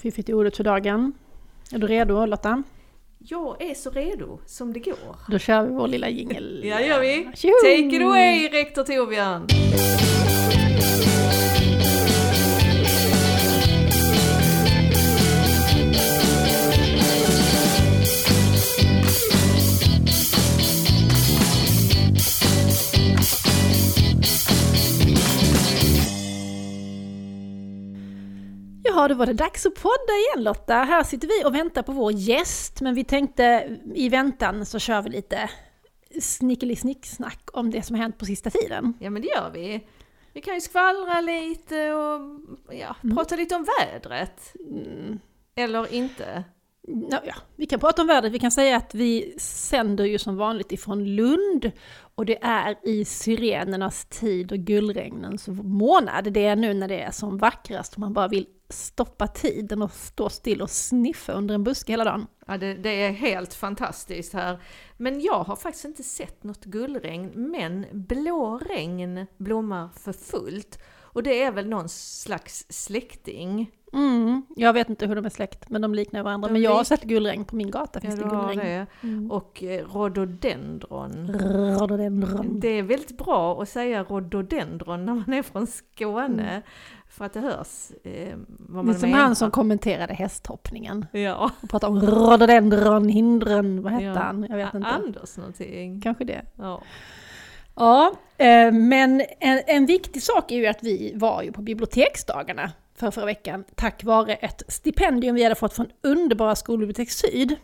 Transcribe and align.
Fiffigt 0.00 0.30
ordet 0.30 0.56
för 0.56 0.64
dagen. 0.64 1.12
Är 1.72 1.78
du 1.78 1.86
redo 1.86 2.26
Lotta? 2.26 2.62
Jag 3.18 3.62
är 3.62 3.74
så 3.74 3.90
redo 3.90 4.38
som 4.46 4.72
det 4.72 4.80
går. 4.80 5.16
Då 5.28 5.38
kör 5.38 5.62
vi 5.62 5.68
vår 5.74 5.88
lilla 5.88 6.08
jingel. 6.08 6.62
Ja, 6.64 6.80
gör 6.80 7.00
vi. 7.00 7.28
Tjoho! 7.34 7.52
Take 7.62 7.96
it 7.96 8.02
away, 8.02 8.48
rektor 8.48 8.84
Torbjörn! 8.84 9.46
Var 28.96 29.26
det 29.26 29.32
dags 29.32 29.66
att 29.66 29.74
podda 29.74 30.12
igen 30.12 30.44
Lotta. 30.44 30.74
Här 30.74 31.04
sitter 31.04 31.28
vi 31.28 31.44
och 31.48 31.54
väntar 31.54 31.82
på 31.82 31.92
vår 31.92 32.12
gäst, 32.12 32.80
men 32.80 32.94
vi 32.94 33.04
tänkte 33.04 33.76
i 33.94 34.08
väntan 34.08 34.66
så 34.66 34.78
kör 34.78 35.02
vi 35.02 35.10
lite 35.10 35.50
snickeli-snicksnack 36.20 37.50
om 37.52 37.70
det 37.70 37.82
som 37.82 37.96
har 37.96 38.02
hänt 38.02 38.18
på 38.18 38.24
sista 38.24 38.50
tiden. 38.50 38.94
Ja, 39.00 39.10
men 39.10 39.22
det 39.22 39.28
gör 39.28 39.50
vi. 39.50 39.86
Vi 40.32 40.40
kan 40.40 40.54
ju 40.54 40.60
skvallra 40.60 41.20
lite 41.20 41.92
och 41.92 42.20
ja, 42.70 42.96
prata 43.14 43.36
lite 43.36 43.54
om 43.54 43.66
vädret. 43.80 44.54
Mm. 44.70 45.18
Eller 45.56 45.94
inte. 45.94 46.44
Ja, 47.10 47.20
ja, 47.26 47.34
vi 47.56 47.66
kan 47.66 47.80
prata 47.80 48.02
om 48.02 48.08
vädret. 48.08 48.32
Vi 48.32 48.38
kan 48.38 48.50
säga 48.50 48.76
att 48.76 48.94
vi 48.94 49.34
sänder 49.38 50.04
ju 50.04 50.18
som 50.18 50.36
vanligt 50.36 50.72
ifrån 50.72 51.04
Lund. 51.04 51.72
Och 52.14 52.26
det 52.26 52.38
är 52.42 52.76
i 52.82 53.04
syrenernas 53.04 54.04
tid 54.04 54.52
och 54.52 54.58
gullregnens 54.58 55.48
månad. 55.48 56.32
Det 56.32 56.46
är 56.46 56.56
nu 56.56 56.74
när 56.74 56.88
det 56.88 57.00
är 57.00 57.10
som 57.10 57.38
vackrast 57.38 57.92
och 57.92 57.98
man 57.98 58.12
bara 58.12 58.28
vill 58.28 58.46
stoppa 58.68 59.26
tiden 59.26 59.82
och 59.82 59.90
stå 59.90 60.28
still 60.28 60.62
och 60.62 60.70
sniffa 60.70 61.32
under 61.32 61.54
en 61.54 61.64
buske 61.64 61.92
hela 61.92 62.04
dagen. 62.04 62.26
Ja, 62.46 62.58
det, 62.58 62.74
det 62.74 63.02
är 63.02 63.12
helt 63.12 63.54
fantastiskt 63.54 64.32
här. 64.32 64.58
Men 64.96 65.20
jag 65.20 65.44
har 65.44 65.56
faktiskt 65.56 65.84
inte 65.84 66.02
sett 66.02 66.44
något 66.44 66.64
gullregn, 66.64 67.30
men 67.34 67.86
blå 67.92 68.58
regn 68.58 69.26
blommar 69.36 69.88
för 69.88 70.12
fullt. 70.12 70.78
Och 71.16 71.22
det 71.22 71.42
är 71.42 71.52
väl 71.52 71.68
någon 71.68 71.88
slags 71.88 72.66
släkting. 72.68 73.70
Mm, 73.92 74.42
jag 74.56 74.72
vet 74.72 74.88
inte 74.88 75.06
hur 75.06 75.14
de 75.14 75.24
är 75.24 75.30
släkt, 75.30 75.70
men 75.70 75.82
de 75.82 75.94
liknar 75.94 76.22
varandra. 76.22 76.48
De 76.48 76.52
men 76.52 76.62
jag 76.62 76.74
har 76.74 76.84
sett 76.84 77.02
gullregn 77.02 77.44
på 77.44 77.56
min 77.56 77.70
gata. 77.70 78.00
Finns 78.00 78.20
Ja, 78.20 78.24
det 78.24 78.30
gullregn? 78.30 78.86
Mm. 79.02 79.30
Och 79.30 79.62
eh, 79.62 79.86
rhododendron. 79.86 81.28
Rhododendron. 81.78 82.60
Det 82.60 82.68
är 82.68 82.82
väldigt 82.82 83.18
bra 83.18 83.62
att 83.62 83.68
säga 83.68 84.02
rhododendron 84.04 85.06
när 85.06 85.14
man 85.14 85.32
är 85.32 85.42
från 85.42 85.66
Skåne. 85.66 86.50
Mm. 86.50 86.62
För 87.16 87.24
att 87.24 87.32
det 87.32 87.40
hörs 87.40 87.90
eh, 88.04 88.36
vad 88.48 88.84
Det 88.84 88.90
är 88.90 88.92
man 88.92 88.94
som 88.94 89.10
menar. 89.10 89.22
han 89.24 89.36
som 89.36 89.50
kommenterade 89.50 90.14
hästhoppningen. 90.14 91.06
Ja. 91.12 91.50
Och 91.62 91.68
pratade 91.70 91.92
om 91.92 92.00
rhododendron, 92.06 93.08
hindren, 93.08 93.82
vad 93.82 93.92
hette 93.92 94.04
Ja. 94.04 94.14
han? 94.18 94.46
Jag 94.50 94.56
vet 94.56 94.74
inte. 94.74 94.88
Anders 94.88 95.36
någonting. 95.36 96.00
Kanske 96.00 96.24
det. 96.24 96.42
Ja. 96.56 96.82
Ja, 97.74 98.12
eh, 98.38 98.72
men 98.72 99.22
en, 99.40 99.60
en 99.66 99.86
viktig 99.86 100.22
sak 100.22 100.52
är 100.52 100.56
ju 100.56 100.66
att 100.66 100.82
vi 100.82 101.12
var 101.14 101.42
ju 101.42 101.52
på 101.52 101.62
biblioteksdagarna 101.62 102.72
för 102.94 103.10
förra 103.10 103.24
veckan 103.26 103.64
tack 103.74 104.04
vare 104.04 104.34
ett 104.34 104.62
stipendium 104.68 105.34
vi 105.34 105.42
hade 105.42 105.54
fått 105.54 105.72
från 105.74 105.86
underbara 106.02 106.54
Skolbibliotek 106.56 107.10
Syd. 107.10 107.56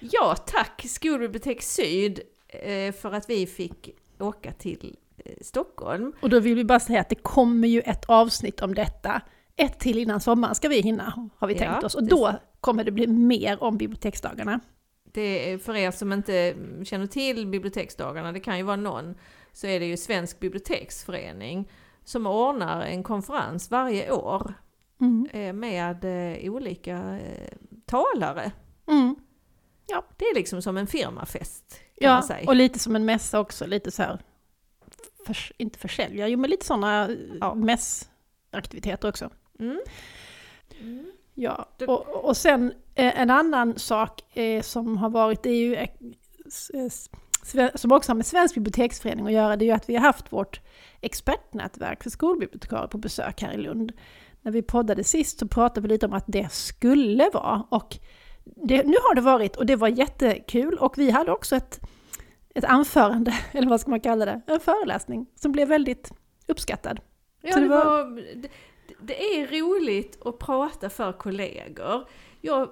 ja, 0.00 0.36
tack 0.46 0.84
Skolbibliotek 0.88 1.62
Syd 1.62 2.20
eh, 2.48 2.92
för 2.94 3.12
att 3.12 3.30
vi 3.30 3.46
fick 3.46 3.90
åka 4.20 4.52
till 4.52 4.96
Stockholm. 5.40 6.12
Och 6.22 6.30
då 6.30 6.40
vill 6.40 6.54
vi 6.54 6.64
bara 6.64 6.80
säga 6.80 7.00
att 7.00 7.08
det 7.08 7.14
kommer 7.14 7.68
ju 7.68 7.80
ett 7.80 8.04
avsnitt 8.04 8.62
om 8.62 8.74
detta. 8.74 9.20
Ett 9.56 9.78
till 9.80 9.98
innan 9.98 10.20
sommaren 10.20 10.54
ska 10.54 10.68
vi 10.68 10.80
hinna, 10.80 11.28
har 11.36 11.48
vi 11.48 11.54
Ja, 11.54 11.58
tänkt 11.60 11.84
oss. 11.84 11.94
Och 11.94 12.04
då 12.04 12.32
kommer 12.60 12.84
det 12.84 12.90
bli 12.90 13.06
mer 13.06 13.62
om 13.62 13.76
biblioteksdagarna. 13.78 14.60
Det 15.12 15.52
är 15.52 15.58
för 15.58 15.76
er 15.76 15.90
som 15.90 16.12
inte 16.12 16.54
känner 16.84 17.06
till 17.06 17.46
biblioteksdagarna, 17.46 18.32
det 18.32 18.40
kan 18.40 18.56
ju 18.58 18.62
vara 18.62 18.76
någon, 18.76 19.14
så 19.52 19.66
är 19.66 19.80
det 19.80 19.86
ju 19.86 19.96
Svensk 19.96 20.40
biblioteksförening 20.40 21.70
som 22.04 22.26
ordnar 22.26 22.82
en 22.82 23.02
konferens 23.02 23.70
varje 23.70 24.10
år 24.12 24.54
Mm. 25.00 25.28
eh, 25.32 25.52
med 25.52 26.04
eh, 26.04 26.52
olika 26.52 26.96
eh, 27.18 27.48
talare. 27.86 28.52
Mm. 28.88 29.16
Det 30.16 30.24
är 30.24 30.34
liksom 30.34 30.62
som 30.62 30.76
en 30.76 30.86
firmafest 30.86 31.80
kan 32.00 32.10
man 32.10 32.16
Ja, 32.16 32.22
säga. 32.22 32.48
och 32.48 32.56
lite 32.56 32.78
som 32.78 32.96
en 32.96 33.04
mässa 33.04 33.40
också, 33.40 33.66
lite 33.66 33.90
så 33.90 34.02
här, 34.02 34.18
förs- 35.26 35.52
inte 35.56 35.78
försäljare, 35.78 36.30
jo 36.30 36.38
men 36.38 36.50
lite 36.50 36.66
sådana 36.66 37.10
Ja. 37.40 37.54
mässaktiviteter 37.54 39.08
också. 39.08 39.30
Mm. 39.58 39.80
Mm. 40.80 41.06
Ja, 41.34 41.68
och, 41.86 42.24
och 42.24 42.36
sen 42.36 42.72
eh, 42.94 43.20
en 43.20 43.30
annan 43.30 43.78
sak 43.78 44.36
eh, 44.38 44.62
som 44.62 44.96
har 44.96 45.10
varit, 45.10 45.42
det 45.42 45.50
är 45.50 45.56
ju 45.56 45.74
eh, 45.74 45.88
som 47.74 47.92
också 47.92 48.10
har 48.10 48.16
med 48.16 48.26
Svensk 48.26 48.54
biblioteksförening 48.54 49.26
att 49.26 49.32
göra, 49.32 49.56
det 49.56 49.64
är 49.64 49.66
ju 49.66 49.72
att 49.72 49.88
vi 49.88 49.94
har 49.96 50.02
haft 50.02 50.32
vårt 50.32 50.60
expertnätverk 51.00 52.02
för 52.02 52.10
skolbibliotekarier 52.10 52.86
på 52.88 52.98
besök 52.98 53.42
här 53.42 53.52
i 53.52 53.56
Lund. 53.56 53.92
När 54.42 54.52
vi 54.52 54.62
poddade 54.62 55.04
sist 55.04 55.38
så 55.38 55.48
pratade 55.48 55.80
vi 55.80 55.88
lite 55.88 56.06
om 56.06 56.12
att 56.12 56.24
det 56.26 56.52
skulle 56.52 57.30
vara, 57.32 57.66
och 57.68 57.98
det, 58.44 58.82
nu 58.82 58.94
har 59.02 59.14
det 59.14 59.20
varit, 59.20 59.56
och 59.56 59.66
det 59.66 59.76
var 59.76 59.88
jättekul, 59.88 60.74
och 60.78 60.98
vi 60.98 61.10
hade 61.10 61.32
också 61.32 61.56
ett, 61.56 61.80
ett 62.54 62.64
anförande, 62.64 63.34
eller 63.52 63.68
vad 63.68 63.80
ska 63.80 63.90
man 63.90 64.00
kalla 64.00 64.24
det, 64.24 64.40
en 64.46 64.60
föreläsning, 64.60 65.26
som 65.34 65.52
blev 65.52 65.68
väldigt 65.68 66.12
uppskattad. 66.46 67.00
Ja, 67.40 67.56
det 67.56 67.68
var- 67.68 67.84
var, 67.84 68.16
det, 68.36 68.48
det 69.00 69.24
är 69.40 69.46
roligt 69.46 70.26
att 70.26 70.38
prata 70.38 70.90
för 70.90 71.12
kollegor. 71.12 72.08
Jag, 72.40 72.68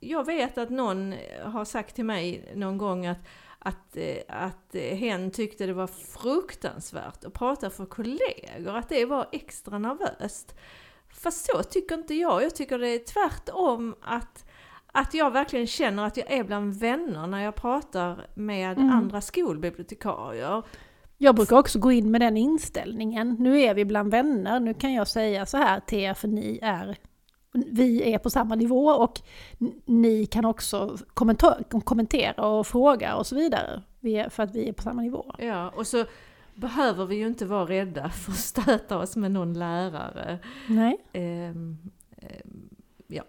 jag 0.00 0.26
vet 0.26 0.58
att 0.58 0.70
någon 0.70 1.14
har 1.44 1.64
sagt 1.64 1.94
till 1.94 2.04
mig 2.04 2.52
någon 2.54 2.78
gång 2.78 3.06
att, 3.06 3.18
att, 3.58 3.96
eh, 3.96 4.16
att 4.28 4.74
hen 4.74 5.30
tyckte 5.30 5.66
det 5.66 5.72
var 5.72 5.86
fruktansvärt 5.86 7.24
att 7.24 7.32
prata 7.32 7.70
för 7.70 7.86
kollegor, 7.86 8.76
att 8.76 8.88
det 8.88 9.04
var 9.04 9.26
extra 9.32 9.78
nervöst. 9.78 10.54
Fast 11.14 11.44
så 11.46 11.62
tycker 11.62 11.94
inte 11.94 12.14
jag. 12.14 12.42
Jag 12.42 12.54
tycker 12.54 12.78
det 12.78 12.88
är 12.88 12.98
tvärtom 12.98 13.94
att, 14.02 14.44
att 14.94 15.14
jag 15.14 15.30
verkligen 15.30 15.66
känner 15.66 16.06
att 16.06 16.16
jag 16.16 16.30
är 16.32 16.44
bland 16.44 16.74
vänner 16.74 17.26
när 17.26 17.44
jag 17.44 17.54
pratar 17.54 18.26
med 18.34 18.78
Mm. 18.78 18.90
andra 18.90 19.20
skolbibliotekarier. 19.20 20.62
Jag 21.18 21.34
brukar 21.34 21.56
också 21.58 21.78
gå 21.78 21.92
in 21.92 22.10
med 22.10 22.20
den 22.20 22.36
inställningen. 22.36 23.36
Nu 23.38 23.60
är 23.60 23.74
vi 23.74 23.84
bland 23.84 24.10
vänner, 24.10 24.60
nu 24.60 24.74
kan 24.74 24.92
jag 24.92 25.08
säga 25.08 25.46
så 25.46 25.56
här 25.56 25.80
till 25.80 25.98
er 25.98 26.14
för 26.14 26.28
ni 26.28 26.58
är 26.62 26.96
vi 27.52 28.12
är 28.12 28.18
på 28.18 28.30
samma 28.30 28.54
nivå 28.54 28.86
och 28.86 29.20
ni 29.84 30.26
kan 30.26 30.44
också 30.44 30.96
kommentera 31.84 32.46
och 32.46 32.66
fråga 32.66 33.16
och 33.16 33.26
så 33.26 33.36
vidare. 33.36 33.82
För 34.30 34.42
att 34.42 34.54
vi 34.54 34.68
är 34.68 34.72
på 34.72 34.82
samma 34.82 35.02
nivå. 35.02 35.34
Ja, 35.38 35.70
och 35.76 35.86
så 35.86 36.04
behöver 36.54 37.06
vi 37.06 37.16
ju 37.16 37.26
inte 37.26 37.46
vara 37.46 37.66
rädda 37.66 38.08
för 38.08 38.32
att 38.32 38.38
stöta 38.38 38.98
oss 38.98 39.16
med 39.16 39.30
någon 39.30 39.54
lärare. 39.58 40.38
Nej. 40.68 40.96
Ehm, 41.12 41.78
ehm, 42.16 42.68
ja. 43.06 43.24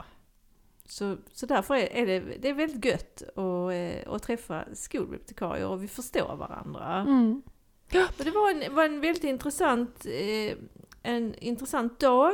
Så, 0.87 1.17
så 1.33 1.45
därför 1.45 1.75
är, 1.75 2.05
det, 2.05 2.19
det 2.19 2.49
är 2.49 2.53
väldigt 2.53 2.85
gött 2.85 3.21
att, 3.21 3.73
eh, 3.73 4.13
att 4.13 4.23
träffa 4.23 4.65
skolbibliotekarier 4.73 5.67
och 5.67 5.83
vi 5.83 5.87
förstår 5.87 6.35
varandra. 6.35 6.95
Mm. 7.07 7.41
Och 8.19 8.25
det 8.25 8.31
var 8.31 8.51
en, 8.51 8.75
var 8.75 8.85
en 8.85 9.01
väldigt 9.01 9.23
intressant, 9.23 10.05
eh, 10.05 10.57
en 11.03 11.35
intressant 11.35 11.99
dag. 11.99 12.33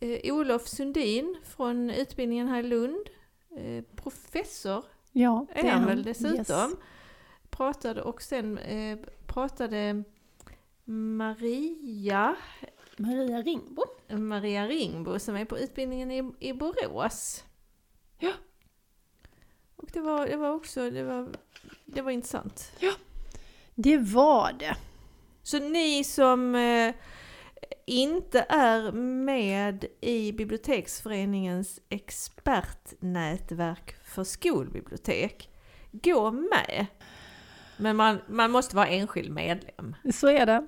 Eh, 0.00 0.34
Olof 0.34 0.68
Sundin 0.68 1.36
från 1.44 1.90
utbildningen 1.90 2.48
här 2.48 2.58
i 2.58 2.62
Lund, 2.62 3.06
professor 3.96 4.84
Ja, 5.12 5.46
är 5.54 5.70
han 5.70 5.86
väl 5.86 6.02
dessutom. 6.02 6.36
Yes. 6.36 6.78
Pratade 7.50 8.02
och 8.02 8.22
sen 8.22 8.58
pratade 9.26 10.04
Maria, 10.84 12.36
Maria 12.96 13.42
Ringbo. 13.42 13.82
Maria 14.08 14.66
Ringbo 14.66 15.18
som 15.18 15.36
är 15.36 15.44
på 15.44 15.58
utbildningen 15.58 16.10
i, 16.10 16.32
i 16.38 16.52
Borås. 16.52 17.44
Ja. 18.18 18.32
Och 19.76 19.88
det 19.92 20.00
var, 20.00 20.26
det 20.26 20.36
var 20.36 20.50
också, 20.50 20.90
det 20.90 21.02
var, 21.02 21.28
det 21.84 22.02
var 22.02 22.10
intressant. 22.10 22.72
Det 23.74 23.98
var 23.98 24.52
det. 24.52 24.76
Så 25.42 25.58
ni 25.58 26.04
som 26.04 26.54
eh, 26.54 26.94
inte 27.86 28.46
är 28.48 28.92
med 28.92 29.84
i 30.00 30.32
Biblioteksföreningens 30.32 31.80
expertnätverk 31.88 33.96
för 34.04 34.24
skolbibliotek, 34.24 35.50
gå 35.92 36.30
med. 36.30 36.86
Men 37.76 37.96
man, 37.96 38.18
man 38.28 38.50
måste 38.50 38.76
vara 38.76 38.86
enskild 38.86 39.32
medlem. 39.32 39.96
Så 40.14 40.28
är 40.28 40.46
det. 40.46 40.66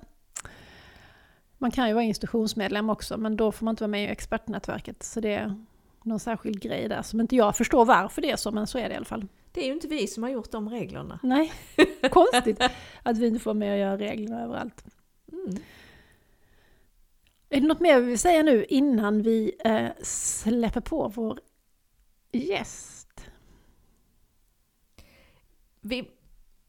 Man 1.57 1.71
kan 1.71 1.87
ju 1.87 1.93
vara 1.93 2.03
institutionsmedlem 2.03 2.89
också, 2.89 3.17
men 3.17 3.37
då 3.37 3.51
får 3.51 3.65
man 3.65 3.71
inte 3.71 3.83
vara 3.83 3.91
med 3.91 4.03
i 4.03 4.07
expertnätverket. 4.07 5.03
Så 5.03 5.19
det 5.19 5.55
någon 6.03 6.19
särskild 6.19 6.61
grej 6.61 6.87
där 6.87 7.01
som 7.01 7.21
inte 7.21 7.35
jag 7.35 7.57
förstår 7.57 7.85
varför 7.85 8.21
det 8.21 8.31
är 8.31 8.35
så, 8.35 8.51
men 8.51 8.67
så 8.67 8.77
är 8.77 8.89
det 8.89 8.93
i 8.93 8.97
alla 8.97 9.05
fall. 9.05 9.27
Det 9.51 9.61
är 9.61 9.65
ju 9.65 9.73
inte 9.73 9.87
vi 9.87 10.07
som 10.07 10.23
har 10.23 10.29
gjort 10.29 10.51
de 10.51 10.69
reglerna. 10.69 11.19
Nej, 11.23 11.53
konstigt 12.11 12.61
att 13.03 13.17
vi 13.17 13.27
inte 13.27 13.39
får 13.39 13.53
med 13.53 13.73
och 13.73 13.79
göra 13.79 13.97
reglerna 13.97 14.43
överallt. 14.43 14.85
Mm. 15.31 15.57
Är 17.49 17.61
det 17.61 17.67
något 17.67 17.79
mer 17.79 17.99
vi 17.99 18.05
vill 18.05 18.19
säga 18.19 18.43
nu 18.43 18.65
innan 18.65 19.21
vi 19.21 19.55
eh, 19.65 19.87
släpper 20.01 20.81
på 20.81 21.07
vår 21.07 21.39
gäst? 22.31 23.25
Vi, 25.81 26.09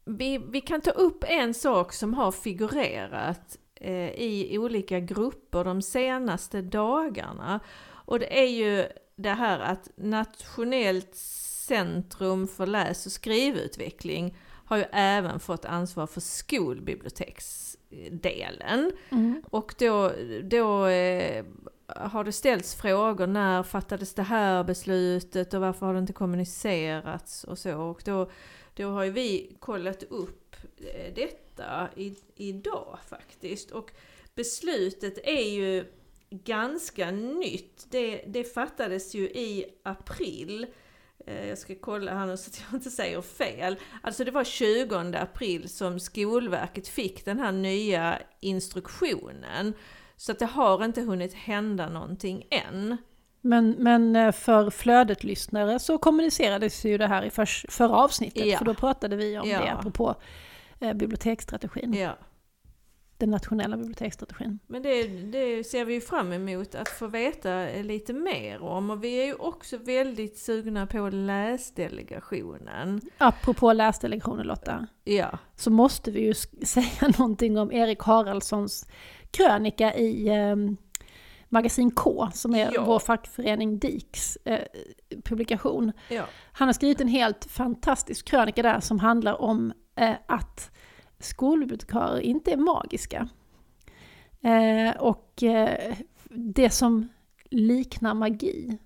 vi, 0.05 0.37
vi 0.37 0.61
kan 0.61 0.81
ta 0.81 0.91
upp 0.91 1.23
en 1.27 1.53
sak 1.53 1.93
som 1.93 2.13
har 2.13 2.31
figurerat 2.31 3.57
eh, 3.75 4.09
i 4.09 4.57
olika 4.57 4.99
grupper 4.99 5.63
de 5.63 5.81
senaste 5.81 6.61
dagarna. 6.61 7.59
Och 8.05 8.19
det 8.19 8.39
är 8.39 8.47
ju 8.47 8.85
det 9.21 9.33
här 9.33 9.59
att 9.59 9.89
Nationellt 9.95 11.15
centrum 11.15 12.47
för 12.47 12.65
läs 12.65 13.05
och 13.05 13.11
skrivutveckling 13.11 14.37
har 14.65 14.77
ju 14.77 14.85
även 14.91 15.39
fått 15.39 15.65
ansvar 15.65 16.07
för 16.07 16.21
skolbiblioteksdelen. 16.21 18.91
Mm. 19.09 19.43
Och 19.49 19.75
då, 19.79 20.11
då 20.43 20.85
eh, 20.85 21.45
har 21.87 22.23
det 22.23 22.31
ställts 22.31 22.75
frågor, 22.75 23.27
när 23.27 23.63
fattades 23.63 24.13
det 24.13 24.23
här 24.23 24.63
beslutet 24.63 25.53
och 25.53 25.61
varför 25.61 25.85
har 25.85 25.93
det 25.93 25.99
inte 25.99 26.13
kommunicerats 26.13 27.43
och 27.43 27.59
så. 27.59 27.81
Och 27.81 28.01
då, 28.05 28.29
då 28.73 28.89
har 28.89 29.03
ju 29.03 29.11
vi 29.11 29.55
kollat 29.59 30.03
upp 30.03 30.55
eh, 30.77 31.13
detta 31.15 31.89
i, 31.95 32.15
idag 32.35 32.97
faktiskt. 33.09 33.71
Och 33.71 33.91
beslutet 34.35 35.17
är 35.23 35.51
ju 35.51 35.85
ganska 36.31 37.11
nytt. 37.11 37.85
Det, 37.89 38.23
det 38.27 38.43
fattades 38.43 39.15
ju 39.15 39.23
i 39.23 39.65
april. 39.83 40.67
Eh, 41.27 41.47
Jag 41.49 41.57
ska 41.57 41.75
kolla 41.81 42.13
här 42.13 42.25
nu 42.25 42.37
så 42.37 42.49
att 42.49 42.61
jag 42.71 42.77
inte 42.77 42.89
säger 42.89 43.21
fel. 43.21 43.75
Alltså 44.03 44.23
det 44.23 44.31
var 44.31 44.43
20 44.43 44.95
april 45.17 45.69
som 45.69 45.99
Skolverket 45.99 46.87
fick 46.87 47.25
den 47.25 47.39
här 47.39 47.51
nya 47.51 48.17
instruktionen. 48.39 49.73
Så 50.17 50.31
att 50.31 50.39
det 50.39 50.45
har 50.45 50.85
inte 50.85 51.01
hunnit 51.01 51.33
hända 51.33 51.89
någonting 51.89 52.47
än. 52.51 52.97
Men, 53.41 53.71
men 53.71 54.15
eh, 54.15 54.31
för 54.31 54.69
flödet-lyssnare 54.69 55.79
så 55.79 55.97
kommunicerades 55.97 56.85
ju 56.85 56.97
det 56.97 57.07
här 57.07 57.23
i 57.23 57.29
förra 57.69 57.95
avsnittet, 57.95 58.45
Ja. 58.45 58.57
för 58.57 58.65
då 58.65 58.73
pratade 58.73 59.15
vi 59.15 59.37
om 59.39 59.49
Ja. 59.49 59.59
det 59.59 59.71
apropå 59.71 60.15
eh, 60.79 60.93
biblioteksstrategin, 60.93 61.93
Ja. 61.93 62.17
Den 63.25 63.29
nationella 63.31 63.77
biblioteksstrategin. 63.77 64.59
Men 64.67 64.83
det, 64.83 65.03
det 65.07 65.63
ser 65.63 65.85
vi 65.85 65.93
ju 65.93 66.01
fram 66.01 66.31
emot 66.33 66.75
att 66.75 66.89
få 66.89 67.07
veta 67.07 67.65
lite 67.83 68.13
mer 68.13 68.61
om. 68.63 68.89
Och 68.89 69.03
vi 69.03 69.21
är 69.21 69.25
ju 69.25 69.33
också 69.33 69.77
väldigt 69.77 70.37
sugna 70.37 70.87
på 70.87 71.09
läsdelegationen. 71.09 73.01
Apropå 73.17 73.73
läsdelegationen 73.73 74.47
Lotta, 74.47 74.87
Ja, 75.03 75.37
så 75.55 75.69
måste 75.71 76.11
vi 76.11 76.21
ju 76.21 76.33
säga 76.65 77.11
någonting 77.17 77.57
om 77.57 77.71
Erik 77.71 78.01
Haraldssons 78.01 78.85
krönika 79.31 79.93
i 79.93 80.27
eh, 80.27 80.55
Magasin 81.49 81.91
K, 81.91 82.29
som 82.33 82.55
är 82.55 82.71
Ja. 82.73 82.83
vår 82.85 82.99
fackförening 82.99 83.79
DIKs 83.79 84.37
eh, 84.45 84.59
publikation. 85.23 85.91
ja, 86.09 86.23
Han 86.51 86.67
har 86.67 86.73
skrivit 86.73 87.01
en 87.01 87.07
helt 87.07 87.45
fantastisk 87.45 88.27
krönika 88.27 88.61
där 88.61 88.79
som 88.79 88.99
handlar 88.99 89.41
om 89.41 89.73
eh, 89.95 90.13
att 90.27 90.71
skolbibliotekarier 91.21 92.21
inte 92.21 92.51
är 92.51 92.57
magiska. 92.57 93.29
Eh, 94.41 95.01
och 95.01 95.43
eh, 95.43 95.95
det 96.29 96.69
som 96.69 97.07
liknar 97.49 98.13
magi, 98.13 98.77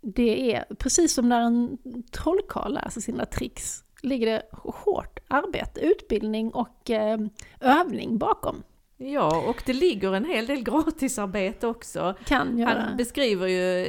det 0.00 0.54
är 0.54 0.64
precis 0.78 1.14
som 1.14 1.28
när 1.28 1.40
en 1.40 1.78
trollkarl 2.12 2.72
lär 2.72 2.88
sig 2.88 3.02
sina 3.02 3.24
tricks, 3.24 3.84
ligger 4.02 4.26
det 4.26 4.42
hårt 4.52 5.18
arbete, 5.28 5.80
utbildning 5.80 6.50
och 6.50 6.90
eh, 6.90 7.18
övning 7.60 8.18
bakom. 8.18 8.62
ja, 8.96 9.48
och 9.48 9.62
det 9.66 9.72
ligger 9.72 10.14
en 10.14 10.24
hel 10.24 10.46
del 10.46 10.62
gratisarbete 10.62 11.66
också. 11.66 12.14
Han 12.28 12.96
beskriver 12.96 13.46
ju 13.46 13.88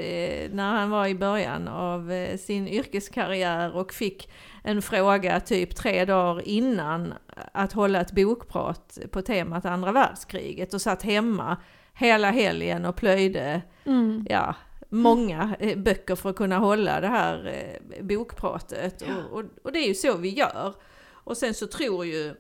när 0.54 0.72
han 0.72 0.90
var 0.90 1.08
i 1.08 1.16
början 1.16 1.68
av 1.68 2.12
sin 2.38 2.68
yrkeskarriär 2.68 3.76
och 3.76 3.94
fick 3.94 4.30
en 4.64 4.82
fråga 4.82 5.40
typ 5.40 5.76
tre 5.76 6.06
dagar 6.06 6.48
innan 6.48 7.14
att 7.52 7.74
hålla 7.74 8.02
ett 8.02 8.12
bokprat 8.12 8.98
på 9.12 9.22
temat 9.22 9.66
andra 9.66 9.92
världskriget 9.92 10.74
och 10.74 10.82
satt 10.82 11.04
hemma 11.04 11.58
hela 11.94 12.32
helgen 12.32 12.86
och 12.86 12.96
plöjde 12.96 13.62
Mm. 13.86 14.26
ja, 14.30 14.56
många 14.90 15.56
eh, 15.60 15.78
böcker 15.78 16.16
för 16.16 16.30
att 16.30 16.36
kunna 16.36 16.58
hålla 16.58 17.02
det 17.02 17.08
här 17.08 17.48
eh, 17.48 18.04
bokpratet. 18.04 19.04
Ja. 19.08 19.16
Och, 19.32 19.40
och, 19.40 19.46
och 19.64 19.72
det 19.72 19.80
är 19.80 19.88
ju 19.88 19.94
så 19.94 20.18
vi 20.18 20.30
gör. 20.30 20.74
Och 21.10 21.38
sen 21.38 21.54
så 21.54 21.68
tror 21.68 22.06
ju, 22.06 22.36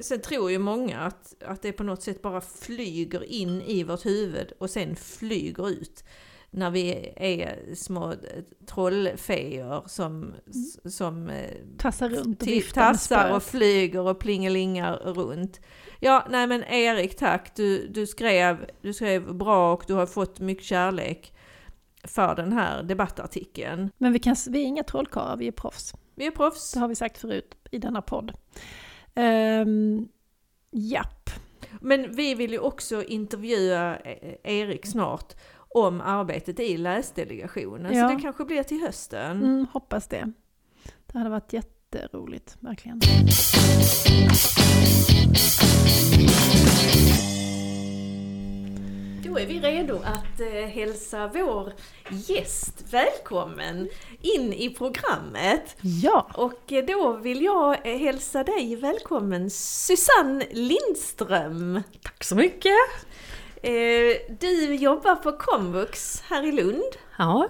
sen 0.00 0.20
tror 0.20 0.50
ju 0.50 0.58
många 0.58 1.00
att, 1.00 1.42
att 1.46 1.62
det 1.62 1.72
på 1.72 1.82
något 1.82 2.02
sätt 2.02 2.22
bara 2.22 2.40
flyger 2.40 3.24
in 3.24 3.62
i 3.62 3.84
vårt 3.84 4.06
huvud 4.06 4.52
och 4.58 4.70
sen 4.70 4.96
flyger 4.96 5.68
ut. 5.70 6.04
När 6.56 6.70
vi 6.70 7.12
är 7.16 7.74
små 7.74 8.14
trollfeer 8.66 9.82
som, 9.86 10.34
som 10.84 11.28
eh, 11.28 11.50
Tassar 11.78 12.08
runt 12.08 12.42
och 12.42 12.74
tassar 12.74 13.36
och 13.36 13.42
flyger 13.42 14.00
och 14.00 14.18
plingelingar 14.18 14.96
runt. 14.96 15.60
Ja, 16.00 16.26
nej 16.30 16.46
men 16.46 16.64
Erik 16.64 17.16
tack, 17.16 17.56
du, 17.56 17.86
du, 17.86 18.06
skrev, 18.06 18.70
du 18.82 18.92
skrev 18.92 19.34
bra 19.34 19.72
och 19.72 19.84
du 19.86 19.94
har 19.94 20.06
fått 20.06 20.40
mycket 20.40 20.64
kärlek 20.64 21.32
för 22.04 22.34
den 22.34 22.52
här 22.52 22.82
debattartikeln. 22.82 23.90
Men 23.98 24.12
vi, 24.12 24.18
kan, 24.18 24.36
vi 24.48 24.62
är 24.62 24.66
inga 24.66 24.84
trollkarlar, 24.84 25.36
vi 25.36 25.48
är 25.48 25.52
proffs. 25.52 25.94
Vi 26.14 26.26
är 26.26 26.30
proffs. 26.30 26.72
Det 26.72 26.80
har 26.80 26.88
vi 26.88 26.94
sagt 26.94 27.18
förut 27.18 27.54
i 27.70 27.78
denna 27.78 28.02
podd. 28.02 28.32
Um, 29.14 30.08
japp. 30.70 31.30
Men 31.80 32.16
vi 32.16 32.34
vill 32.34 32.52
ju 32.52 32.58
också 32.58 33.04
intervjua 33.04 33.96
eh, 33.96 34.34
Erik 34.44 34.86
snart 34.86 35.34
om 35.74 36.00
arbetet 36.00 36.60
i 36.60 36.76
läsdelegationen. 36.76 37.94
Ja. 37.94 38.08
Så 38.08 38.14
det 38.14 38.22
kanske 38.22 38.44
blir 38.44 38.62
till 38.62 38.80
hösten. 38.80 39.42
Mm, 39.42 39.66
hoppas 39.72 40.08
det. 40.08 40.32
Det 41.06 41.18
hade 41.18 41.30
varit 41.30 41.52
jätteroligt, 41.52 42.56
verkligen. 42.60 43.00
Då 49.24 49.38
är 49.38 49.46
vi 49.46 49.60
redo 49.60 49.96
att 49.96 50.40
eh, 50.40 50.46
hälsa 50.68 51.30
vår 51.34 51.72
gäst 52.10 52.84
välkommen 52.90 53.88
in 54.20 54.52
i 54.52 54.74
programmet. 54.78 55.76
Ja, 56.02 56.26
Och 56.34 56.72
eh, 56.72 56.84
då 56.84 57.12
vill 57.12 57.42
jag 57.42 57.86
eh, 57.86 57.98
hälsa 57.98 58.44
dig 58.44 58.76
välkommen 58.76 59.50
Susanne 59.50 60.46
Lindström. 60.52 61.82
Tack 62.02 62.24
så 62.24 62.34
mycket! 62.36 62.72
Eh, 63.64 64.36
Du 64.40 64.74
jobbar 64.74 65.14
på 65.14 65.32
Komvux 65.32 66.20
här 66.20 66.42
i 66.42 66.52
Lund. 66.52 66.82
Ja, 67.18 67.48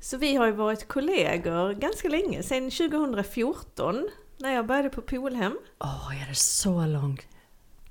Så 0.00 0.16
vi 0.16 0.36
har 0.36 0.46
ju 0.46 0.52
varit 0.52 0.88
kollegor 0.88 1.72
ganska 1.72 2.08
länge, 2.08 2.42
sedan 2.42 2.70
2014 2.70 4.08
när 4.38 4.54
jag 4.54 4.66
började 4.66 4.88
på 4.90 5.02
Polhem. 5.02 5.58
åh, 5.80 6.22
är 6.22 6.28
det 6.28 6.34
så 6.34 6.86
långt? 6.86 7.20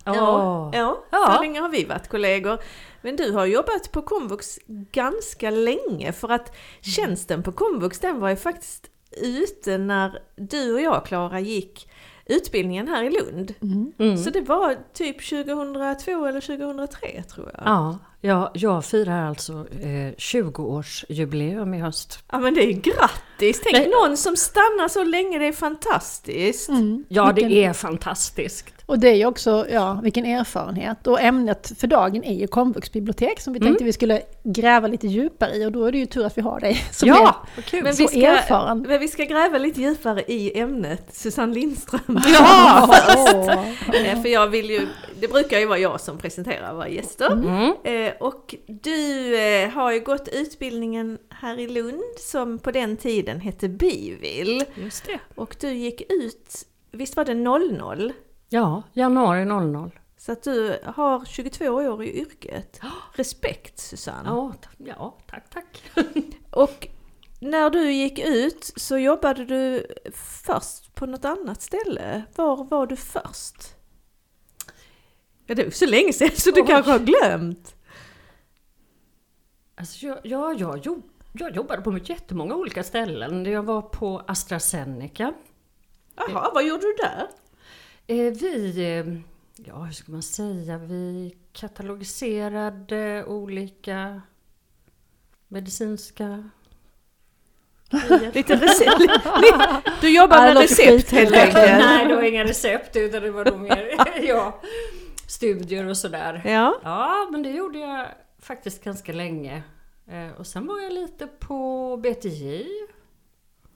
Ja, 0.05 0.11
Åh. 0.13 0.69
ja, 0.79 1.03
Ja. 1.11 1.33
så 1.35 1.41
länge 1.41 1.59
har 1.59 1.69
vi 1.69 1.83
varit 1.85 2.07
kollegor. 2.07 2.57
Men 3.01 3.15
du 3.15 3.31
har 3.31 3.45
jobbat 3.45 3.91
på 3.91 4.01
Komvux 4.01 4.59
ganska 4.91 5.49
länge 5.49 6.11
för 6.13 6.29
att 6.29 6.55
tjänsten 6.81 7.43
på 7.43 7.51
Komvux 7.51 7.99
den 7.99 8.19
var 8.19 8.29
ju 8.29 8.35
faktiskt 8.35 8.89
ute 9.21 9.77
när 9.77 10.21
du 10.35 10.73
och 10.73 10.81
jag 10.81 11.05
Klara 11.05 11.39
gick 11.39 11.89
utbildningen 12.25 12.87
här 12.87 13.03
i 13.03 13.09
Lund. 13.09 13.53
Mm. 13.99 14.17
Så 14.17 14.29
det 14.29 14.41
var 14.41 14.77
typ 14.93 15.29
2002 15.29 16.25
eller 16.25 16.41
2003 16.41 17.23
tror 17.23 17.51
jag. 17.53 17.63
Ja, 17.65 17.99
jag, 18.25 18.49
jag 18.53 18.85
firar 18.85 19.27
alltså 19.27 19.53
eh, 19.53 20.13
20-årsjubileum 20.17 21.75
i 21.75 21.79
höst. 21.79 22.19
Ja 22.31 22.39
men 22.39 22.53
det 22.53 22.61
är 22.63 22.71
grattis! 22.73 23.61
Tänk 23.63 23.73
Nej. 23.77 23.89
någon 24.01 24.17
som 24.17 24.37
stannar 24.37 24.87
så 24.87 25.03
länge, 25.03 25.39
det 25.39 25.47
är 25.47 25.51
fantastiskt. 25.51 26.69
mm. 26.69 27.03
Ja, 27.09 27.31
Vilken- 27.31 27.51
det 27.51 27.63
är 27.63 27.73
fantastiskt. 27.73 28.65
och 28.85 28.99
det 28.99 29.09
är 29.09 29.15
ju 29.15 29.25
också, 29.25 29.65
ja, 29.71 29.99
vilken 30.03 30.25
erfarenhet. 30.25 31.07
Och 31.07 31.21
ämnet 31.21 31.71
för 31.79 31.87
dagen 31.87 32.23
är 32.23 32.33
ju 32.33 32.47
komvuxbibliotek 32.47 33.39
som 33.39 33.53
vi 33.53 33.59
Mm. 33.59 33.67
tänkte 33.67 33.83
vi 33.85 33.93
skulle 33.93 34.21
gräva 34.43 34.87
lite 34.87 35.07
djupare 35.07 35.55
i 35.55 35.65
och 35.65 35.71
då 35.71 35.85
är 35.85 35.91
det 35.91 35.97
ju 35.97 36.05
tur 36.05 36.25
att 36.25 36.37
vi 36.37 36.41
har 36.41 36.59
dig 36.59 36.75
som 36.91 37.07
Ja, 37.09 37.35
vad 37.55 37.65
kul! 37.65 37.79
är 37.79 37.83
Men 37.83 37.95
så 37.95 38.01
vi 38.03 38.07
ska, 38.07 38.19
erfaren. 38.27 38.81
men 38.87 38.99
vi 38.99 39.07
ska 39.07 39.23
gräva 39.25 39.57
lite 39.57 39.81
djupare 39.81 40.21
i 40.27 40.59
ämnet 40.59 41.05
Susanne 41.11 41.53
Lindström. 41.53 42.19
Ja! 42.33 42.95
Eh, 43.93 44.21
För 44.21 44.29
jag 44.29 44.47
vill 44.47 44.69
ju, 44.69 44.87
det 45.19 45.27
brukar 45.27 45.59
ju 45.59 45.65
vara 45.65 45.77
jag 45.79 46.01
som 46.01 46.17
presenterar 46.17 46.73
våra 46.73 46.87
gäster. 46.89 47.31
Mm. 47.31 47.73
Eh, 47.83 48.12
Och 48.19 48.55
du 48.67 49.35
eh, 49.37 49.69
har 49.69 49.91
ju 49.91 49.99
gått 49.99 50.27
utbildningen 50.27 51.19
här 51.29 51.59
i 51.59 51.67
Lund 51.67 52.03
som 52.19 52.59
på 52.59 52.71
den 52.71 52.97
tiden 52.97 53.39
hette 53.39 53.69
Bivil. 53.69 54.65
Just 54.75 55.05
det. 55.05 55.19
Och 55.35 55.55
du 55.59 55.73
gick 55.73 56.01
ut, 56.11 56.67
visst 56.91 57.15
var 57.15 57.25
det 57.25 57.33
00? 57.33 58.13
Ja, 58.49 58.83
januari 58.93 59.45
00. 59.45 59.91
Så 60.17 60.31
att 60.31 60.43
du 60.43 60.79
har 60.85 61.25
22 61.25 61.65
år 61.65 62.03
i 62.03 62.19
yrket. 62.19 62.79
Respekt 63.13 63.79
Susanne! 63.79 64.29
Ja, 64.29 64.53
ja 64.77 65.17
tack, 65.27 65.49
tack. 65.49 65.83
Och 66.51 66.87
när 67.39 67.69
du 67.69 67.91
gick 67.91 68.19
ut 68.19 68.71
så 68.75 68.97
jobbade 68.97 69.45
du 69.45 69.87
först 70.45 70.95
på 70.95 71.05
något 71.05 71.25
annat 71.25 71.61
ställe. 71.61 72.23
Var 72.35 72.63
var 72.63 72.87
du 72.87 72.95
först? 72.95 73.75
Ja, 75.45 75.55
det 75.55 75.63
är 75.63 75.71
så 75.71 75.85
länge 75.85 76.13
sedan 76.13 76.29
så 76.35 76.51
du 76.51 76.61
Oj. 76.61 76.67
kanske 76.67 76.91
har 76.91 76.99
glömt. 76.99 77.75
Alltså 79.75 80.05
jag, 80.05 80.19
ja, 80.23 80.53
jag, 80.53 80.79
jo, 80.83 81.01
jag 81.33 81.55
jobbade 81.55 81.81
på 81.81 81.97
jättemånga 81.97 82.55
olika 82.55 82.83
ställen. 82.83 83.45
Jag 83.45 83.63
var 83.63 83.81
på 83.81 84.23
AstraZeneca. 84.27 85.33
Jaha, 86.15 86.51
vad 86.53 86.65
gjorde 86.65 86.81
du 86.81 86.95
där? 87.01 87.27
Eh, 88.07 88.33
vi, 88.33 88.77
eh, 88.77 89.05
ja 89.65 89.83
hur 89.83 89.93
ska 89.93 90.11
man 90.11 90.23
säga, 90.23 90.77
vi 90.77 91.35
katalogiserade 91.53 93.25
olika 93.25 94.21
medicinska. 95.47 96.49
Lite 98.33 98.55
recept. 98.55 99.21
Du 100.01 100.15
jobbar 100.15 100.41
med 100.41 100.57
recept 100.57 101.11
helt 101.11 101.35
enkelt. 101.35 101.53
Nej, 101.55 102.07
det 102.07 102.15
var 102.15 102.23
inga 102.23 102.43
recept 102.43 102.95
utan 102.95 103.21
det 103.21 103.31
var 103.31 103.45
nog 103.45 103.59
mer 103.59 103.97
ja, 104.27 104.61
studier 105.27 105.87
och 105.87 105.97
sådär. 105.97 106.41
Ja. 106.45 106.79
Ja, 106.83 107.27
men 107.31 107.43
det 107.43 107.49
gjorde 107.49 107.79
jag 107.79 108.07
faktiskt 108.43 108.83
ganska 108.83 109.13
länge. 109.13 109.63
Eh, 110.07 110.39
Och 110.39 110.47
sen 110.47 110.67
var 110.67 110.79
jag 110.79 110.93
lite 110.93 111.27
på 111.27 111.97
BTJ. 111.97 112.65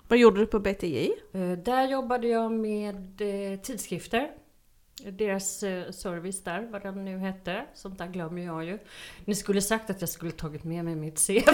Vad 0.07 0.19
gjorde 0.19 0.39
du 0.39 0.45
på 0.45 0.59
BTJ? 0.59 1.11
Eh, 1.33 1.51
Där 1.51 1.87
jobbade 1.87 2.27
jag 2.27 2.51
med 2.51 3.21
eh, 3.21 3.59
tidskrifter. 3.59 4.29
Deras 5.11 5.59
service 5.91 6.43
där, 6.43 6.67
vad 6.71 6.81
den 6.83 7.05
nu 7.05 7.17
hette. 7.17 7.65
Sånt 7.73 7.97
där 7.97 8.07
glömmer 8.07 8.41
jag 8.45 8.63
ju. 8.65 8.79
Ni 9.25 9.35
skulle 9.35 9.61
sagt 9.61 9.89
att 9.89 10.01
jag 10.01 10.09
skulle 10.09 10.31
tagit 10.31 10.63
med 10.63 10.85
mig 10.85 10.95
mitt 10.95 11.27
CV. 11.27 11.31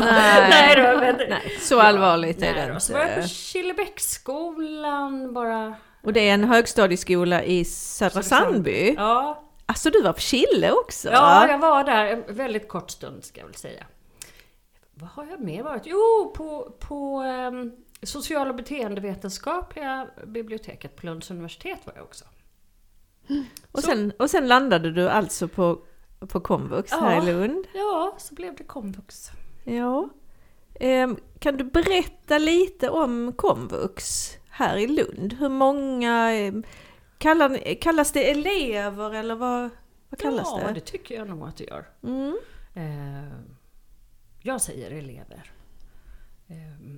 Nej 0.00 0.76
då, 0.76 1.00
men... 1.00 1.16
Nej, 1.28 1.58
så 1.60 1.80
allvarligt 1.80 2.36
är 2.42 2.52
Nej 2.54 2.66
det 2.66 2.72
då. 2.74 2.80
Så 2.80 2.92
var 2.92 3.00
jag 3.00 3.14
på 3.14 3.20
inte. 3.20 3.34
Killebäcksskolan 3.34 5.32
bara. 5.34 5.74
Och 6.02 6.12
det 6.12 6.28
är 6.28 6.34
en 6.34 6.44
högstadieskola 6.44 7.44
i 7.44 7.64
Södra 7.64 8.22
Sandby? 8.22 8.94
Ja, 8.96 9.45
Alltså 9.66 9.90
du 9.90 10.02
var 10.02 10.12
på 10.12 10.18
Kille 10.20 10.72
också? 10.72 11.08
ja, 11.08 11.48
jag 11.48 11.58
var 11.58 11.84
där 11.84 12.06
en 12.06 12.24
väldigt 12.36 12.68
kort 12.68 12.90
stund 12.90 13.24
ska 13.24 13.40
jag 13.40 13.46
väl 13.46 13.54
säga. 13.56 13.86
Vad 14.94 15.10
har 15.10 15.26
jag 15.26 15.40
mer 15.40 15.62
varit? 15.62 15.82
Jo, 15.84 16.32
på, 16.36 16.72
på 16.78 17.22
um, 17.22 17.72
social 18.02 18.48
och 18.48 18.54
beteendevetenskapliga 18.54 20.06
biblioteket 20.26 20.96
på 20.96 21.06
Lunds 21.06 21.30
universitet 21.30 21.78
var 21.84 21.92
jag 21.96 22.04
också. 22.04 22.24
och, 23.72 23.80
sen, 23.84 24.12
och 24.18 24.30
sen 24.30 24.48
landade 24.48 24.90
du 24.92 25.08
alltså 25.08 25.48
på, 25.48 25.78
på 26.28 26.40
komvux 26.40 26.92
här 26.92 27.14
Ja. 27.14 27.22
i 27.22 27.26
Lund? 27.32 27.66
Ja, 27.74 28.14
så 28.18 28.34
blev 28.34 28.56
det 28.56 28.64
komvux. 28.64 29.30
Ja. 29.64 30.08
Ehm, 30.80 31.16
kan 31.38 31.56
du 31.56 31.64
berätta 31.64 32.38
lite 32.38 32.90
om 32.90 33.32
komvux 33.36 34.30
här 34.50 34.76
i 34.76 34.86
Lund? 34.86 35.32
Hur 35.38 35.48
många, 35.48 36.30
ehm, 36.32 36.62
kallar, 37.18 37.74
kallas 37.80 38.12
det 38.12 38.30
elever 38.30 39.14
eller 39.14 39.34
vad, 39.34 39.70
vad 40.10 40.20
kallas 40.20 40.48
ja, 40.50 40.66
det? 40.66 40.74
det 40.74 40.80
tycker 40.80 41.14
jag 41.14 41.28
nog 41.28 41.48
att 41.48 41.56
det 41.56 41.64
gör. 41.64 41.88
Mm. 42.02 42.38
Eh, 42.74 43.38
jag 44.42 44.60
säger 44.60 44.90
elever. 44.90 45.52
Eh, 46.46 46.96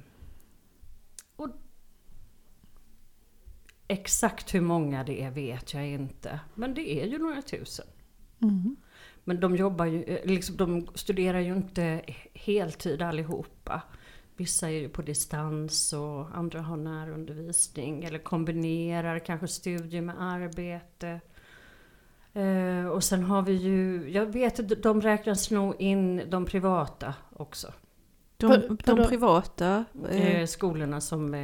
och 1.37 1.48
exakt 3.88 4.54
hur 4.54 4.60
många 4.60 5.04
det 5.04 5.22
är 5.22 5.30
vet 5.30 5.75
jag 5.75 5.87
inte. 5.87 6.40
Men 6.54 6.75
det 6.75 7.02
är 7.02 7.06
ju 7.06 7.18
några 7.18 7.42
tusen. 7.42 7.87
Mm. 8.42 8.76
Men 9.25 9.40
de 9.40 9.56
jobbar 9.56 9.84
ju, 9.84 10.02
eh, 10.02 10.26
liksom, 10.26 10.56
de 10.56 10.88
studerar 10.94 11.40
ju 11.40 11.54
inte 11.54 12.02
heltid 12.34 13.02
allihopa. 13.02 13.82
Vissa 14.38 14.71
är 14.71 14.88
på 14.88 15.02
distans 15.02 15.92
och 15.92 16.26
andra 16.35 16.61
har 16.61 16.76
närundervisning 16.76 18.04
eller 18.04 18.18
kombinerar 18.18 19.18
kanske 19.18 19.49
studier 19.49 20.02
med 20.02 20.23
arbete. 20.23 21.21
Eh, 22.33 22.87
och 22.87 23.04
sen 23.04 23.25
har 23.25 23.42
vi 23.42 23.52
ju, 23.52 24.11
jag 24.11 24.26
vet 24.26 24.61
att 24.61 24.83
de 24.83 25.00
räknas 25.00 25.50
nog 25.50 25.80
in 25.80 26.23
de 26.30 26.45
privata 26.45 27.14
också. 27.37 27.73
De, 28.37 28.76
de 28.85 29.07
privata? 29.09 29.85
eh, 30.11 30.40
Eh, 30.40 30.47
skolorna 30.47 31.00
som 31.00 31.35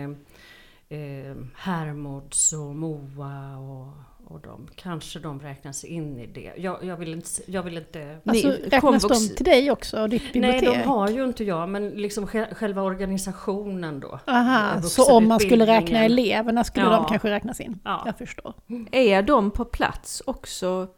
eh, 0.88 1.37
Hermods 1.57 2.53
och 2.53 2.75
Moa 2.76 3.57
och, 3.57 3.93
och 4.35 4.41
de, 4.41 4.69
kanske 4.76 5.19
de 5.19 5.41
räknas 5.41 5.85
in 5.85 6.19
i 6.19 6.26
det. 6.26 6.53
Jag, 6.57 6.85
jag, 6.85 6.97
vill, 6.97 7.12
inte, 7.12 7.29
jag 7.47 7.62
vill 7.62 7.76
inte... 7.79 8.19
Alltså, 8.25 8.49
Ni- 8.49 8.55
räknas 8.57 8.83
komvux- 9.05 9.29
de 9.29 9.35
till 9.37 9.45
dig 9.45 9.71
också 9.71 10.03
och 10.03 10.09
ditt 10.09 10.33
bibliotek? 10.33 10.62
Nej, 10.62 10.79
de 10.83 10.88
har 10.88 11.09
ju 11.09 11.25
inte 11.25 11.45
jag, 11.45 11.69
men 11.69 11.88
liksom 11.91 12.26
sj- 12.26 12.55
själva 12.55 12.83
organisationen 12.83 14.00
då. 14.00 14.19
Aha, 14.26 14.75
Eh, 14.75 14.81
så 14.81 15.17
om 15.17 15.29
man 15.29 15.41
skulle 15.41 15.67
räkna 15.67 15.99
eleverna 16.05 16.64
skulle 16.64 16.87
Ja. 16.87 16.97
de 16.97 17.05
kanske 17.07 17.31
räknas 17.31 17.61
in? 17.61 17.79
Ja. 17.85 18.03
Jag 18.07 18.19
förstår. 18.19 18.55
Är 18.93 19.23
de 19.23 19.50
på 19.50 19.64
plats 19.64 20.23
också 20.26 20.88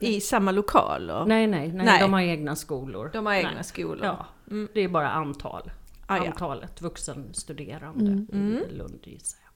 i 0.00 0.20
samma 0.20 0.50
lokaler? 0.52 1.24
Nej, 1.26 1.46
nej, 1.46 1.68
nej, 1.72 1.86
Nej. 1.86 2.00
de 2.00 2.12
har 2.12 2.20
egna 2.20 2.56
skolor. 2.56 3.10
De 3.12 3.26
har 3.26 3.34
egna 3.34 3.50
Nej. 3.54 3.64
skolor? 3.64 4.04
Ja, 4.06 4.26
Mm. 4.50 4.68
det 4.74 4.80
är 4.80 4.88
bara 4.88 5.10
antal. 5.10 5.70
Ah, 6.10 6.16
ja. 6.16 6.26
Antalet 6.26 6.82
vuxenstuderande 6.82 8.10
Mm. 8.10 8.26
Mm. 8.32 8.62
i 8.70 8.72
Lund 8.72 9.00
gissar 9.06 9.38
jag. 9.44 9.50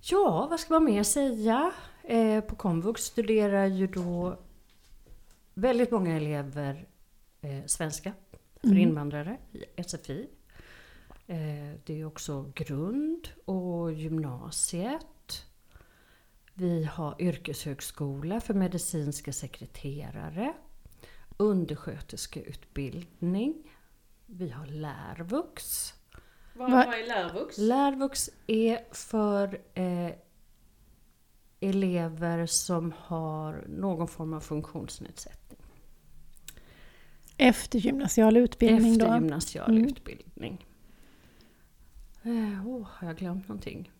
Ja, 0.00 0.46
vad 0.50 0.60
ska 0.60 0.74
man 0.74 0.84
mer 0.84 1.02
säga? 1.02 1.72
Eh, 2.02 2.40
på 2.44 2.56
komvux 2.56 3.02
studerar 3.04 3.66
ju 3.66 3.86
då 3.86 4.38
väldigt 5.54 5.90
många 5.90 6.16
elever 6.16 6.88
eh, 7.40 7.64
svenska 7.66 8.12
för 8.60 8.66
Mm. 8.68 8.78
invandrare 8.78 9.38
i 9.52 9.64
SFI. 9.82 10.28
Eh, 11.26 11.36
det 11.84 12.00
är 12.00 12.04
också 12.04 12.52
grund 12.54 13.28
och 13.44 13.92
gymnasiet. 13.92 15.44
Vi 16.54 16.84
har 16.84 17.16
yrkeshögskola 17.22 18.40
för 18.40 18.54
medicinska 18.54 19.32
sekreterare. 19.32 20.54
Undersköterskeutbildning. 21.36 23.70
Vi 24.26 24.50
har 24.50 24.66
lärvux. 24.66 25.92
Vad, 26.56 26.70
Va- 26.70 26.84
vad 26.86 26.94
är 26.98 27.06
lärvux? 27.08 27.58
Lärvux 27.58 28.30
är 28.46 28.94
för 28.94 29.60
eh, 29.74 30.10
elever 31.60 32.46
som 32.46 32.92
har 32.98 33.64
någon 33.68 34.08
form 34.08 34.34
av 34.34 34.40
funktionsnedsättning. 34.40 35.60
Eftergymnasial 37.36 38.36
utbildning 38.36 38.98
då? 38.98 39.04
Eftergymnasial 39.04 39.70
Mm. 39.70 39.84
utbildning. 39.88 40.66
Eh, 42.22 42.66
oh, 42.68 42.88
har 42.90 43.06
jag 43.08 43.16
glömt 43.16 43.48
någonting? 43.48 43.90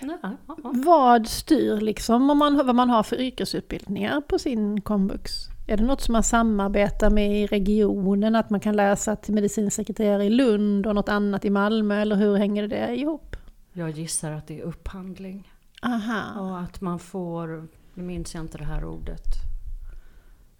Nej, 0.00 0.16
ja, 0.22 0.36
ja. 0.46 0.72
Vad 0.74 1.26
styr 1.26 1.80
liksom 1.80 2.30
om 2.30 2.38
man, 2.38 2.56
vad 2.66 2.74
man 2.74 2.90
har 2.90 3.02
för 3.02 3.20
yrkesutbildningar 3.20 4.20
på 4.20 4.38
sin 4.38 4.80
komvux? 4.80 5.32
Är 5.68 5.76
det 5.76 5.84
något 5.84 6.00
som 6.00 6.12
man 6.12 6.22
samarbetar 6.22 7.10
med 7.10 7.42
i 7.42 7.46
regionen? 7.46 8.36
Att 8.36 8.50
man 8.50 8.60
kan 8.60 8.76
läsa 8.76 9.16
till 9.16 9.34
medicinsekreterare 9.34 10.24
i 10.24 10.30
Lund 10.30 10.86
och 10.86 10.94
något 10.94 11.08
annat 11.08 11.44
i 11.44 11.50
Malmö? 11.50 12.00
Eller 12.00 12.16
hur 12.16 12.36
hänger 12.36 12.68
det 12.68 12.96
ihop? 12.96 13.36
Jag 13.72 13.90
gissar 13.90 14.32
att 14.32 14.46
det 14.46 14.60
är 14.60 14.62
upphandling. 14.62 15.52
Aha. 15.82 16.40
Och 16.40 16.60
att 16.60 16.80
man 16.80 16.98
får, 16.98 17.68
nu 17.94 18.02
minns 18.02 18.34
jag 18.34 18.44
inte 18.44 18.58
det 18.58 18.64
här 18.64 18.84
ordet. 18.84 19.24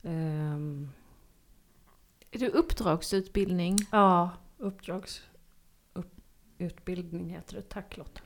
Ehm, 0.03 0.89
Är 2.31 2.39
det 2.39 2.49
uppdragsutbildning? 2.49 3.77
ja, 3.91 4.31
uppdrags... 4.59 5.21
Utbildning 6.59 7.31
heter 7.31 7.55
det. 7.57 7.63
Tack 7.63 7.97
Lotta. 7.97 8.21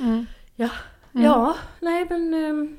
Mm. 0.00 0.26
Ja. 0.56 0.68
Mm. 1.14 1.24
Ja, 1.26 1.56
nej 1.80 2.06
men... 2.10 2.34
ehm, 2.34 2.76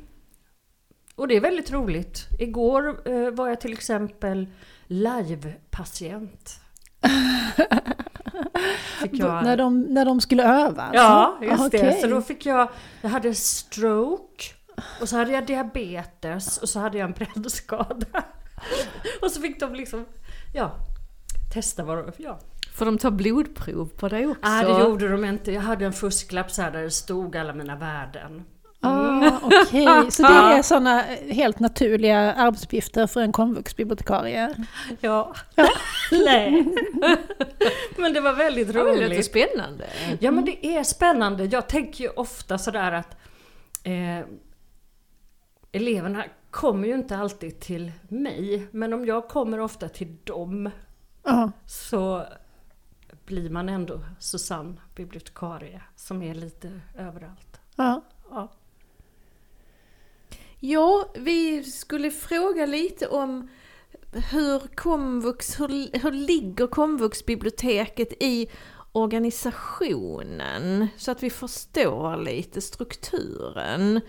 Och 1.15 1.27
det 1.27 1.36
är 1.36 1.41
väldigt 1.41 1.71
roligt. 1.71 2.27
Igår 2.39 3.10
eh, 3.10 3.31
var 3.31 3.48
jag 3.48 3.62
till 3.62 3.74
exempel 3.74 4.48
live-patient. 4.88 6.60
Jag... 9.12 9.43
När, 9.43 9.57
de, 9.57 9.81
när 9.81 10.05
de 10.05 10.21
skulle 10.21 10.43
öva? 10.43 10.81
alltså? 10.83 11.03
Ja, 11.03 11.38
just 11.41 11.71
det. 11.71 11.77
Okej. 11.77 12.01
Så 12.01 12.07
då 12.07 12.21
fick 12.21 12.45
jag... 12.45 12.69
Jag 13.01 13.10
hade 13.10 13.36
stroke. 13.36 14.43
Och 15.01 15.10
så 15.10 15.17
hade 15.17 15.31
jag 15.31 15.45
diabetes 15.48 16.57
och 16.57 16.69
så 16.69 16.79
hade 16.79 16.98
jag 16.98 17.05
en 17.05 17.12
brännskada. 17.13 18.24
Och 19.21 19.31
så 19.31 19.41
fick 19.41 19.60
de 19.60 19.75
liksom... 19.75 20.05
Ja, 20.53 20.71
testa 21.53 21.83
vad 21.83 21.98
de... 21.98 22.12
Ja. 22.17 22.39
Får 22.73 22.85
de 22.85 22.97
ta 22.97 23.11
blodprov 23.11 23.89
på 23.97 24.07
dig 24.09 24.27
också? 24.27 24.41
Nej, 24.43 24.65
det 24.65 24.79
gjorde 24.79 25.07
de 25.07 25.25
inte. 25.25 25.51
Jag 25.51 25.61
hade 25.61 25.85
en 25.85 25.93
fusklapp 25.93 26.51
så 26.51 26.61
här 26.61 26.71
där 26.71 26.81
det 26.83 26.91
stod 26.91 27.35
alla 27.35 27.53
mina 27.53 27.75
värden. 27.75 28.43
Ah, 28.83 29.31
Okej, 29.43 29.87
så 30.11 30.23
det 30.23 30.27
är 30.33 30.61
sådana 30.61 31.01
helt 31.29 31.59
naturliga 31.59 32.33
arbetsuppgifter 32.33 33.07
för 33.07 33.21
en 33.21 33.31
komvuxbibliotekarie? 33.31 34.55
Ja. 35.01 35.33
Nej. 36.11 36.67
men 37.97 38.13
det 38.13 38.21
var 38.21 38.33
väldigt 38.33 38.67
Det 38.67 38.73
låter 38.73 39.05
roligt. 39.05 39.25
spännande. 39.25 39.85
Ja 40.19 40.31
men 40.31 40.45
det 40.45 40.65
är 40.65 40.83
spännande. 40.83 41.45
Jag 41.45 41.69
tänker 41.69 42.03
ju 42.03 42.09
ofta 42.09 42.57
sådär 42.57 42.91
att 42.91 43.17
eh, 43.83 44.25
eleverna 45.71 46.23
kommer 46.51 46.87
ju 46.87 46.93
inte 46.93 47.17
alltid 47.17 47.59
till 47.59 47.91
mig. 48.09 48.67
Men 48.71 48.93
om 48.93 49.05
jag 49.05 49.27
kommer 49.27 49.59
ofta 49.59 49.89
till 49.89 50.17
dem 50.23 50.69
Ja. 51.23 51.51
så 51.65 52.25
blir 53.31 53.50
man 53.50 53.69
ändå 53.69 54.00
Susanne, 54.19 54.81
bibliotekarie, 54.95 55.81
som 55.95 56.21
är 56.21 56.35
lite 56.35 56.81
överallt. 56.97 57.59
Ja. 57.75 58.01
Ja. 58.29 58.51
Ja, 60.59 61.05
vi 61.15 61.63
skulle 61.63 62.11
fråga 62.11 62.65
lite 62.65 63.07
om 63.07 63.50
hur 64.31 64.75
komvux, 64.75 65.59
hur, 65.59 66.00
hur 66.00 66.11
ligger 66.11 66.67
komvuxbiblioteket 66.67 68.13
i 68.23 68.50
organisationen? 68.91 70.88
Så 70.97 71.11
att 71.11 71.23
vi 71.23 71.29
förstår 71.29 72.17
lite 72.17 72.61
strukturen. 72.61 74.01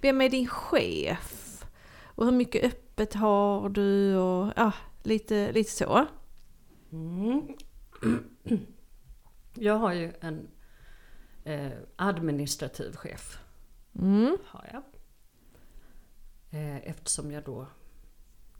Vem 0.00 0.20
är 0.20 0.28
din 0.28 0.48
chef? 0.48 1.64
Och 2.04 2.24
hur 2.24 2.32
mycket 2.32 2.64
öppet 2.64 3.14
har 3.14 3.68
du? 3.68 4.16
Och 4.16 4.52
ja, 4.56 4.72
lite, 5.02 5.52
lite 5.52 5.70
så. 5.70 6.06
Mm. 6.92 7.42
Jag 9.54 9.74
har 9.74 9.92
ju 9.92 10.12
en 10.20 10.48
eh, 11.44 11.72
administrativ 11.96 12.92
chef. 12.96 13.38
Mm. 13.98 14.38
Har 14.44 14.70
jag. 14.72 14.82
Eh, 16.50 16.76
eftersom 16.76 17.32
jag 17.32 17.44
då 17.44 17.66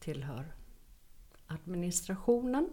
tillhör 0.00 0.54
administrationen. 1.46 2.68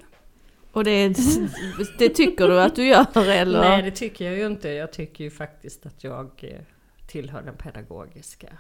Och 0.72 0.84
det, 0.84 1.07
det 1.98 2.10
tycker 2.10 2.48
du 2.48 2.62
att 2.62 2.75
du 2.75 2.88
gör 2.88 3.29
eller? 3.29 3.60
Nej 3.60 3.81
det 3.81 3.91
tycker 3.91 4.25
jag 4.25 4.38
ju 4.38 4.45
inte. 4.45 4.69
Jag 4.69 4.93
tycker 4.93 5.24
ju 5.24 5.29
faktiskt 5.29 5.86
att 5.86 6.03
jag 6.03 6.43
eh, 6.43 6.62
tillhör 7.07 7.41
den 7.41 7.57
pedagogiska 7.57 8.57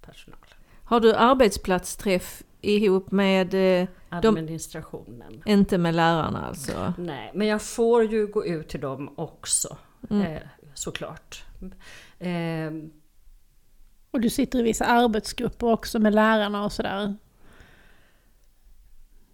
personalen. 0.00 0.59
Har 0.90 1.00
du 1.00 1.14
arbetsplatsträff 1.14 2.42
ihop 2.60 3.10
med, 3.10 3.82
eh, 3.82 3.88
Administrationen. 4.08 5.42
inte 5.46 5.78
med 5.78 5.94
lärarna 5.94 6.46
alltså? 6.46 6.94
Nej, 6.98 7.30
men 7.34 7.46
jag 7.46 7.62
får 7.62 8.04
ju 8.04 8.26
gå 8.26 8.46
ut 8.46 8.68
till 8.68 8.80
dem 8.80 9.14
också. 9.16 9.76
Mm. 10.10 10.22
Eh, 10.32 10.42
såklart. 10.74 11.44
Eh, 12.18 12.70
Och 14.10 14.20
du 14.20 14.30
sitter 14.30 14.58
i 14.58 14.62
vissa 14.62 14.84
arbetsgrupper 14.84 15.66
också 15.66 15.98
med 15.98 16.14
lärarna 16.14 16.64
och 16.64 16.72
sådär. 16.72 17.16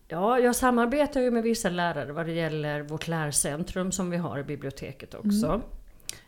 Ja, 0.09 0.39
jag 0.39 0.57
samarbetar 0.57 1.21
ju 1.21 1.31
med 1.31 1.43
vissa 1.43 1.69
lärare 1.71 2.13
vad 2.13 2.27
det 2.27 2.33
gäller 2.33 2.83
vårt 2.83 3.09
lärcentrum 3.09 3.93
som 3.93 4.11
vi 4.11 4.17
har 4.17 4.39
i 4.39 4.45
biblioteket 4.45 5.15
också. 5.15 5.61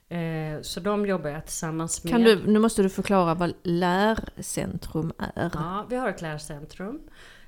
Eh, 0.08 0.60
så 0.62 0.80
de 0.80 1.06
jobbar 1.06 1.30
jag 1.30 1.44
tillsammans 1.44 2.04
med. 2.04 2.12
Kan 2.12 2.22
du, 2.22 2.46
nu 2.46 2.58
måste 2.58 2.82
du 2.82 2.88
förklara 2.88 3.34
vad 3.34 3.52
lärcentrum 3.62 5.12
är. 5.18 5.50
Ja, 5.54 5.86
vi 5.90 5.96
har 5.96 6.08
ett 6.08 6.22
lärcentrum 6.22 7.00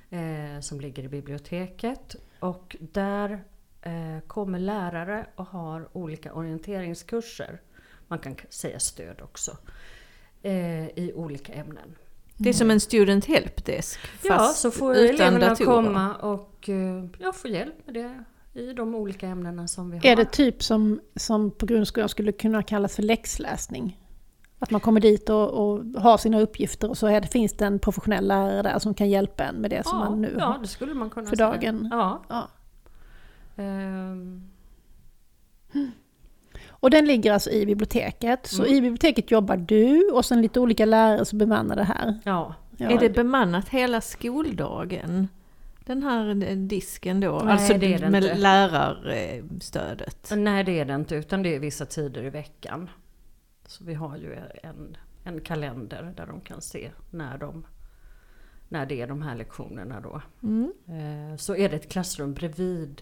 eh, 0.09 0.59
som 0.61 0.79
ligger 0.81 1.03
i 1.03 1.07
biblioteket. 1.07 2.15
Och 2.39 2.75
där 2.79 3.43
eh, 3.81 4.19
kommer 4.27 4.59
lärare 4.59 5.25
och 5.35 5.45
har 5.45 5.89
olika 5.97 6.33
orienteringskurser. 6.33 7.61
Man 8.07 8.19
kan 8.19 8.35
säga 8.49 8.79
stöd 8.79 9.21
också. 9.21 9.57
Eh, 10.41 10.87
I 10.87 11.11
olika 11.15 11.53
ämnen. 11.53 11.95
Det 12.37 12.49
är 12.49 12.53
som 12.53 12.71
en 12.71 12.79
student 12.79 13.25
helpdesk 13.25 13.99
Ja, 14.23 14.37
fast 14.37 14.61
så 14.61 14.71
får 14.71 14.95
utan 14.97 15.15
eleverna 15.27 15.49
datorer. 15.49 15.65
komma 15.65 16.15
och 16.15 16.69
eh, 16.69 17.05
ja, 17.19 17.31
få 17.33 17.47
hjälp 17.47 17.75
med 17.85 17.93
det 17.93 18.23
i 18.53 18.73
de 18.73 18.95
olika 18.95 19.27
ämnena 19.27 19.67
som 19.67 19.91
vi 19.91 19.97
har. 19.97 20.05
Är 20.05 20.15
det 20.15 20.25
typ 20.25 20.63
som, 20.63 20.99
som 21.15 21.51
på 21.51 21.65
grundskolan 21.65 22.09
skulle 22.09 22.31
kunna 22.31 22.63
kallas 22.63 22.95
för 22.95 23.03
läxläsning? 23.03 23.97
Att 24.59 24.71
man 24.71 24.81
kommer 24.81 24.99
dit 25.01 25.29
och, 25.29 25.49
och 25.49 25.85
har 26.01 26.17
sina 26.17 26.39
uppgifter 26.41 26.89
och 26.89 26.97
så 26.97 27.07
är 27.07 27.21
det, 27.21 27.27
finns 27.27 27.53
det 27.53 27.65
en 27.65 27.79
professionell 27.79 28.27
lärare 28.27 28.61
där 28.61 28.79
som 28.79 28.93
kan 28.93 29.09
hjälpa 29.09 29.43
en 29.43 29.55
med 29.55 29.69
det 29.69 29.83
som 29.87 29.99
ja, 29.99 30.09
man 30.09 30.21
nu 30.21 30.35
ja, 30.39 30.45
har 30.45 30.59
det 30.59 30.67
skulle 30.67 30.93
man 30.93 31.09
kunna 31.09 31.29
för 31.29 31.35
säga. 31.35 31.49
dagen. 31.49 31.87
Ja. 31.91 32.21
Ja. 32.29 32.47
Ehm, 33.63 34.41
Och 36.69 36.89
den 36.89 37.05
ligger 37.05 37.33
alltså 37.33 37.49
i 37.49 37.65
biblioteket. 37.65 38.47
Så 38.47 38.63
Mm. 38.63 38.75
i 38.75 38.81
biblioteket 38.81 39.31
jobbar 39.31 39.57
du 39.57 40.09
och 40.13 40.25
sen 40.25 40.41
lite 40.41 40.59
olika 40.59 40.85
lärare 40.85 41.25
som 41.25 41.37
bemannar 41.39 41.75
det 41.75 41.83
här. 41.83 42.19
ja. 42.23 42.55
Ja. 42.77 42.89
Är 42.89 42.99
det 42.99 43.09
bemannat 43.09 43.69
hela 43.69 44.01
skoldagen? 44.01 45.27
Den 45.85 46.03
här 46.03 46.43
eh, 46.43 46.55
disken 46.57 47.19
då? 47.19 47.41
Nej, 47.43 47.53
alltså 47.53 47.77
det 47.77 47.93
är 47.93 47.99
det 47.99 48.09
med 48.09 48.23
inte. 48.23 48.35
lärarstödet? 48.37 50.31
Nej 50.37 50.63
det 50.63 50.79
är 50.79 50.85
det 50.85 50.95
inte 50.95 51.15
utan 51.15 51.43
det 51.43 51.55
är 51.55 51.59
vissa 51.59 51.85
tider 51.85 52.23
i 52.23 52.29
veckan. 52.29 52.89
Så 53.65 53.83
vi 53.83 53.93
har 53.93 54.17
ju 54.17 54.35
en, 54.63 54.97
en 55.23 55.41
kalender 55.41 56.13
där 56.17 56.25
de 56.25 56.41
kan 56.41 56.61
se 56.61 56.91
när, 57.09 57.37
de, 57.37 57.65
när 58.69 58.85
det 58.85 59.01
är 59.01 59.07
de 59.07 59.21
här 59.21 59.35
lektionerna 59.35 60.01
då. 60.01 60.21
Mm. 60.43 60.71
Eh, 60.87 61.37
så 61.37 61.55
är 61.55 61.69
det 61.69 61.75
ett 61.75 61.91
klassrum 61.91 62.33
bredvid 62.33 63.01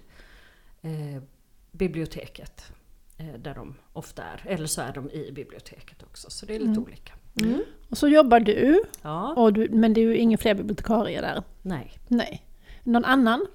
eh, 0.81 1.23
biblioteket. 1.71 2.71
Eh, 3.17 3.33
där 3.39 3.55
de 3.55 3.75
ofta 3.93 4.23
är. 4.23 4.41
Eller 4.45 4.67
så 4.67 4.81
är 4.81 4.93
de 4.93 5.09
i 5.09 5.31
biblioteket 5.31 6.03
också. 6.03 6.29
Så 6.29 6.45
det 6.45 6.55
är 6.55 6.59
lite 6.59 6.71
Mm. 6.71 6.83
olika. 6.83 7.13
Mm. 7.41 7.61
Och 7.89 7.97
så 7.97 8.07
jobbar 8.07 8.39
du, 8.39 8.81
Ja, 9.01 9.33
och 9.37 9.53
du, 9.53 9.69
men 9.69 9.93
det 9.93 10.01
är 10.01 10.05
ju 10.05 10.17
ingen 10.17 10.37
fler 10.37 10.55
bibliotekarier 10.55 11.21
där. 11.21 11.43
nej. 11.61 11.91
Nej. 12.07 12.45
Någon 12.89 13.05
annan? 13.05 13.45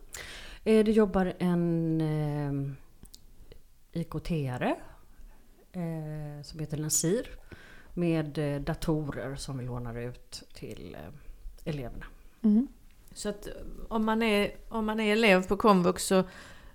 Eh, 0.65 0.85
det 0.85 0.93
jobbar 0.93 1.33
en 1.39 2.01
eh, 2.01 4.01
IKT-are 4.01 4.75
eh, 5.73 6.43
som 6.43 6.61
heter 6.61 6.77
Nasir. 6.77 7.29
Med 7.95 8.39
eh, 8.39 8.61
datorer 8.61 9.37
som 9.37 9.59
vi 9.59 9.65
lånar 9.65 9.99
ut 9.99 10.43
till 10.53 10.97
eh, 11.01 11.71
eleverna. 11.73 12.07
Mm. 12.43 12.69
Så 13.13 13.29
att 13.29 13.49
om 13.89 14.05
man 14.05 14.23
är, 14.23 14.51
om 14.69 14.87
man 14.87 15.01
är 15.01 15.13
elev 15.13 15.49
på 15.49 15.57
komvux 15.57 16.05
så, 16.05 16.25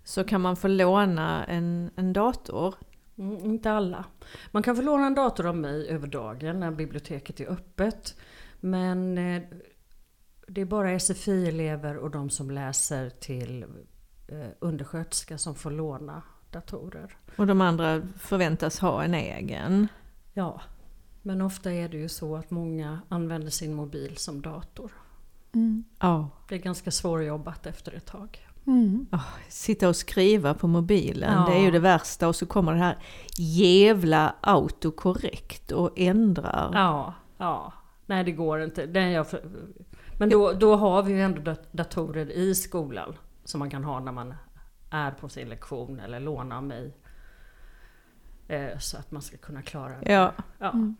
så 0.03 0.23
kan 0.23 0.41
man 0.41 0.55
få 0.55 0.67
låna 0.67 1.45
en, 1.45 1.91
en 1.95 2.13
dator? 2.13 2.75
Mm, 3.17 3.45
inte 3.45 3.71
alla. 3.71 4.05
Man 4.51 4.63
kan 4.63 4.75
få 4.75 4.81
låna 4.81 5.07
en 5.07 5.15
dator 5.15 5.45
av 5.45 5.55
mig 5.55 5.89
över 5.89 6.07
dagen 6.07 6.59
när 6.59 6.71
biblioteket 6.71 7.39
är 7.39 7.51
öppet. 7.51 8.15
Men 8.59 9.17
eh, 9.17 9.43
det 10.49 10.61
är 10.61 10.65
bara 10.65 10.99
SFI-elever 10.99 11.97
och 11.97 12.11
de 12.11 12.29
som 12.29 12.51
läser 12.51 13.09
till 13.09 13.65
eh, 14.27 14.47
undersköterska 14.59 15.37
som 15.37 15.55
får 15.55 15.71
låna 15.71 16.21
datorer. 16.51 17.17
Och 17.35 17.47
de 17.47 17.61
andra 17.61 18.01
förväntas 18.17 18.79
ha 18.79 19.03
en 19.03 19.13
egen? 19.13 19.87
Ja, 20.33 20.61
men 21.21 21.41
ofta 21.41 21.71
är 21.71 21.89
det 21.89 21.97
ju 21.97 22.09
så 22.09 22.35
att 22.35 22.51
många 22.51 23.01
använder 23.09 23.49
sin 23.49 23.73
mobil 23.73 24.17
som 24.17 24.41
dator. 24.41 24.91
Mm. 25.53 25.83
Ja. 25.99 26.29
Det 26.49 26.55
är 26.55 26.59
ganska 26.59 26.91
svårjobbat 26.91 27.65
efter 27.65 27.91
ett 27.93 28.05
tag. 28.05 28.47
Mm. 28.67 29.07
Sitta 29.49 29.89
och 29.89 29.95
skriva 29.95 30.53
på 30.53 30.67
mobilen, 30.67 31.33
Ja. 31.33 31.45
det 31.51 31.59
är 31.59 31.63
ju 31.63 31.71
det 31.71 31.79
värsta. 31.79 32.27
Och 32.27 32.35
så 32.35 32.45
kommer 32.45 32.73
det 32.73 32.79
här 32.79 32.97
jävla 33.37 34.35
autokorrekt 34.41 35.71
och 35.71 35.91
ändrar. 35.95 36.71
Ja, 36.73 37.13
ja. 37.37 37.73
Nej 38.05 38.23
det 38.23 38.31
går 38.31 38.61
inte. 38.61 38.83
Är 38.83 39.07
jag 39.09 39.27
för... 39.29 39.41
Men 40.19 40.29
då, 40.29 40.51
då 40.53 40.75
har 40.75 41.03
vi 41.03 41.13
ju 41.13 41.21
ändå 41.21 41.41
dat- 41.41 41.73
datorer 41.73 42.31
i 42.31 42.55
skolan. 42.55 43.15
Som 43.43 43.59
man 43.59 43.69
kan 43.69 43.83
ha 43.83 43.99
när 43.99 44.11
man 44.11 44.33
är 44.91 45.11
på 45.11 45.29
sin 45.29 45.49
lektion 45.49 45.99
eller 45.99 46.19
låna 46.19 46.57
av 46.57 46.63
mig. 46.63 46.93
Eh, 48.47 48.77
så 48.79 48.97
att 48.97 49.11
man 49.11 49.21
ska 49.21 49.37
kunna 49.37 49.61
klara 49.61 49.99
det. 49.99 50.11
Ja. 50.11 50.33
Ja. 50.59 50.69
Mm. 50.71 50.95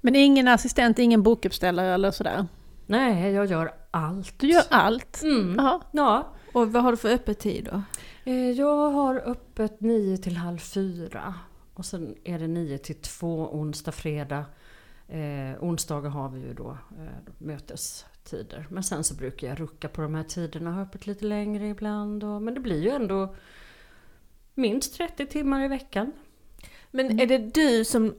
Men 0.00 0.16
ingen 0.16 0.48
assistent, 0.48 0.98
ingen 0.98 1.22
bokuppställare 1.22 1.94
eller 1.94 2.10
sådär? 2.10 2.46
Nej, 2.86 3.32
jag 3.32 3.46
gör 3.46 3.72
allt. 3.90 4.34
Du 4.38 4.48
gör 4.48 4.62
allt? 4.70 5.22
Mm. 5.22 5.54
Ja. 5.92 6.26
Och 6.52 6.72
vad 6.72 6.82
har 6.82 6.90
du 6.90 6.96
för 6.96 7.08
öppettid 7.14 7.68
då? 7.72 7.82
Eh, 8.30 8.50
Jag 8.50 8.90
har 8.90 9.22
öppet 9.26 9.80
9 9.80 10.16
till 10.16 10.36
halv 10.36 10.58
4. 10.58 11.34
Och 11.74 11.84
sen 11.84 12.14
är 12.24 12.38
det 12.38 12.46
9 12.48 12.78
till 12.78 12.96
2 13.00 13.48
onsdag, 13.52 13.92
fredag. 13.92 14.44
Eh, 15.08 15.62
onsdagar 15.62 16.10
har 16.10 16.28
vi 16.28 16.40
ju 16.40 16.54
då 16.54 16.70
eh, 16.70 17.32
mötestider. 18.32 18.66
Men 18.70 18.82
sen 18.82 19.04
så 19.04 19.14
brukar 19.14 19.48
jag 19.48 19.60
rucka 19.60 19.88
på 19.88 20.02
de 20.02 20.14
här 20.14 20.22
tiderna. 20.22 20.72
Ha 20.72 20.82
öppet 20.82 21.06
lite 21.06 21.24
längre 21.24 21.68
ibland. 21.68 22.24
Och, 22.24 22.42
men 22.42 22.54
det 22.54 22.60
blir 22.60 22.82
ju 22.82 22.90
ändå 22.90 23.34
minst 24.54 24.96
30 24.96 25.26
timmar 25.26 25.64
i 25.64 25.68
veckan. 25.68 26.12
Men 26.90 27.20
är 27.20 27.26
det 27.26 27.38
du 27.38 27.84
som 27.84 28.14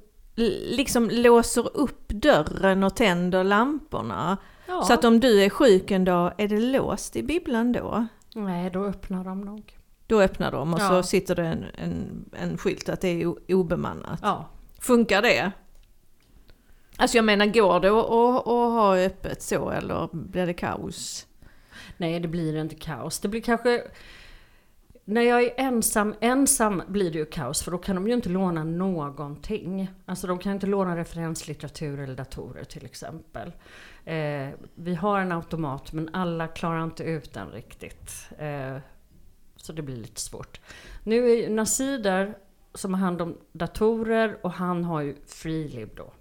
liksom 0.70 1.10
låser 1.10 1.78
upp 1.78 2.08
dörren 2.08 2.84
och 2.84 2.96
tänder 2.96 3.43
lamporna? 3.43 4.38
Ja. 4.67 4.84
Så 4.84 4.93
att 4.93 5.04
om 5.06 5.20
du 5.20 5.43
är 5.43 5.50
sjuk 5.50 5.91
en 5.91 6.06
dag, 6.06 6.34
är 6.38 6.48
det 6.48 6.60
låst 6.60 7.15
i 7.15 7.24
bibblan 7.24 7.72
då? 7.72 8.08
Nej, 8.36 8.70
då 8.72 8.86
öppnar 8.86 9.24
de 9.24 9.41
nog. 9.41 9.78
Då 10.08 10.22
öppnar 10.22 10.52
de 10.52 10.74
och 10.74 10.80
så 10.80 10.93
Ja. 10.93 11.04
sitter 11.04 11.36
det 11.36 11.46
en, 11.46 11.65
en, 11.76 12.26
en 12.34 12.58
skylt 12.58 12.89
att 12.89 13.02
det 13.02 13.08
är 13.22 13.54
obemannat. 13.54 14.20
Ja. 14.22 14.50
Funkar 14.80 15.22
det? 15.22 15.52
Alltså 16.97 17.17
jag 17.17 17.25
menar, 17.25 17.45
går 17.45 17.79
det 17.79 17.89
att, 17.89 18.05
att, 18.05 18.47
att 18.47 18.71
ha 18.71 18.97
öppet 18.97 19.41
så 19.41 19.69
eller 19.69 20.10
blir 20.12 20.45
det 20.45 20.53
kaos? 20.53 21.27
Nej, 21.97 22.19
det 22.19 22.27
blir 22.27 22.55
inte 22.55 22.75
kaos. 22.75 23.19
Det 23.19 23.27
blir 23.27 23.41
kanske... 23.41 23.83
När 25.05 25.21
jag 25.21 25.43
är 25.43 25.53
ensam, 25.57 26.15
ensam 26.21 26.83
blir 26.88 27.12
det 27.12 27.17
ju 27.17 27.25
kaos 27.25 27.63
för 27.63 27.71
då 27.71 27.77
kan 27.77 27.95
de 27.95 28.07
ju 28.07 28.13
inte 28.13 28.29
låna 28.29 28.63
någonting. 28.63 29.89
Alltså 30.05 30.27
de 30.27 30.39
kan 30.39 30.51
inte 30.51 30.67
låna 30.67 30.97
referenslitteratur 30.97 31.99
eller 31.99 32.15
datorer 32.15 32.63
till 32.63 32.86
exempel. 32.86 33.51
Eh, 34.05 34.49
vi 34.75 34.95
har 34.95 35.19
en 35.19 35.31
automat 35.31 35.93
men 35.93 36.10
alla 36.13 36.47
klarar 36.47 36.83
inte 36.83 37.03
ut 37.03 37.33
den 37.33 37.49
riktigt. 37.49 38.29
Eh, 38.38 38.77
så 39.55 39.73
det 39.73 39.81
blir 39.81 39.95
lite 39.95 40.21
svårt. 40.21 40.62
Nu 41.03 41.29
är 41.29 41.36
ju 41.36 41.49
Nasir 41.49 41.99
där 41.99 42.38
som 42.73 42.93
har 42.93 43.01
hand 43.01 43.21
om 43.21 43.38
datorer 43.51 44.38
och 44.41 44.51
han 44.51 44.83
har 44.83 45.01
ju 45.01 45.15
Freelib 45.25 45.89
då 45.95 46.13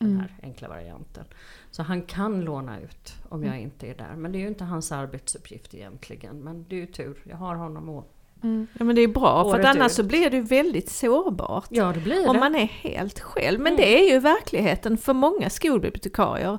den 0.00 0.16
här 0.20 0.34
enkla 0.42 0.68
varianten. 0.68 1.24
Så 1.70 1.82
han 1.82 2.02
kan 2.02 2.40
låna 2.40 2.80
ut 2.80 3.14
om 3.28 3.44
jag 3.44 3.60
inte 3.60 3.86
är 3.86 3.94
där. 3.94 4.14
Men 4.16 4.32
det 4.32 4.38
är 4.38 4.40
ju 4.40 4.48
inte 4.48 4.64
hans 4.64 4.92
arbetsuppgift 4.92 5.74
egentligen. 5.74 6.40
Men 6.40 6.64
det 6.68 6.76
är 6.76 6.80
ju 6.80 6.86
tur, 6.86 7.18
jag 7.24 7.36
har 7.36 7.54
honom 7.54 7.88
och 7.88 8.12
Ja 8.78 8.84
men 8.84 8.94
det 8.96 9.02
är 9.02 9.08
bra, 9.08 9.42
för 9.44 9.50
Året 9.50 9.66
att 9.66 9.76
annars 9.76 9.92
ut. 9.92 9.96
så 9.96 10.02
blir 10.02 10.30
det 10.30 10.36
ju 10.36 10.42
väldigt 10.42 10.90
sårbart. 10.90 11.66
Ja 11.70 11.92
det 11.92 12.00
blir 12.00 12.28
Om 12.28 12.34
det. 12.34 12.40
man 12.40 12.54
är 12.54 12.64
helt 12.64 13.20
själv. 13.20 13.60
Men 13.60 13.72
Mm. 13.72 13.76
det 13.76 13.98
är 14.08 14.12
ju 14.14 14.18
verkligheten 14.20 14.98
för 14.98 15.12
många 15.12 15.50
skolbibliotekarier 15.50 16.58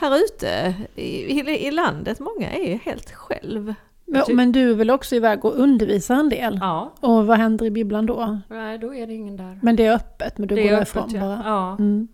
här 0.00 0.16
ute 0.24 0.74
i, 0.94 1.40
i, 1.40 1.66
i 1.66 1.70
landet. 1.70 2.20
Många 2.20 2.50
är 2.50 2.68
ju 2.70 2.74
helt 2.76 3.10
själv. 3.10 3.74
Men, 4.06 4.22
men 4.36 4.52
du 4.52 4.70
är 4.70 4.74
väl 4.74 4.90
också 4.90 5.16
iväg 5.16 5.44
och 5.44 5.54
undervisar 5.58 6.14
en 6.14 6.28
del? 6.28 6.58
Ja, 6.60 6.92
Och 7.00 7.26
vad 7.26 7.38
händer 7.38 7.66
i 7.66 7.70
bibblan 7.70 8.06
då? 8.06 8.38
nej 8.48 8.78
då 8.78 8.94
är 8.94 9.06
det 9.06 9.14
ingen 9.14 9.36
där. 9.36 9.58
Men 9.62 9.76
det 9.76 9.86
är 9.86 9.94
öppet, 9.94 10.38
men 10.38 10.48
du 10.48 10.54
det 10.54 10.62
går 10.62 10.70
är 10.70 10.74
därifrån 10.76 11.10
ja. 11.14 11.20
bara? 11.20 11.42
ja. 11.44 11.76
Mm. 11.78 12.08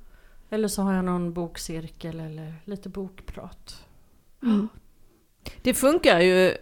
Eller 0.51 0.69
så 0.69 0.83
har 0.83 0.95
jag 0.95 1.05
någon 1.05 1.33
bokcirkel 1.33 2.21
eller 2.21 2.55
lite 2.65 2.89
bokprat. 2.89 3.85
Det 5.63 5.75
funkar 5.75 6.21
ju 6.21 6.55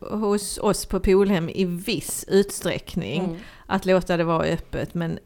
hos 0.00 0.58
oss 0.58 0.86
på 0.86 1.00
Polhem 1.00 1.48
i 1.48 1.64
viss 1.64 2.24
utsträckning 2.28 3.24
Mm. 3.24 3.36
att 3.66 3.86
låta 3.86 4.16
det 4.16 4.24
vara 4.24 4.44
öppet 4.46 4.94
men 4.94 5.18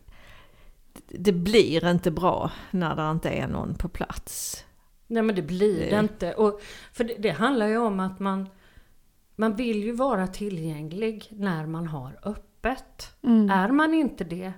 det 1.08 1.32
blir 1.32 1.90
inte 1.90 2.10
bra 2.10 2.50
när 2.70 2.96
det 2.96 3.10
inte 3.10 3.30
är 3.30 3.48
någon 3.48 3.74
på 3.74 3.88
plats. 3.88 4.64
Nej 5.06 5.22
men 5.22 5.34
det 5.36 5.42
blir 5.42 5.78
det, 5.80 5.90
Det- 5.90 5.98
inte. 5.98 6.34
Och, 6.34 6.60
för 6.92 7.04
det, 7.04 7.14
det 7.18 7.30
handlar 7.30 7.66
ju 7.66 7.76
om 7.78 8.00
att 8.00 8.18
man, 8.20 8.48
man 9.36 9.56
vill 9.56 9.84
ju 9.84 9.92
vara 9.92 10.26
tillgänglig 10.26 11.26
när 11.30 11.66
man 11.66 11.86
har 11.86 12.18
öppet. 12.22 13.16
Mm. 13.22 13.50
Är 13.50 13.68
man 13.68 13.94
inte 13.94 14.24
det, 14.24 14.52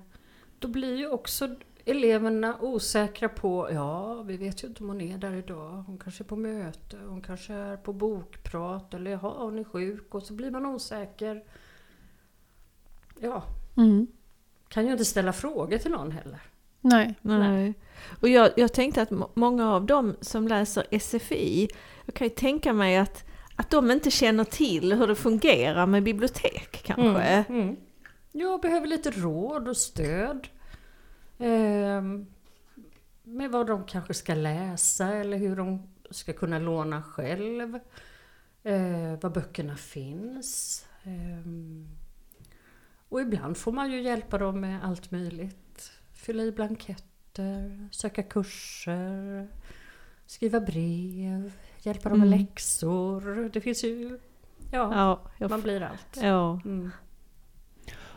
då 0.59 0.67
blir 0.67 0.95
ju 0.97 1.07
också 1.09 1.55
eleverna 1.85 2.57
osäkra 2.61 3.29
på, 3.29 3.69
ja 3.71 4.21
vi 4.23 4.37
vet 4.37 4.63
ju 4.63 4.67
inte 4.67 4.83
om 4.83 4.89
hon 4.89 5.01
är 5.01 5.17
där 5.17 5.33
idag, 5.33 5.83
hon 5.87 5.97
kanske 5.97 6.23
är 6.23 6.25
på 6.25 6.35
möte, 6.35 6.97
hon 7.07 7.21
kanske 7.21 7.53
är 7.53 7.77
på 7.77 7.93
bokprat 7.93 8.93
eller 8.93 9.11
jaha 9.11 9.43
hon 9.43 9.59
är 9.59 9.63
sjuk 9.63 10.15
och 10.15 10.23
så 10.23 10.33
blir 10.33 10.51
man 10.51 10.65
osäker. 10.65 11.43
Ja, 13.19 13.43
Mm. 13.77 14.07
kan 14.67 14.85
ju 14.85 14.91
inte 14.91 15.05
ställa 15.05 15.33
frågor 15.33 15.77
till 15.77 15.91
någon 15.91 16.11
heller. 16.11 16.39
Nej. 16.81 17.15
Nej. 17.21 17.73
Och 18.21 18.29
jag, 18.29 18.51
jag 18.57 18.73
tänkte 18.73 19.01
att 19.01 19.11
må- 19.11 19.29
många 19.33 19.71
av 19.73 19.85
dem 19.85 20.15
som 20.21 20.47
läser 20.47 20.85
SFI, 20.99 21.67
jag 22.05 22.15
kan 22.15 22.27
ju 22.27 22.33
tänka 22.33 22.73
mig 22.73 22.97
att, 22.97 23.23
att 23.55 23.69
de 23.69 23.91
inte 23.91 24.11
känner 24.11 24.43
till 24.43 24.93
hur 24.93 25.07
det 25.07 25.15
fungerar 25.15 25.85
med 25.85 26.03
bibliotek 26.03 26.83
kanske. 26.85 27.21
Mm, 27.23 27.61
mm. 27.61 27.75
Jag 28.31 28.61
behöver 28.61 28.87
lite 28.87 29.11
råd 29.11 29.67
och 29.67 29.77
stöd. 29.77 30.47
Ehm, 31.37 32.25
med 33.23 33.51
vad 33.51 33.67
de 33.67 33.83
kanske 33.85 34.13
ska 34.13 34.33
läsa 34.33 35.07
eller 35.13 35.37
hur 35.37 35.55
de 35.55 35.87
ska 36.09 36.33
kunna 36.33 36.59
låna 36.59 37.03
själv. 37.03 37.75
Eh, 38.63 39.19
var 39.21 39.29
böckerna 39.29 39.75
finns. 39.75 40.85
Ehm, 41.03 41.87
och 43.09 43.21
ibland 43.21 43.57
får 43.57 43.71
man 43.71 43.91
ju 43.91 44.01
hjälpa 44.01 44.37
dem 44.37 44.59
med 44.61 44.83
allt 44.85 45.11
möjligt. 45.11 45.91
Fylla 46.13 46.43
i 46.43 46.51
blanketter, 46.51 47.87
söka 47.91 48.23
kurser, 48.23 49.47
skriva 50.25 50.59
brev, 50.59 51.51
hjälpa 51.81 52.09
dem 52.09 52.19
med 52.19 52.27
Mm. 52.27 52.39
läxor. 52.39 53.49
Det 53.53 53.61
finns 53.61 53.83
ju... 53.83 54.19
Ja, 54.71 55.19
Ja, 55.37 55.47
man 55.47 55.61
blir 55.61 55.81
allt. 55.81 56.17
ja. 56.21 56.59
Mm. 56.65 56.91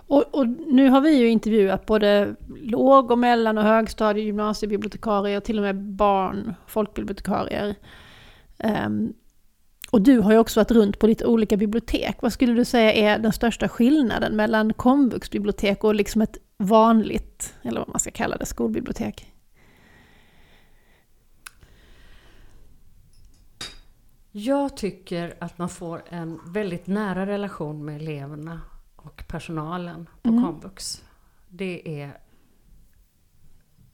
Och, 0.07 0.35
och 0.35 0.49
nu 0.49 0.89
har 0.89 1.01
vi 1.01 1.19
ju 1.19 1.29
intervjuat 1.29 1.87
både 1.87 2.37
låg 2.57 3.11
och 3.11 3.19
mellan 3.19 3.59
och 3.59 3.65
högstadie 3.65 4.25
gymnasiebibliotekarier 4.25 5.41
till 5.41 5.59
och 5.59 5.63
med 5.63 5.83
barn, 5.83 6.55
folkbibliotekarier. 6.67 7.75
Um, 8.87 9.15
och 9.91 10.03
du 10.03 10.19
har 10.19 10.33
ju 10.33 10.39
också 10.39 10.61
varit 10.61 10.71
runt 10.71 10.99
på 10.99 11.07
lite 11.07 11.27
olika 11.27 11.57
bibliotek. 11.57 12.17
Vad 12.21 12.33
skulle 12.33 12.53
du 12.53 12.65
säga 12.65 12.93
är 12.93 13.19
den 13.19 13.33
största 13.33 13.69
skillnaden 13.69 14.37
mellan 14.37 14.73
komvuxbibliotek 14.73 15.85
och 15.85 15.95
liksom 15.95 16.23
ett 16.23 16.39
vanligt, 16.57 17.55
eller 17.63 17.81
vad 17.81 17.89
man 17.89 18.01
ska 18.01 18.11
kalla 18.11 18.37
det, 18.37 18.47
skolbibliotek? 18.47 19.33
Jag 24.33 24.77
tycker 24.77 25.37
att 25.41 25.59
man 25.59 25.69
får 25.69 26.03
en 26.09 26.41
väldigt 26.47 26.87
nära 26.87 27.27
relation 27.27 27.85
med 27.85 27.97
eleverna 27.97 28.61
och 29.07 29.25
personalen 29.29 30.09
på 30.23 30.29
Mm. 30.29 30.45
komvux. 30.45 31.05
Det 31.49 32.01
är, 32.03 32.19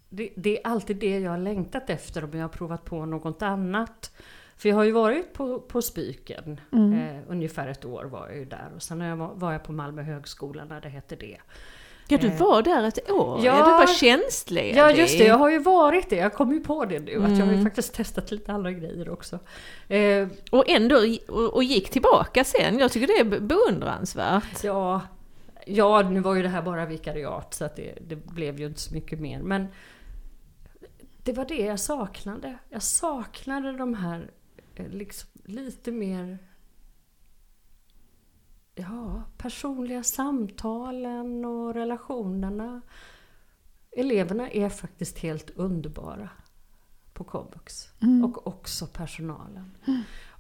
det, 0.09 0.33
det 0.37 0.59
är 0.59 0.66
alltid 0.66 0.96
det 0.96 1.18
jag 1.18 1.31
har 1.31 1.38
längtat 1.38 1.90
efter 1.90 2.25
om 2.25 2.31
jag 2.33 2.40
har 2.44 2.48
provat 2.48 2.85
på 2.85 3.07
något 3.07 3.42
annat. 3.42 4.12
För 4.57 4.68
jag 4.68 4.77
har 4.77 4.85
ju 4.85 4.92
varit 4.92 5.33
på, 5.33 5.61
på 5.61 5.83
Spyken, 5.83 6.61
Mm. 6.72 6.92
eh, 6.92 7.22
ungefär 7.29 7.68
ett 7.68 7.85
år 7.85 8.05
var 8.05 8.29
jag 8.29 8.37
ju 8.38 8.44
där. 8.44 8.70
Och 8.77 8.83
sen 8.83 9.01
har 9.01 9.09
jag, 9.09 9.16
var 9.16 9.35
var 9.35 9.53
jag 9.53 9.64
på 9.64 9.72
Malmö 9.72 10.03
högskola 10.03 10.64
när 10.64 10.81
det 10.81 10.88
hette 10.88 11.16
det. 11.16 11.38
Ja, 12.08 12.18
du 12.18 12.26
Eh. 12.26 12.38
var 12.38 12.62
där 12.62 12.82
ett 12.84 13.10
år. 13.10 13.38
Ja, 13.44 13.58
Ja. 13.58 13.64
du 13.64 13.70
var 13.70 13.86
tjänstledig. 13.94 14.76
Ja 14.76 14.90
just 14.90 15.18
det, 15.18 15.24
jag 15.24 15.38
har 15.38 15.50
ju 15.50 15.58
varit 15.58 16.10
det. 16.10 16.16
Jag 16.16 16.34
kom 16.34 16.52
ju 16.52 16.60
på 16.60 16.84
det 16.84 16.98
nu. 16.98 17.12
Att 17.24 17.30
jag 17.30 17.38
har 17.38 17.46
ju 17.46 17.52
Mm. 17.52 17.64
faktiskt 17.64 17.94
testat 17.94 18.30
lite 18.30 18.52
andra 18.52 18.72
grejer 18.72 19.08
också. 19.10 19.38
Eh, 19.88 20.28
Och 20.50 20.68
ändå 20.68 20.96
och, 21.28 21.54
och 21.54 21.64
gick 21.64 21.90
tillbaka 21.90 22.44
sen. 22.44 22.78
Jag 22.78 22.92
tycker 22.92 23.06
det 23.06 23.18
är 23.18 23.24
be- 23.24 23.40
beundransvärt. 23.40 24.64
Ja, 24.64 25.00
ja, 25.66 26.02
nu 26.10 26.20
var 26.20 26.34
ju 26.34 26.42
det 26.42 26.48
här 26.48 26.62
bara 26.62 26.86
vikariat 26.86 27.54
så 27.54 27.64
att 27.64 27.76
det, 27.76 27.98
det 28.08 28.16
blev 28.16 28.60
ju 28.60 28.66
inte 28.66 28.80
så 28.80 28.94
mycket 28.94 29.20
mer. 29.20 29.42
Men 29.42 29.66
det 31.24 31.32
var 31.32 31.44
det 31.44 31.54
jag 31.64 31.80
saknade. 31.80 32.58
Jag 32.68 32.82
saknade 32.82 33.72
de 33.72 33.94
här 33.94 34.30
eh, 34.74 34.86
liksom, 34.88 35.28
lite 35.44 35.90
mer 35.92 36.38
ja, 38.74 39.22
personliga 39.38 40.02
samtalen 40.02 41.44
och 41.44 41.74
relationerna. 41.74 42.80
Eleverna 43.90 44.50
är 44.50 44.68
faktiskt 44.68 45.18
helt 45.18 45.50
underbara 45.50 46.28
på 47.12 47.24
komvux. 47.24 47.88
Mm. 48.02 48.24
Och 48.24 48.46
också 48.46 48.87
personalen. 48.87 49.70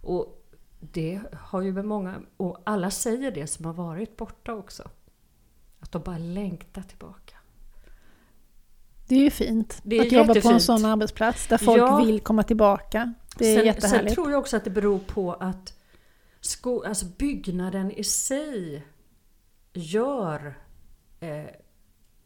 Och 0.02 0.38
det 0.80 1.20
har 1.40 1.60
ju 1.62 1.72
med 1.72 1.84
många, 1.84 2.20
och 2.36 2.58
alla 2.64 2.90
säger 2.90 3.30
det 3.30 3.46
som 3.46 3.64
har 3.64 3.72
varit 3.72 4.16
borta 4.16 4.54
också. 4.54 4.90
Att 5.80 5.92
de 5.92 6.02
bara 6.02 6.18
längtar 6.18 6.82
tillbaka. 6.82 7.36
Det 9.08 9.14
är 9.14 9.20
ju 9.20 9.30
fint 9.30 9.80
Det 9.82 9.96
är 9.98 10.00
att 10.06 10.12
jobba 10.12 10.26
på 10.26 10.30
en 10.32 10.36
jättefint. 10.36 10.62
sån 10.62 10.84
arbetsplats 10.84 11.46
där 11.48 11.58
folk 11.58 11.78
Ja. 11.78 11.96
vill 12.04 12.20
komma 12.20 12.42
tillbaka. 12.42 13.14
Det 13.38 13.46
är 13.52 13.56
sen, 13.56 13.66
jättehärligt. 13.66 14.08
sen 14.08 14.14
tror 14.14 14.30
jag 14.30 14.40
också 14.40 14.56
att 14.56 14.64
det 14.64 14.70
beror 14.70 14.98
på 14.98 15.32
att 15.32 15.74
sko, 16.42 16.82
alltså 16.82 17.06
byggnaden 17.18 17.90
i 17.90 18.04
sig 18.04 18.86
gör 19.72 20.58
eh, 21.20 21.44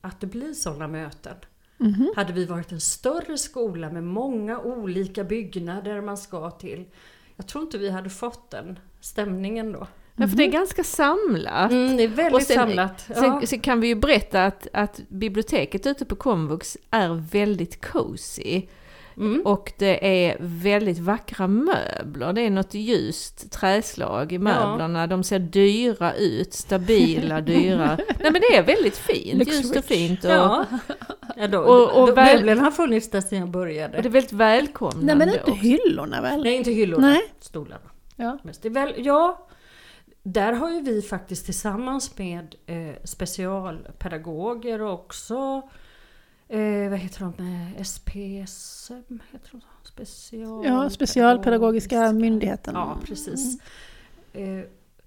att 0.01 0.21
det 0.21 0.27
blir 0.27 0.53
sådana 0.53 0.89
möten. 0.89 1.37
Mhm. 1.79 2.13
Hade 2.17 2.33
vi 2.33 2.45
varit 2.45 2.73
en 2.73 2.81
större 2.81 3.39
skola 3.39 3.91
med 3.91 4.05
många 4.05 4.59
olika 4.61 5.25
byggnader 5.25 6.01
man 6.01 6.17
ska 6.17 6.51
till. 6.51 6.85
Jag 7.37 7.47
tror 7.47 7.65
inte 7.65 7.79
vi 7.79 7.91
hade 7.91 8.11
fått 8.11 8.51
den 8.51 8.79
stämningen 9.01 9.73
då. 9.73 9.87
Ja, 10.17 10.29
för 10.29 10.37
det 10.37 10.45
är 10.45 10.51
ganska 10.53 10.85
samlat. 10.85 11.71
Mm, 11.73 11.97
det 11.97 12.03
är 12.03 12.09
väldigt 12.09 12.35
Och 12.35 12.43
sen- 12.43 12.57
samlat. 12.57 13.01
Sen, 13.01 13.25
Ja. 13.25 13.43
sen 13.47 13.61
kan 13.61 13.81
vi 13.81 13.87
ju 13.89 13.95
berätta 13.95 14.45
att, 14.45 14.67
att 14.73 15.01
biblioteket 15.09 15.87
ute 15.87 16.05
på 16.05 16.17
komvux 16.17 16.77
är 16.91 17.09
väldigt 17.33 17.85
cozy. 17.87 18.63
Mm. 19.17 19.43
Och 19.47 19.73
det 19.79 20.27
är 20.29 20.37
väldigt 20.41 20.99
vackra 20.99 21.47
möbler. 21.47 22.33
Det 22.33 22.41
är 22.41 22.51
något 22.51 22.75
ljust 22.75 23.53
träslag 23.53 24.33
i 24.33 24.39
möblerna. 24.39 25.07
De 25.07 25.25
ser 25.25 25.39
dyra 25.39 26.15
ut, 26.15 26.53
stabila, 26.55 27.41
dyra. 27.41 27.97
Nej 27.97 28.33
men 28.33 28.33
det 28.33 28.57
är 28.57 28.63
väldigt 28.63 28.97
fint, 28.97 29.39
Looks 29.39 29.57
ljust 29.57 29.77
och 29.77 29.85
fint. 29.85 30.25
Och, 30.25 30.31
Ja. 30.31 30.65
ja 31.37 31.49
då, 31.49 31.59
Och- 31.59 32.01
och 32.03 32.07
då, 32.09 32.15
väl- 32.15 32.37
möblerna 32.37 32.63
har 32.63 32.71
funnits 32.71 33.11
där 33.11 33.21
sedan 33.21 33.39
jag 33.39 33.49
började. 33.49 33.97
och 33.97 34.03
det 34.03 34.09
är 34.09 34.11
väldigt 34.11 34.33
välkomnande 34.33 35.07
Nej 35.07 35.17
men 35.17 35.29
inte 35.29 35.41
också. 35.41 35.53
hyllorna 35.55 36.23
väl? 36.23 36.43
Nej, 36.43 36.55
inte 36.55 36.71
hyllorna. 36.71 37.09
Nej. 37.09 37.23
Stolarna. 37.41 37.81
Ja. 38.17 38.39
Mest. 38.45 38.63
Det 38.63 38.69
är 38.69 38.73
väl, 38.73 38.95
ja, 38.97 39.49
där 40.23 40.53
har 40.53 40.71
ju 40.71 40.81
vi 40.81 41.03
faktiskt 41.03 41.45
tillsammans 41.45 42.19
med 42.19 42.55
eh, 42.67 42.95
specialpedagoger 43.05 44.83
och 44.83 44.93
också 44.93 45.63
eh, 46.49 46.91
vad 46.91 46.99
heter 46.99 47.21
de? 47.21 47.45
Eh, 47.45 47.83
SPSM? 47.83 49.23
Heter 49.33 49.51
de 49.51 49.61
så? 49.61 49.67
Special 49.83 50.65
Ja, 50.65 50.91
specialpedagogiska 50.91 52.13
myndigheten. 52.13 52.75
Ja, 52.75 52.99
precis. 53.05 53.59
Eh, 54.33 54.65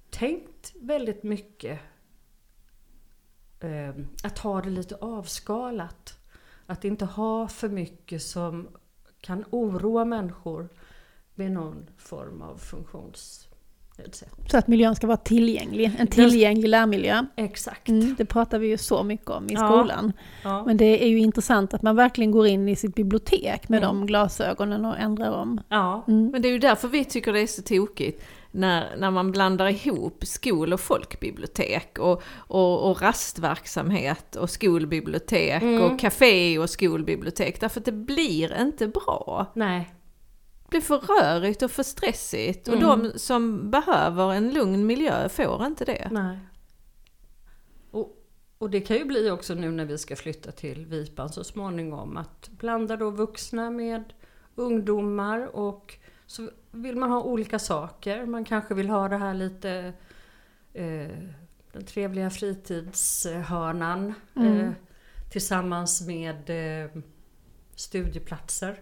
tänkt 0.10 0.74
väldigt 0.82 1.24
mycket 1.24 1.80
eh, 3.60 3.94
att 4.24 4.38
ha 4.38 4.62
det 4.62 4.70
lite 4.70 4.96
avskalat. 4.96 6.20
Att 6.66 6.86
inte 6.86 7.06
ha 7.06 7.48
för 7.48 7.70
mycket 7.70 8.22
som 8.22 8.68
kan 9.22 9.46
oroa 9.50 10.06
människor 10.06 10.70
med 11.36 11.52
någon 11.52 11.90
form 11.98 12.42
av 12.42 12.62
etc. 13.10 13.49
Så 14.52 14.58
att 14.58 14.68
miljön 14.68 14.96
ska 14.96 15.08
vara 15.08 15.18
tillgänglig, 15.18 15.92
en 16.00 16.08
tillgänglig 16.08 16.70
lärmiljö. 16.70 17.26
Exakt. 17.36 17.90
Mm, 17.90 18.16
det 18.18 18.26
pratar 18.26 18.60
vi 18.60 18.68
ju 18.68 18.78
så 18.78 19.04
mycket 19.04 19.30
om 19.30 19.50
i 19.50 19.54
Ja. 19.54 19.68
skolan. 19.68 20.14
Ja. 20.44 20.64
Men 20.66 20.78
det 20.78 21.04
är 21.04 21.08
ju 21.08 21.20
intressant 21.20 21.74
att 21.74 21.82
man 21.82 21.96
verkligen 21.96 22.32
går 22.32 22.48
in 22.48 22.70
i 22.70 22.76
sitt 22.76 22.96
bibliotek 22.96 23.70
med 23.70 23.84
Mm. 23.84 23.88
de 23.96 24.06
glasögonen 24.06 24.86
och 24.86 24.98
ändrar 25.00 25.32
om. 25.32 25.62
ja. 25.70 26.04
Mm. 26.08 26.32
Men 26.32 26.42
det 26.42 26.48
är 26.48 26.52
ju 26.52 26.60
därför 26.60 26.88
vi 26.88 27.06
tycker 27.06 27.34
det 27.34 27.40
är 27.40 27.48
så 27.48 27.62
tokigt 27.62 28.24
när, 28.52 28.96
när 28.98 29.12
man 29.12 29.32
blandar 29.32 29.68
ihop 29.70 30.24
skol 30.26 30.74
och 30.74 30.80
folkbibliotek 30.80 32.00
och, 32.00 32.24
och, 32.38 32.90
och 32.92 33.02
rastverksamhet 33.02 34.36
och 34.36 34.50
skolbibliotek 34.50 35.62
Mm. 35.62 35.82
och 35.84 36.00
café 36.00 36.60
och 36.60 36.70
skolbibliotek. 36.70 37.60
Därför 37.62 37.80
att 37.80 37.86
det 37.86 37.92
blir 37.92 38.62
inte 38.62 38.88
bra. 38.88 39.46
Nej. 39.56 39.90
Blir 40.70 40.82
för 40.82 40.98
rörigt 40.98 41.62
och 41.62 41.72
för 41.72 41.84
stressigt 41.84 42.68
och 42.68 42.74
Mm. 42.76 42.88
de 43.04 43.20
som 43.20 43.72
behöver 43.72 44.34
en 44.34 44.54
lugn 44.54 44.86
miljö 44.86 45.30
får 45.30 45.66
inte 45.66 45.86
det. 45.86 46.08
Nej. 46.12 46.40
Och, 47.92 48.16
och 48.58 48.70
det 48.70 48.82
kan 48.82 48.98
ju 48.98 49.06
bli 49.06 49.30
också 49.32 49.54
nu 49.54 49.72
när 49.72 49.86
vi 49.86 49.98
ska 49.98 50.16
flytta 50.16 50.52
till 50.52 50.86
Vipan 50.86 51.30
så 51.30 51.44
småningom 51.44 52.18
att 52.18 52.50
blanda 52.50 52.98
då 52.98 53.10
vuxna 53.10 53.70
med 53.72 54.04
ungdomar 54.56 55.56
och 55.56 55.96
så 56.26 56.50
vill 56.72 56.96
man 56.96 57.10
ha 57.12 57.22
olika 57.24 57.60
saker. 57.60 58.26
Man 58.26 58.46
kanske 58.46 58.74
vill 58.74 58.90
ha 58.90 59.08
det 59.10 59.18
här 59.18 59.34
lite 59.34 59.94
eh, 60.74 61.08
den 61.72 61.86
trevliga 61.86 62.30
fritidshörnan 62.30 64.14
Mm. 64.36 64.60
eh, 64.60 64.72
tillsammans 65.32 66.02
med 66.08 66.50
eh, 66.84 66.90
studieplatser. 67.76 68.80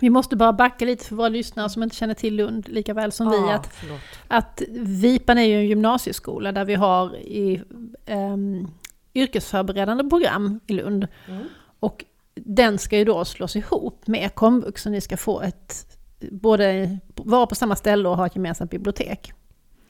Vi 0.00 0.10
måste 0.10 0.36
bara 0.36 0.52
backa 0.52 0.84
lite 0.84 1.04
för 1.04 1.16
våra 1.16 1.28
lyssnare 1.28 1.70
som 1.70 1.82
inte 1.82 1.96
känner 1.96 2.14
till 2.14 2.34
Lund 2.36 2.68
lika 2.68 2.94
väl 2.94 3.12
som 3.12 3.30
vi. 3.30 3.36
Ja, 3.36 3.54
Att, 3.54 3.66
förlåt. 3.74 4.00
att 4.28 4.62
Vipan 4.78 5.38
är 5.38 5.42
ju 5.42 5.56
en 5.56 5.66
gymnasieskola 5.66 6.52
där 6.52 6.64
vi 6.64 6.74
har 6.74 7.16
i, 7.16 7.62
ehm, 8.06 8.68
yrkesförberedande 9.14 10.04
program 10.04 10.60
i 10.66 10.72
Lund. 10.72 11.08
Mm. 11.28 11.44
Och 11.80 12.04
den 12.34 12.78
ska 12.78 12.98
ju 12.98 13.04
då 13.04 13.24
slås 13.24 13.56
ihop 13.56 14.06
med 14.06 14.34
komvux 14.34 14.82
så 14.82 14.90
ni 14.90 15.00
ska 15.00 15.16
få 15.16 15.40
ett, 15.40 15.98
både 16.30 16.98
vara 17.14 17.46
på 17.46 17.54
samma 17.54 17.76
ställe 17.76 18.08
och 18.08 18.16
ha 18.16 18.26
ett 18.26 18.36
gemensamt 18.36 18.70
bibliotek. 18.70 19.32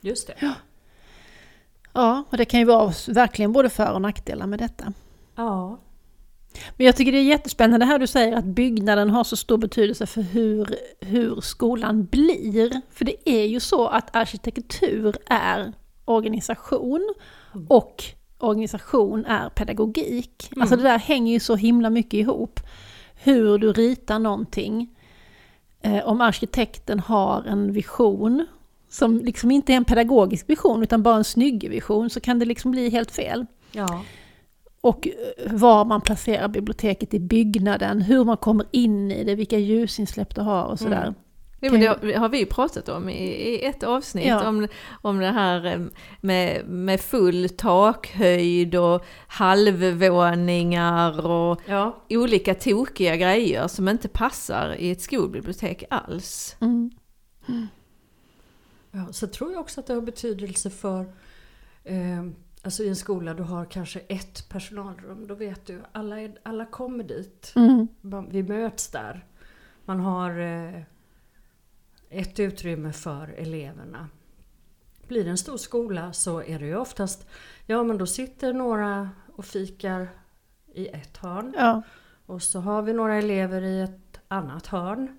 Just 0.01 0.27
det. 0.27 0.55
Ja, 1.93 2.23
och 2.29 2.37
det 2.37 2.45
kan 2.45 2.59
ju 2.59 2.65
vara 2.65 2.93
verkligen 3.07 3.51
både 3.51 3.69
för 3.69 3.91
och 3.91 4.01
nackdelar 4.01 4.47
med 4.47 4.59
detta. 4.59 4.93
Ja. 5.35 5.77
Men 6.77 6.85
jag 6.85 6.95
tycker 6.95 7.11
det 7.11 7.17
är 7.17 7.23
jättespännande 7.23 7.85
här 7.85 7.99
du 7.99 8.07
säger 8.07 8.37
att 8.37 8.45
byggnaden 8.45 9.09
har 9.09 9.23
så 9.23 9.35
stor 9.35 9.57
betydelse 9.57 10.05
för 10.05 10.21
hur, 10.21 10.67
hur 10.99 11.41
skolan 11.41 12.05
blir. 12.05 12.81
För 12.91 13.05
det 13.05 13.29
är 13.29 13.45
ju 13.45 13.59
så 13.59 13.87
att 13.87 14.15
arkitektur 14.15 15.15
är 15.25 15.73
organisation 16.05 17.13
och 17.67 18.03
organisation 18.37 19.25
är 19.25 19.49
pedagogik. 19.49 20.51
Alltså 20.59 20.75
det 20.75 20.83
där 20.83 20.99
hänger 20.99 21.33
ju 21.33 21.39
så 21.39 21.55
himla 21.55 21.89
mycket 21.89 22.13
ihop. 22.13 22.59
Hur 23.15 23.57
du 23.57 23.73
ritar 23.73 24.19
någonting. 24.19 24.95
Eh, 25.81 26.07
om 26.07 26.21
arkitekten 26.21 26.99
har 26.99 27.43
en 27.43 27.71
vision 27.71 28.45
som 28.89 29.19
liksom 29.19 29.51
inte 29.51 29.73
är 29.73 29.77
en 29.77 29.85
pedagogisk 29.85 30.49
vision 30.49 30.83
utan 30.83 31.03
bara 31.03 31.15
en 31.15 31.23
snygg 31.23 31.69
vision 31.69 32.09
så 32.09 32.19
kan 32.19 32.39
det 32.39 32.45
liksom 32.45 32.71
bli 32.71 32.89
helt 32.89 33.11
fel. 33.11 33.45
ja. 33.71 34.03
Och 34.81 35.07
eh, 35.07 35.53
var 35.53 35.85
man 35.85 36.01
placerar 36.01 36.47
biblioteket 36.47 37.13
i 37.13 37.19
byggnaden, 37.19 38.01
hur 38.01 38.23
man 38.23 38.37
kommer 38.37 38.65
in 38.71 39.11
i 39.11 39.23
det, 39.23 39.35
vilka 39.35 39.57
ljusinsläpp 39.57 40.35
det 40.35 40.41
har 40.41 40.63
och 40.65 40.79
sådär. 40.79 41.01
Mm. 41.01 41.13
Ja, 41.59 41.71
men 41.71 41.81
det 41.81 42.17
har- 42.17 42.29
vi 42.29 42.39
ju 42.39 42.45
pratat 42.45 42.89
om 42.89 43.09
i, 43.09 43.65
ett 43.65 43.83
avsnitt, 43.83 44.25
Ja. 44.25 44.47
om, 44.49 44.67
om 45.01 45.19
det 45.19 45.31
här 45.31 45.65
eh, 45.65 45.79
med, 46.21 46.65
med 46.67 47.01
full 47.01 47.49
takhöjd 47.49 48.75
och 48.75 49.05
halvvåningar 49.27 51.25
och 51.27 51.61
ja. 51.65 51.95
olika 52.09 52.55
tokiga 52.55 53.15
grejer 53.15 53.67
som 53.67 53.87
inte 53.89 54.07
passar 54.07 54.75
i 54.79 54.91
ett 54.91 55.01
skolbibliotek 55.01 55.83
alls. 55.89 56.55
Mm. 56.61 56.89
Ja, 58.91 59.07
så 59.11 59.27
tror 59.27 59.51
jag 59.51 59.59
också 59.61 59.79
att 59.79 59.87
det 59.87 59.93
har 59.93 60.01
betydelse 60.01 60.69
för 60.69 60.99
eh, 61.83 62.23
Alltså 62.67 62.83
i 62.83 62.89
en 62.89 62.95
skola 62.95 63.33
du 63.33 63.43
har 63.43 63.65
kanske 63.65 63.99
ett 63.99 64.49
personalrum, 64.49 65.27
då 65.27 65.35
vet 65.35 65.65
du 65.65 65.81
alla, 65.91 66.21
är, 66.21 66.39
alla 66.43 66.65
kommer 66.65 67.03
dit. 67.03 67.53
Mm. 67.55 67.87
Vi 68.29 68.43
möts 68.43 68.87
där. 68.87 69.25
Man 69.85 69.99
har 69.99 70.39
eh, 70.39 70.81
ett 72.09 72.39
utrymme 72.39 72.93
för 72.93 73.27
eleverna. 73.27 74.09
Blir 75.07 75.23
det 75.23 75.29
en 75.29 75.37
stor 75.37 75.57
skola 75.57 76.13
så 76.13 76.43
är 76.43 76.59
det 76.59 76.65
ju 76.65 76.75
oftast, 76.77 77.27
ja 77.65 77.83
men 77.83 77.97
då 77.97 78.05
sitter 78.05 78.53
några 78.53 79.09
och 79.35 79.45
fikar 79.45 80.09
i 80.73 80.87
ett 80.87 81.17
hörn. 81.17 81.53
Ja. 81.57 81.81
Och 82.25 82.43
så 82.43 82.59
har 82.59 82.81
vi 82.81 82.93
några 82.93 83.15
elever 83.15 83.61
i 83.61 83.81
ett 83.81 84.19
annat 84.27 84.67
hörn. 84.67 85.17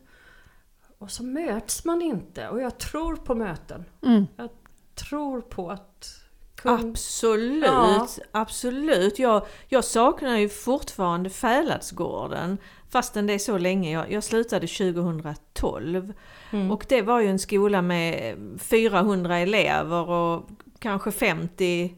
Och 0.98 1.10
så 1.10 1.24
möts 1.24 1.84
man 1.84 2.02
inte. 2.02 2.48
Och 2.48 2.60
jag 2.60 2.78
tror 2.78 3.16
på 3.16 3.34
möten. 3.34 3.84
Mm. 4.02 4.26
Jag 4.36 4.50
tror 4.94 5.40
på 5.40 5.70
att 5.70 6.27
kund... 6.62 6.90
Absolut, 6.90 7.64
Ja. 7.64 8.06
absolut. 8.32 9.18
Jag, 9.18 9.46
jag 9.68 9.84
saknar 9.84 10.36
ju 10.38 10.48
fortfarande 10.48 11.30
Fäladsgården 11.30 12.58
fastän 12.90 13.26
det 13.26 13.32
är 13.32 13.38
så 13.38 13.58
länge. 13.58 13.92
Jag, 13.92 14.12
jag 14.12 14.24
slutade 14.24 14.66
2012 14.66 16.12
Mm. 16.52 16.70
och 16.70 16.86
det 16.88 17.02
var 17.02 17.20
ju 17.20 17.28
en 17.28 17.38
skola 17.38 17.82
med 17.82 18.34
400 18.58 19.38
elever 19.38 20.08
och 20.10 20.48
kanske 20.78 21.10
50, 21.12 21.94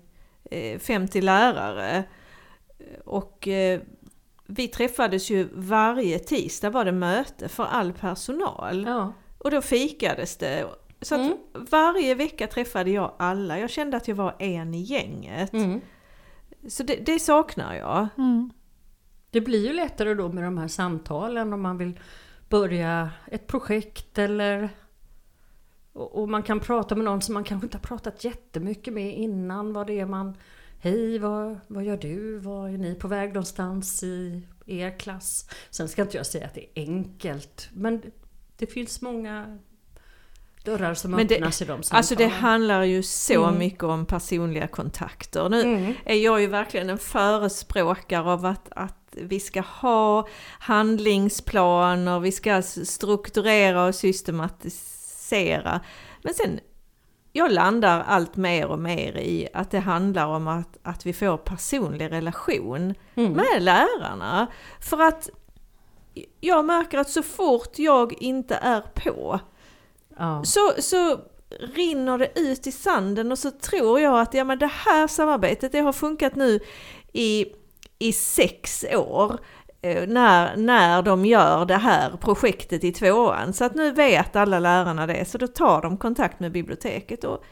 eh, 0.50 0.78
50 0.78 1.20
lärare. 1.20 2.04
Och 3.04 3.48
eh, 3.48 3.80
vi 4.46 4.68
träffades 4.68 5.30
ju 5.30 5.48
varje 5.52 6.18
tisdag 6.18 6.70
var 6.70 6.84
det 6.84 6.92
möte 6.92 7.48
för 7.48 7.64
all 7.64 7.92
personal. 7.92 8.84
Ja. 8.88 9.12
Och 9.38 9.50
då 9.50 9.60
fikades 9.62 10.36
det. 10.36 10.66
Så 11.02 11.14
att 11.14 11.20
Mm. 11.20 11.38
varje 11.70 12.14
vecka 12.14 12.46
träffade 12.46 12.90
jag 12.90 13.14
alla. 13.18 13.58
Jag 13.58 13.70
kände 13.70 13.96
att 13.96 14.08
jag 14.08 14.14
var 14.14 14.36
en 14.38 14.74
i 14.74 14.80
gänget. 14.82 15.52
Mm. 15.52 15.80
Så 16.68 16.82
det, 16.82 16.96
det 16.96 17.18
saknar 17.18 17.74
jag. 17.74 18.08
Mm. 18.18 18.50
Det 19.30 19.40
blir 19.40 19.66
ju 19.66 19.72
lättare 19.72 20.14
då 20.14 20.28
med 20.32 20.44
de 20.44 20.58
här 20.58 20.68
samtalen 20.68 21.52
om 21.52 21.62
man 21.62 21.78
vill 21.78 22.00
börja 22.48 23.10
ett 23.26 23.46
projekt 23.46 24.18
eller 24.18 24.68
och, 25.92 26.18
och 26.22 26.28
man 26.28 26.42
kan 26.42 26.60
prata 26.60 26.94
med 26.94 27.04
någon 27.04 27.22
som 27.22 27.34
man 27.34 27.44
kanske 27.44 27.66
inte 27.66 27.76
har 27.76 27.82
pratat 27.82 28.24
jättemycket 28.24 28.94
med 28.94 29.16
innan. 29.18 29.72
Vad 29.72 29.86
det 29.86 30.00
är 30.00 30.06
man... 30.06 30.36
Hej, 30.82 31.18
vad, 31.18 31.60
vad 31.66 31.84
gör 31.84 31.96
du? 31.96 32.38
Var 32.38 32.68
är 32.68 32.78
ni 32.78 32.94
på 32.94 33.08
väg 33.08 33.28
någonstans 33.28 34.02
i 34.02 34.42
er 34.66 34.98
klass? 34.98 35.50
Sen 35.70 35.88
ska 35.88 36.02
inte 36.02 36.16
jag 36.16 36.26
säga 36.26 36.46
att 36.46 36.54
det 36.54 36.60
är 36.60 36.82
enkelt, 36.82 37.68
men 37.72 38.00
det, 38.00 38.10
det 38.56 38.66
finns 38.66 39.02
många 39.02 39.58
dörrar 40.64 40.94
som 40.94 41.10
Men 41.10 41.26
det- 41.26 41.34
öppnas 41.36 41.62
i 41.62 41.64
de 41.64 41.68
samtalen. 41.82 41.96
Alltså 41.98 42.14
det 42.14 42.26
handlar 42.26 42.82
ju 42.82 43.02
så 43.02 43.44
Mm. 43.44 43.58
mycket 43.58 43.82
om 43.82 44.06
personliga 44.06 44.66
kontakter. 44.66 45.48
Nu 45.48 45.60
Mm. 45.62 45.94
är 46.04 46.14
jag 46.16 46.40
ju 46.40 46.46
verkligen 46.46 46.90
en 46.90 46.98
förespråkare 46.98 48.32
av 48.32 48.46
att, 48.46 48.68
att 48.70 48.96
vi 49.12 49.40
ska 49.40 49.60
ha 49.60 50.28
handlingsplaner, 50.58 52.20
vi 52.20 52.32
ska 52.32 52.62
strukturera 52.62 53.84
och 53.84 53.94
systematisera. 53.94 55.80
Men 56.22 56.34
sen, 56.34 56.60
jag 57.32 57.52
landar 57.52 58.04
allt 58.06 58.36
mer 58.36 58.66
och 58.66 58.78
mer 58.78 59.16
i 59.16 59.48
att 59.54 59.70
det 59.70 59.78
handlar 59.78 60.26
om 60.26 60.48
att, 60.48 60.78
att 60.82 61.06
vi 61.06 61.12
får 61.12 61.36
personlig 61.36 62.10
relation 62.12 62.94
Mm. 63.14 63.32
med 63.32 63.62
lärarna. 63.62 64.46
För 64.80 65.00
att 65.00 65.28
jag 66.40 66.64
märker 66.64 66.98
att 66.98 67.10
så 67.10 67.22
fort 67.22 67.78
jag 67.78 68.12
inte 68.22 68.54
är 68.54 68.80
på 68.94 69.40
Ja. 70.20 70.44
så, 70.44 70.72
så 70.78 71.20
rinner 71.74 72.18
det 72.18 72.40
ut 72.40 72.66
i 72.66 72.72
sanden 72.72 73.32
och 73.32 73.38
så 73.38 73.50
tror 73.50 74.00
jag 74.00 74.20
att 74.20 74.34
ja, 74.34 74.44
men 74.44 74.58
det 74.58 74.70
här 74.86 75.06
samarbetet 75.06 75.72
det 75.72 75.80
har 75.80 75.92
funkat 75.92 76.36
nu 76.36 76.60
i, 77.12 77.46
i 77.98 78.12
sex 78.12 78.84
år. 78.94 79.38
eh, 79.82 80.08
När, 80.08 80.56
när 80.56 81.02
de 81.02 81.26
gör 81.26 81.64
det 81.64 81.76
här 81.76 82.10
projektet 82.20 82.84
i 82.84 82.92
tvåan. 82.92 83.52
Så 83.52 83.64
att 83.64 83.74
nu 83.74 83.90
vet 83.90 84.36
alla 84.36 84.58
lärarna 84.58 85.06
det, 85.06 85.24
så 85.28 85.38
då 85.38 85.46
tar 85.46 85.82
de 85.82 85.96
kontakt 85.96 86.40
med 86.40 86.52
biblioteket. 86.52 87.24
Och 87.24 87.44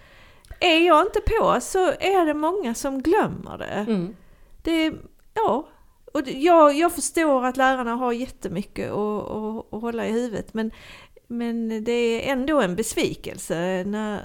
är 0.60 0.86
jag 0.86 1.06
inte 1.06 1.20
på 1.20 1.60
så 1.60 1.78
är 1.88 2.26
det 2.26 2.34
många 2.34 2.74
som 2.74 3.02
glömmer 3.02 3.58
det. 3.58 3.92
Mm. 3.92 4.16
det 4.62 4.92
ja, 5.34 5.68
och 6.14 6.20
jag, 6.26 6.74
jag 6.74 6.92
förstår 6.92 7.44
att 7.46 7.56
lärarna 7.56 7.94
har 7.94 8.12
jättemycket 8.12 8.90
att, 8.90 9.30
att, 9.30 9.74
att 9.74 9.80
hålla 9.82 10.06
i 10.06 10.12
huvudet 10.12 10.54
men, 10.54 10.70
men 11.28 11.84
det 11.84 11.92
är 11.92 12.32
ändå 12.32 12.60
en 12.60 12.76
besvikelse 12.76 13.84
när, 13.86 14.22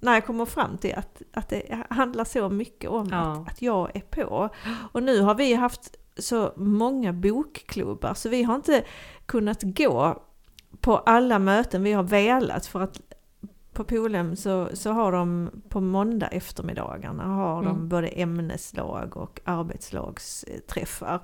när 0.00 0.14
jag 0.14 0.26
kommer 0.26 0.44
fram 0.44 0.78
till 0.78 0.94
att, 0.94 1.22
att 1.32 1.48
det 1.48 1.84
handlar 1.90 2.24
så 2.24 2.48
mycket 2.48 2.90
om 2.90 3.08
Ja. 3.12 3.18
att, 3.32 3.48
att 3.48 3.62
jag 3.62 3.96
är 3.96 4.00
på. 4.00 4.48
Och 4.92 5.02
nu 5.02 5.20
har 5.20 5.34
vi 5.34 5.54
haft 5.54 5.96
så 6.18 6.52
många 6.56 7.12
bokklubbar 7.12 8.14
så 8.14 8.28
vi 8.28 8.42
har 8.42 8.54
inte 8.54 8.84
kunnat 9.26 9.62
gå 9.62 10.22
på 10.80 10.96
alla 10.96 11.38
möten 11.38 11.82
vi 11.82 11.92
har 11.92 12.02
velat 12.02 12.66
för 12.66 12.80
att 12.80 13.00
på 13.72 13.84
Polhem 13.84 14.36
så, 14.36 14.68
så 14.74 14.90
har 14.92 15.12
de 15.12 15.50
på 15.68 15.80
måndag 15.80 16.26
eftermiddagarna 16.26 17.24
har 17.24 17.62
de 17.62 17.76
Mm. 17.76 17.88
både 17.88 18.08
ämneslag 18.08 19.16
och 19.16 19.40
arbetslagsträffar. 19.44 21.20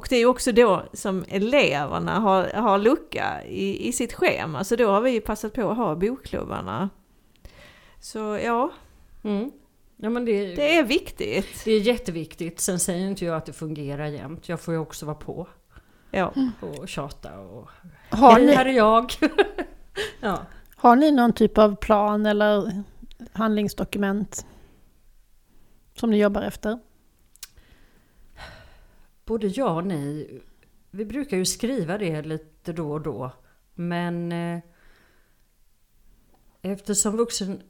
Och 0.00 0.06
det 0.10 0.16
är 0.16 0.26
också 0.26 0.52
då 0.52 0.82
som 0.92 1.24
eleverna 1.28 2.18
har, 2.18 2.44
har 2.48 2.78
lucka 2.78 3.44
i, 3.44 3.88
i 3.88 3.92
sitt 3.92 4.12
schema, 4.12 4.64
så 4.64 4.76
då 4.76 4.90
har 4.90 5.00
vi 5.00 5.20
passat 5.20 5.52
på 5.52 5.70
att 5.70 5.76
ha 5.76 5.94
bokklubbarna. 5.94 6.90
Så 8.00 8.18
ja, 8.44 8.70
Mm. 9.22 9.50
Ja 9.96 10.10
men 10.10 10.24
det, 10.24 10.54
det 10.54 10.76
är 10.78 10.84
viktigt. 10.84 11.64
det 11.64 11.72
är 11.72 11.80
jätteviktigt. 11.80 12.60
Sen 12.60 12.78
säger 12.78 13.08
inte 13.08 13.24
jag 13.24 13.36
att 13.36 13.46
det 13.46 13.52
fungerar 13.52 14.06
jämt. 14.06 14.48
Jag 14.48 14.60
får 14.60 14.74
ju 14.74 14.80
också 14.80 15.06
vara 15.06 15.16
på 15.16 15.48
Ja. 16.10 16.32
och 16.60 16.88
tjata 16.88 17.38
och 17.38 17.68
Har 18.10 18.38
ni, 18.40 18.52
här 18.54 18.66
är 18.66 18.72
jag! 18.72 19.12
ja. 20.20 20.38
har 20.76 20.96
ni 20.96 21.10
någon 21.10 21.32
typ 21.32 21.58
av 21.58 21.76
plan 21.76 22.26
eller 22.26 22.82
handlingsdokument 23.32 24.46
som 25.94 26.10
ni 26.10 26.18
jobbar 26.18 26.42
efter? 26.42 26.78
Både 29.30 29.46
ja 29.46 29.74
och 29.74 29.86
nej. 29.86 30.42
Vi 30.90 31.04
brukar 31.04 31.36
ju 31.36 31.44
skriva 31.44 31.98
det 31.98 32.22
lite 32.22 32.72
då 32.72 32.92
och 32.92 33.00
då. 33.00 33.32
Men 33.74 34.32
eh, 34.32 34.60
eftersom 36.62 37.16
vuxen, 37.16 37.62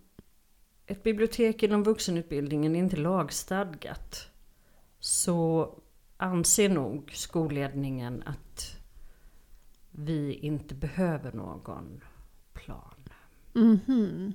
ett 0.86 1.02
bibliotek 1.02 1.62
inom 1.62 1.82
vuxenutbildningen 1.82 2.76
är 2.76 2.78
inte 2.78 2.96
lagstadgat 2.96 4.28
så 4.98 5.68
anser 6.16 6.68
nog 6.68 7.12
skolledningen 7.14 8.22
att 8.26 8.76
vi 9.90 10.32
inte 10.32 10.74
behöver 10.74 11.32
någon 11.32 12.00
plan. 12.52 13.08
Mhm. 13.52 14.34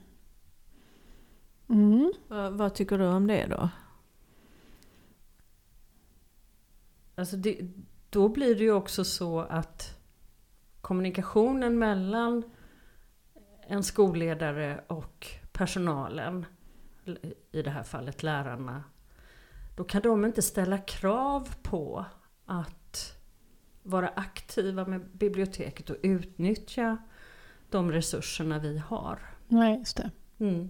Mm. 1.70 2.14
Vad, 2.28 2.54
vad 2.54 2.76
tycker 2.76 2.98
du 2.98 3.06
om 3.06 3.28
det 3.28 3.46
då? 3.46 3.70
Alltså 7.16 7.38
det, 7.38 7.60
då 8.10 8.30
blir 8.30 8.56
det 8.56 8.64
ju 8.64 8.72
också 8.72 9.04
så 9.04 9.40
att 9.40 10.00
kommunikationen 10.82 11.80
mellan 11.80 12.44
en 13.68 13.84
skolledare 13.84 14.84
och 14.88 15.28
personalen, 15.52 16.46
i 17.52 17.62
det 17.62 17.70
här 17.70 17.84
fallet 17.84 18.24
lärarna, 18.24 18.84
då 19.76 19.84
kan 19.84 20.02
de 20.02 20.26
inte 20.26 20.42
ställa 20.42 20.78
krav 20.78 21.56
på 21.64 22.06
att 22.46 23.18
vara 23.84 24.08
aktiva 24.08 24.86
med 24.86 25.02
biblioteket 25.12 25.90
och 25.90 25.98
utnyttja 26.04 26.98
de 27.70 27.92
resurserna 27.92 28.60
vi 28.60 28.78
har. 28.78 29.20
Nej, 29.48 29.78
just 29.78 29.98
det. 29.98 30.12
Mm. 30.40 30.70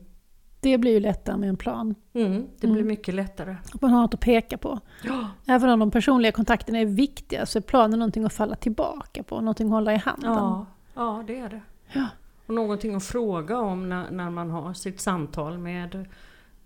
Det 0.65 0.77
blir 0.77 0.91
ju 0.91 0.99
lättare 0.99 1.37
med 1.37 1.49
en 1.49 1.57
plan. 1.57 1.95
Mm, 2.13 2.47
det 2.59 2.67
blir 2.67 2.75
Mm. 2.81 2.87
mycket 2.87 3.13
lättare. 3.15 3.55
Att 3.73 3.81
man 3.81 3.91
har 3.91 4.01
något 4.01 4.13
att 4.13 4.19
peka 4.19 4.57
på. 4.57 4.79
Ja, 5.03 5.27
Även 5.47 5.69
om 5.69 5.79
de 5.79 5.91
personliga 5.91 6.31
kontakterna 6.31 6.79
är 6.79 6.85
viktiga 6.85 7.45
så 7.45 7.57
är 7.57 7.61
planen 7.61 7.99
någonting 7.99 8.23
att 8.23 8.33
falla 8.33 8.55
tillbaka 8.55 9.23
på, 9.23 9.35
någonting 9.41 9.67
att 9.67 9.73
hålla 9.73 9.93
i 9.93 9.97
handen. 9.97 10.31
ja, 10.33 10.65
ja 10.93 11.23
det 11.27 11.39
är 11.39 11.49
det. 11.49 11.61
Ja. 11.93 12.07
Och 12.45 12.53
någonting 12.53 12.95
att 12.95 13.03
fråga 13.03 13.59
om 13.59 13.89
när, 13.89 14.11
när 14.11 14.29
man 14.29 14.49
har 14.49 14.73
sitt 14.73 14.99
samtal 15.01 15.57
med 15.57 16.05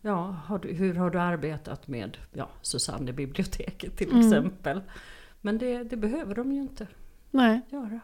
Ja, 0.01 0.35
har 0.45 0.59
du, 0.59 0.73
hur 0.73 0.93
har 0.95 1.09
du 1.09 1.19
arbetat 1.19 1.87
med 1.87 2.17
ja, 2.33 2.49
Susanne 2.61 3.13
biblioteket 3.13 3.97
till 3.97 4.07
Mm. 4.11 4.19
exempel? 4.27 4.81
Men 5.41 5.57
det, 5.57 5.83
det 5.83 5.97
behöver 5.97 6.35
de 6.35 6.51
ju 6.51 6.61
inte 6.61 6.87
Nej. 7.31 7.61
göra. 7.69 7.99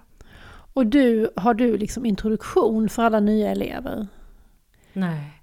Och 0.73 0.85
du, 0.85 1.29
har 1.35 1.53
du 1.53 1.77
liksom 1.77 2.05
introduktion 2.05 2.89
för 2.89 3.03
alla 3.03 3.19
nya 3.19 3.51
elever? 3.51 4.07
Nej, 4.93 5.41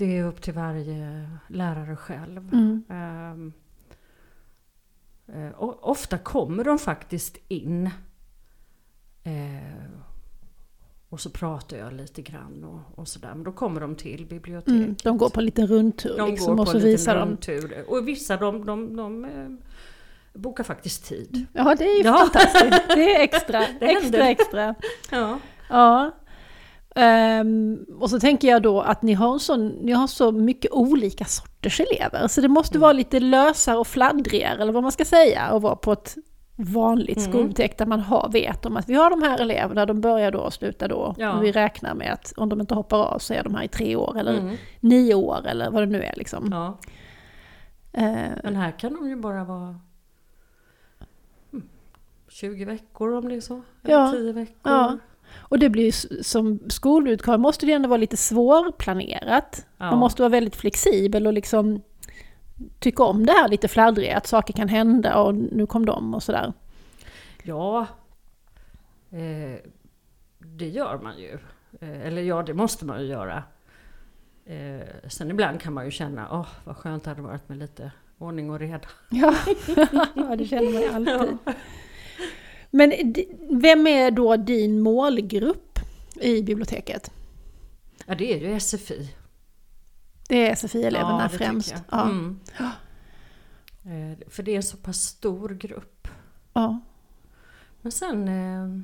det 0.00 0.18
är 0.18 0.24
upp 0.24 0.42
till 0.42 0.54
varje 0.54 1.30
lärare 1.48 1.96
själv. 1.96 2.50
Mm. 2.52 3.52
Och 5.56 5.88
ofta 5.90 6.18
kommer 6.18 6.64
de 6.64 6.78
faktiskt 6.78 7.36
in 7.48 7.86
eh, 9.24 9.90
och 11.08 11.20
så 11.20 11.30
pratar 11.30 11.76
jag 11.76 11.92
lite 11.92 12.22
grann 12.22 12.64
och, 12.64 12.98
och 12.98 13.08
sådär. 13.08 13.34
Men 13.34 13.44
då 13.44 13.52
kommer 13.52 13.80
de 13.80 13.94
till 13.94 14.26
biblioteket. 14.26 14.68
Mm. 14.82 14.96
De 15.04 15.18
går 15.18 15.30
på 15.30 15.40
en 15.40 15.46
liten 15.46 15.66
rundtur 15.66 16.16
De 16.18 16.30
liksom, 16.30 16.56
går 16.56 16.62
och 16.62 16.66
på 16.66 16.72
så 16.72 16.86
visar 16.86 17.14
de. 17.14 17.28
rundtur. 17.28 17.84
Och 17.88 18.08
vissa 18.08 18.36
de, 18.36 18.66
de, 18.66 18.96
de, 18.96 19.24
eh, 19.24 19.48
bokar 20.40 20.64
faktiskt 20.64 21.04
tid. 21.04 21.46
Ja, 21.52 21.74
det 21.78 21.84
är 21.84 21.98
ju 21.98 22.04
Ja. 22.04 22.18
fantastiskt. 22.18 22.82
Det 22.94 23.16
är 23.16 23.20
extra, 23.20 23.58
Det 23.80 23.86
extra, 23.86 24.00
händer. 24.02 24.20
extra. 24.20 24.74
Ja. 25.10 25.38
Ja. 25.68 26.10
Ehm, 26.94 27.86
och 28.00 28.10
så 28.10 28.20
tänker 28.20 28.48
jag 28.48 28.62
då 28.62 28.80
att 28.80 29.02
ni 29.02 29.12
har, 29.14 29.38
sån, 29.38 29.68
ni 29.68 29.92
har 29.92 30.06
så 30.06 30.32
mycket 30.32 30.72
olika 30.72 31.24
sorters 31.24 31.80
elever. 31.80 32.28
Så 32.28 32.40
det 32.40 32.48
måste 32.48 32.74
Mm. 32.74 32.82
vara 32.82 32.92
lite 32.92 33.20
lösare 33.20 33.76
och 33.78 33.86
fladdrigare, 33.86 34.62
eller 34.62 34.72
vad 34.72 34.82
man 34.82 34.92
ska 34.92 35.04
säga, 35.04 35.40
att 35.42 35.62
vara 35.62 35.76
på 35.76 35.92
ett 35.92 36.16
vanligt 36.56 37.16
Mm. 37.18 37.30
skolbibliotek 37.30 37.78
där 37.78 37.86
man 37.86 38.00
har, 38.00 38.28
vet 38.32 38.66
om 38.66 38.76
att 38.76 38.88
vi 38.88 38.94
har 38.94 39.10
de 39.10 39.22
här 39.22 39.40
eleverna, 39.40 39.86
de 39.86 40.00
börjar 40.00 40.30
då 40.30 40.38
och 40.38 40.52
slutar 40.52 40.88
då. 40.88 41.14
Ja. 41.18 41.32
Och 41.36 41.44
vi 41.44 41.52
räknar 41.52 41.94
med 41.94 42.12
att 42.12 42.32
om 42.36 42.48
de 42.48 42.60
inte 42.60 42.74
hoppar 42.74 42.98
av 42.98 43.18
så 43.18 43.34
är 43.34 43.42
de 43.44 43.54
här 43.54 43.62
i 43.64 43.68
tre 43.68 43.96
år 43.96 44.18
eller 44.18 44.38
Mm. 44.38 44.56
nio 44.80 45.14
år 45.14 45.46
eller 45.46 45.70
vad 45.70 45.82
det 45.82 45.86
nu 45.86 46.02
är 46.02 46.14
liksom. 46.16 46.48
ja. 46.52 46.78
Ehm, 47.92 48.32
Men 48.44 48.56
här 48.56 48.70
kan 48.78 48.92
de 48.94 49.08
ju 49.08 49.16
bara 49.16 49.44
vara 49.44 49.78
mm, 51.52 51.68
20 52.28 52.64
veckor 52.64 53.12
om 53.14 53.28
det 53.28 53.34
är 53.34 53.40
så. 53.40 53.62
Eller 53.84 53.94
Ja. 53.94 54.10
10 54.12 54.32
veckor. 54.32 54.72
Ja. 54.72 54.98
Och 55.38 55.58
det 55.58 55.70
blir 55.70 56.22
som 56.22 56.60
skolutgång 56.68 57.40
måste 57.40 57.66
det 57.66 57.72
ändå 57.72 57.88
vara 57.88 58.00
lite 58.00 58.16
svårplanerat. 58.16 59.66
Ja. 59.78 59.90
Man 59.90 59.98
måste 59.98 60.22
vara 60.22 60.30
väldigt 60.30 60.56
flexibel 60.56 61.26
och 61.26 61.32
liksom 61.32 61.82
tycka 62.78 63.02
om 63.02 63.26
det 63.26 63.32
här 63.32 63.48
lite 63.48 63.68
fladdriga, 63.68 64.16
att 64.16 64.26
saker 64.26 64.52
kan 64.52 64.68
hända 64.68 65.22
och 65.22 65.34
nu 65.34 65.66
kom 65.66 65.86
de 65.86 66.14
och 66.14 66.22
sådär. 66.22 66.52
Ja, 67.42 67.86
eh, 69.10 69.70
det 70.38 70.68
gör 70.68 70.98
man 70.98 71.18
ju. 71.18 71.38
Eh, 71.80 72.06
eller 72.06 72.22
ja, 72.22 72.42
det 72.42 72.54
måste 72.54 72.84
man 72.84 73.00
ju 73.00 73.06
göra. 73.06 73.42
Eh, 74.44 75.08
sen 75.08 75.30
ibland 75.30 75.60
kan 75.60 75.72
man 75.72 75.84
ju 75.84 75.90
känna, 75.90 76.28
åh 76.32 76.48
vad 76.64 76.76
skönt 76.76 77.04
det 77.04 77.10
hade 77.10 77.22
varit 77.22 77.48
med 77.48 77.58
lite 77.58 77.92
ordning 78.18 78.50
och 78.50 78.58
reda. 78.58 78.88
Ja, 79.10 79.34
ja 80.14 80.36
det 80.36 80.44
känner 80.44 80.72
man 80.72 80.82
ju 80.82 81.12
alltid. 81.12 81.38
Men 82.70 83.14
vem 83.50 83.86
är 83.86 84.10
då 84.10 84.36
din 84.36 84.80
målgrupp 84.80 85.78
i 86.14 86.42
biblioteket? 86.42 87.10
Ja, 88.06 88.14
det 88.14 88.34
är 88.34 88.38
ju 88.38 88.60
SFI. 88.60 89.14
Det 90.28 90.48
är 90.48 90.54
SFI-eleverna 90.54 91.28
Ja, 91.32 91.38
främst. 91.38 91.74
Ja. 91.90 92.02
Mm. 92.02 92.40
Eh, 93.84 94.28
för 94.28 94.42
det 94.42 94.52
är 94.52 94.56
en 94.56 94.62
så 94.62 94.76
pass 94.76 95.02
stor 95.02 95.48
grupp. 95.48 96.08
Ja. 96.52 96.80
Men 97.80 97.92
sen 97.92 98.28
eh, 98.28 98.82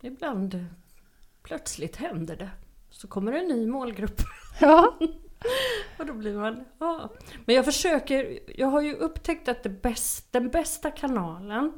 ibland 0.00 0.66
plötsligt 1.42 1.96
händer 1.96 2.36
det. 2.36 2.50
Så 2.90 3.08
kommer 3.08 3.32
en 3.32 3.48
ny 3.48 3.66
målgrupp. 3.66 4.22
ja. 4.60 4.98
Och 5.98 6.06
då 6.06 6.12
blir 6.12 6.34
man, 6.34 6.64
ja. 6.78 7.10
Men 7.44 7.54
jag 7.54 7.64
försöker, 7.64 8.38
jag 8.56 8.66
har 8.66 8.80
ju 8.80 8.94
upptäckt 8.94 9.48
att 9.48 9.62
det 9.62 9.68
bäst, 9.68 10.32
den 10.32 10.48
bästa 10.48 10.90
kanalen 10.90 11.72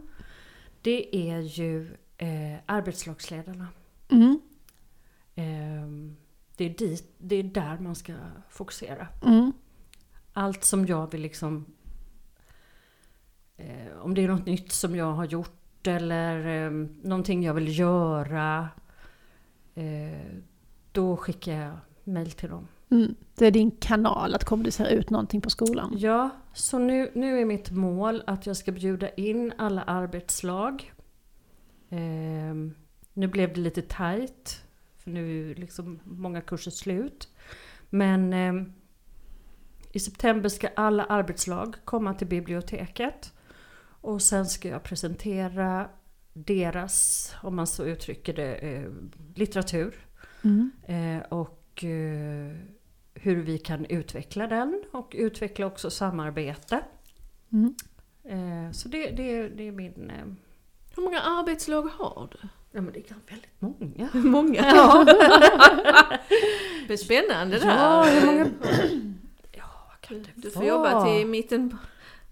det 0.82 1.30
är 1.30 1.40
ju 1.40 1.96
eh, 2.16 2.58
arbetslagsledarna. 2.66 3.68
Mm. 4.08 4.40
Eh, 5.34 6.14
det, 6.56 6.64
är 6.64 6.70
dit, 6.70 7.14
det 7.18 7.36
är 7.36 7.42
där 7.42 7.78
man 7.78 7.94
ska 7.94 8.12
fokusera. 8.48 9.08
Mm. 9.22 9.52
Allt 10.32 10.64
som 10.64 10.86
jag 10.86 11.10
vill 11.10 11.20
liksom 11.20 11.66
eh, 13.56 13.98
Om 14.00 14.14
det 14.14 14.24
är 14.24 14.28
något 14.28 14.46
nytt 14.46 14.72
som 14.72 14.96
jag 14.96 15.12
har 15.12 15.24
gjort 15.24 15.86
eller 15.86 16.64
eh, 16.64 16.70
någonting 17.02 17.42
jag 17.42 17.54
vill 17.54 17.78
göra 17.78 18.68
eh, 19.74 20.36
Då 20.92 21.16
skickar 21.16 21.52
jag 21.52 21.76
mail 22.04 22.30
till 22.30 22.48
dem. 22.48 22.68
Mm. 22.90 23.14
Det 23.34 23.46
är 23.46 23.50
din 23.50 23.70
kanal 23.70 24.34
att 24.34 24.44
kommunicera 24.44 24.88
ut 24.88 25.10
någonting 25.10 25.40
på 25.40 25.50
skolan. 25.50 25.94
Ja, 25.98 26.30
så 26.52 26.78
nu, 26.78 27.10
nu 27.14 27.40
är 27.40 27.44
mitt 27.44 27.70
mål 27.70 28.22
att 28.26 28.46
jag 28.46 28.56
ska 28.56 28.72
bjuda 28.72 29.08
in 29.08 29.52
alla 29.58 29.82
arbetslag. 29.82 30.92
Ehm, 31.90 32.74
nu 33.12 33.26
blev 33.26 33.54
det 33.54 33.60
lite 33.60 33.82
tajt, 33.82 34.64
för 34.98 35.10
nu 35.10 35.50
är 35.50 35.54
liksom 35.54 36.00
många 36.04 36.40
kurser 36.40 36.70
slut. 36.70 37.28
Men 37.90 38.32
ehm, 38.32 38.72
i 39.92 40.00
september 40.00 40.48
ska 40.48 40.68
alla 40.76 41.04
arbetslag 41.04 41.76
komma 41.84 42.14
till 42.14 42.26
biblioteket. 42.26 43.32
Och 44.00 44.22
sen 44.22 44.46
ska 44.46 44.68
jag 44.68 44.82
presentera 44.82 45.88
deras, 46.32 47.34
om 47.42 47.56
man 47.56 47.66
så 47.66 47.84
uttrycker 47.84 48.34
det, 48.34 48.54
eh, 48.54 48.90
litteratur. 49.34 49.94
Mm. 50.44 50.70
Eh, 50.86 51.22
och 51.28 51.84
eh, 51.84 52.56
hur 53.22 53.42
vi 53.42 53.58
kan 53.58 53.84
utveckla 53.86 54.46
den 54.46 54.82
och 54.92 55.12
utveckla 55.18 55.66
också 55.66 55.90
samarbete. 55.90 56.80
Mm. 57.52 57.74
Eh, 58.24 58.72
så 58.72 58.88
det, 58.88 59.10
det, 59.10 59.48
det 59.48 59.68
är 59.68 59.72
min... 59.72 60.10
Eh, 60.10 60.24
Hur 60.96 61.02
många 61.02 61.20
arbetslag 61.20 61.82
har 61.82 62.28
du? 62.32 62.48
Ja 62.72 62.80
men 62.80 62.92
det 62.92 62.98
är 63.10 63.14
väldigt 63.30 63.50
många. 63.60 64.08
Många. 64.12 64.60
Ja. 64.74 65.04
Det 66.80 66.86
blir 66.86 66.96
spännande 66.96 67.58
där. 67.58 67.66
Ja, 67.66 68.02
hur 68.04 68.26
många... 68.26 68.46
Ja, 69.52 69.64
vad 69.88 70.00
kan 70.00 70.22
det 70.22 70.28
Du 70.34 70.50
får 70.50 70.60
vara? 70.60 70.68
jobba 70.68 71.04
till 71.04 71.26
mitten 71.26 71.70
på, 71.70 71.76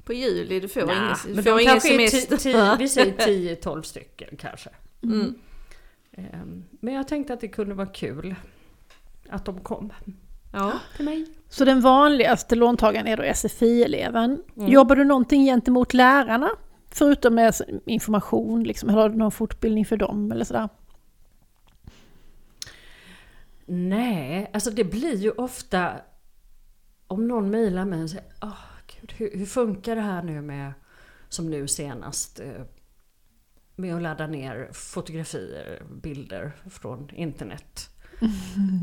på 0.05 0.13
juli, 0.13 0.61
du 0.61 0.69
får 0.69 0.81
Nja, 0.87 0.93
ingen, 0.95 1.17
men 1.27 1.35
du 1.37 1.43
de 1.43 1.51
får 1.51 1.61
ingen 1.61 1.77
är 1.77 1.81
semester. 2.09 2.37
ti- 2.37 2.79
vi 2.79 2.89
säger 2.89 3.13
10-12 3.57 3.83
stycken 3.83 4.37
kanske. 4.37 4.71
Mm. 5.03 5.35
Ehm, 6.13 6.65
Men 6.81 6.95
jag 6.95 7.09
tänkte 7.09 7.33
att 7.35 7.41
det 7.41 7.49
kunde 7.49 7.75
vara 7.75 7.87
kul 7.87 8.35
att 9.29 9.45
de 9.45 9.61
kom 9.61 9.93
Ja. 10.53 10.73
till 10.97 11.05
mig. 11.05 11.27
Så 11.49 11.65
den 11.65 11.81
vanligaste 11.81 12.55
låntagaren 12.55 13.07
är 13.07 13.17
då 13.17 13.23
SFI-eleven. 13.23 14.43
Mm. 14.57 14.73
Jobbar 14.73 14.97
du 14.97 15.05
någonting 15.05 15.45
gentemot 15.45 15.95
lärarna? 15.95 16.51
Förutom 16.91 17.35
med 17.35 17.55
information, 17.87 18.65
liksom, 18.65 18.89
har 18.89 19.09
du 19.09 19.17
någon 19.17 19.33
fortbildning 19.33 19.87
för 19.87 19.97
dem 19.97 20.33
eller 20.33 20.45
sådär? 20.45 20.69
Nej, 23.67 24.51
alltså 24.53 24.71
det 24.71 24.85
blir 24.85 25.17
ju 25.17 25.31
ofta 25.31 25.93
om 27.07 27.29
någon 27.29 27.51
mejlar 27.51 27.85
mig 27.85 28.03
och 28.03 28.11
säger 28.11 28.25
Åh, 28.43 28.59
Gud, 28.87 29.13
hur, 29.17 29.39
hur 29.39 29.47
funkar 29.47 29.97
det 29.97 30.03
här 30.03 30.23
nu 30.23 30.41
med, 30.41 30.73
som 31.29 31.51
nu 31.51 31.69
senast, 31.69 32.41
eh, 32.41 32.63
med 33.77 33.97
att 33.97 34.03
ladda 34.03 34.27
ner 34.27 34.69
fotografier, 34.73 35.83
bilder 36.03 36.53
från 36.71 37.11
internet. 37.11 37.91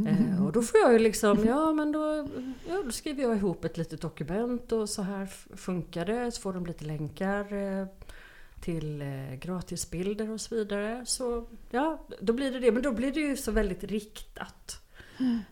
Eh, 0.08 0.46
och 0.46 0.52
då 0.52 0.62
får 0.62 0.80
jag 0.80 0.94
ju 0.94 1.00
liksom, 1.00 1.46
ja 1.46 1.74
men 1.74 1.92
då, 1.92 2.28
ja, 2.70 2.82
då 2.86 2.92
skriver 2.92 3.24
jag 3.24 3.36
ihop 3.38 3.66
ett 3.66 3.78
litet 3.78 4.02
dokument 4.02 4.72
och 4.72 4.90
så 4.90 5.02
här 5.02 5.26
funkar 5.56 6.06
det. 6.06 6.32
Så 6.32 6.42
får 6.42 6.54
de 6.54 6.66
lite 6.66 6.86
länkar 6.86 7.54
eh, 7.54 7.88
till 8.62 9.02
eh, 9.02 9.36
gratisbilder 9.36 10.30
och 10.30 10.42
så 10.42 10.56
vidare. 10.56 11.06
Så 11.06 11.48
ja, 11.72 12.08
då 12.20 12.34
blir 12.34 12.52
det 12.52 12.60
det. 12.60 12.72
Men 12.72 12.84
då 12.84 12.92
blir 12.92 13.12
det 13.12 13.20
ju 13.20 13.38
så 13.38 13.52
väldigt 13.52 13.84
riktat. 13.84 14.82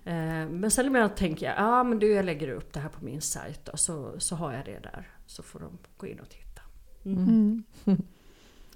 Eh, 0.03 0.49
men 0.49 0.71
sen 0.71 0.85
ibland 0.85 1.15
tänker 1.15 1.45
jag, 1.45 1.57
ja 1.57 1.83
men 1.83 1.99
du 1.99 2.11
jag 2.11 2.25
lägger 2.25 2.49
upp 2.49 2.73
det 2.73 2.79
här 2.79 2.89
på 2.89 3.05
min 3.05 3.21
sajt 3.21 3.65
då, 3.65 3.77
så, 3.77 4.19
så 4.19 4.35
har 4.35 4.53
jag 4.53 4.65
det 4.65 4.79
där. 4.79 5.07
Så 5.25 5.43
får 5.43 5.59
de 5.59 5.77
gå 5.97 6.07
in 6.07 6.19
och 6.19 6.29
titta. 6.29 6.61
Mm. 7.05 7.63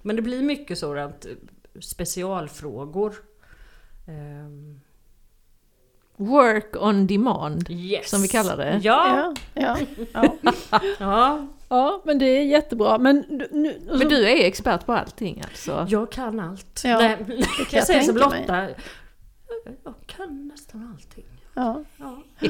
Men 0.02 0.16
det 0.16 0.22
blir 0.22 0.42
mycket 0.44 0.78
sådant 0.78 1.26
eh, 1.26 1.32
specialfrågor. 1.80 3.16
Ehm, 4.08 4.80
Work 6.20 6.76
on 6.80 7.08
demand, 7.08 7.70
Yes. 7.70 8.10
som 8.10 8.22
vi 8.22 8.28
kallar 8.28 8.58
det. 8.58 8.80
Ja, 8.84 9.34
Ja, 9.54 9.78
ja, 10.14 10.34
ja. 10.42 10.52
ja. 11.00 11.48
ja, 11.70 12.02
men 12.06 12.20
det 12.20 12.26
är 12.26 12.44
jättebra. 12.44 12.98
Men, 12.98 13.26
du- 13.38 13.48
nu, 13.52 13.80
Men 14.00 14.08
du 14.10 14.28
är 14.30 14.46
expert 14.48 14.86
på 14.86 14.94
allting 14.94 15.44
alltså? 15.50 15.86
jag 15.90 16.12
kan 16.12 16.40
allt. 16.40 16.82
Ja, 16.86 16.98
Nej, 17.00 17.16
kan 17.28 17.28
jag 17.28 17.68
jag 17.72 17.84
säger 17.88 18.02
som. 18.02 18.18
Lotta. 18.18 18.68
Jag 19.84 19.94
kan 20.06 20.48
nästan 20.48 20.94
allting. 20.96 21.26
Ja. 21.54 21.84
Ja, 21.98 22.18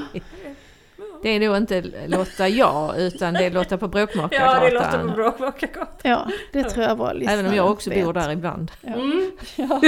Det 1.24 1.30
är 1.30 1.50
då 1.50 1.58
inte 1.58 1.84
Lotta 2.08 2.48
jag, 2.48 3.00
utan 3.00 3.34
det 3.34 3.46
är 3.46 3.52
Lotta 3.52 3.78
på 3.78 3.86
ja 3.86 3.90
det 3.94 4.02
låter 4.02 4.28
Bråkmakargatan. 4.28 5.08
bra. 5.16 5.32
Bråkagatan. 5.38 5.88
ja, 6.04 6.28
det 6.54 6.64
tror 6.64 6.86
jag 6.86 6.96
var 6.96 7.24
Även 7.30 7.46
om 7.48 7.54
jag 7.56 7.72
också 7.72 7.90
vet. 7.90 8.06
bor 8.06 8.14
där 8.14 8.32
ibland. 8.32 8.72
Ja. 8.82 8.94
Mm. 8.94 9.32
Ja. 9.56 9.82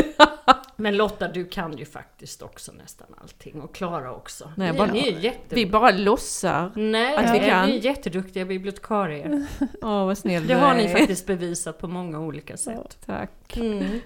Men 0.79 0.97
Lotta, 0.97 1.27
du 1.27 1.45
kan 1.45 1.77
ju 1.77 1.85
faktiskt 1.85 2.41
också 2.41 2.71
nästan 2.71 3.07
allting. 3.21 3.61
Och 3.61 3.75
Klara 3.75 4.13
också. 4.13 4.51
Nej, 4.57 4.71
ni, 4.71 4.77
bara- 4.77 4.91
ni 4.91 5.25
är. 5.25 5.35
Vi 5.49 5.65
bara 5.65 5.91
låtsar. 5.91 6.71
Nej, 6.75 7.15
att 7.15 7.35
vi 7.35 7.39
ni 7.39 7.45
kan. 7.47 7.69
är 7.69 7.85
jätteduktiga 7.85 8.45
bibliotekarier. 8.45 9.45
Åh 9.81 10.05
vad 10.05 10.17
snäll 10.17 10.47
Det 10.47 10.53
du 10.53 10.59
har 10.59 10.75
ni 10.75 10.87
faktiskt 10.89 11.25
bevisat 11.27 11.79
på 11.79 11.87
många 11.87 12.19
olika 12.19 12.57
sätt. 12.57 12.97
Tack. 13.05 13.57
Mm. 13.57 13.99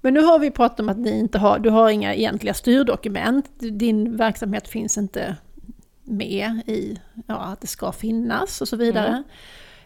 Men 0.00 0.14
nu 0.14 0.20
har 0.22 0.38
vi 0.38 0.50
pratat 0.50 0.80
om 0.80 0.88
att 0.88 0.98
ni 0.98 1.18
inte 1.18 1.38
har, 1.38 1.58
du 1.58 1.70
har 1.70 1.90
inga 1.90 2.14
egentliga 2.14 2.54
styrdokument. 2.54 3.46
Din 3.58 4.16
verksamhet 4.16 4.68
finns 4.68 4.98
inte 4.98 5.36
med 6.02 6.60
i 6.66 7.00
ja, 7.26 7.34
att 7.34 7.60
det 7.60 7.66
ska 7.66 7.92
finnas 7.92 8.60
och 8.60 8.68
så 8.68 8.76
vidare. 8.76 9.22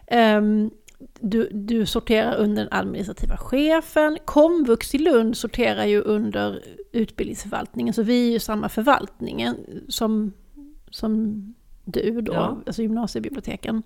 Ehm, 0.07 0.71
du, 1.19 1.49
du 1.51 1.85
sorterar 1.85 2.35
under 2.35 2.63
den 2.63 2.73
administrativa 2.73 3.37
chefen. 3.37 4.17
Komvux 4.25 4.95
i 4.95 4.97
Lund 4.97 5.37
sorterar 5.37 5.85
ju 5.85 6.01
under 6.01 6.63
utbildningsförvaltningen, 6.91 7.93
så 7.93 8.03
vi 8.03 8.27
är 8.27 8.31
ju 8.31 8.39
samma 8.39 8.69
förvaltningen 8.69 9.55
som, 9.87 10.33
som 10.91 11.43
du 11.85 12.21
då, 12.21 12.33
Ja. 12.33 12.57
alltså 12.65 12.81
gymnasiebiblioteken. 12.81 13.83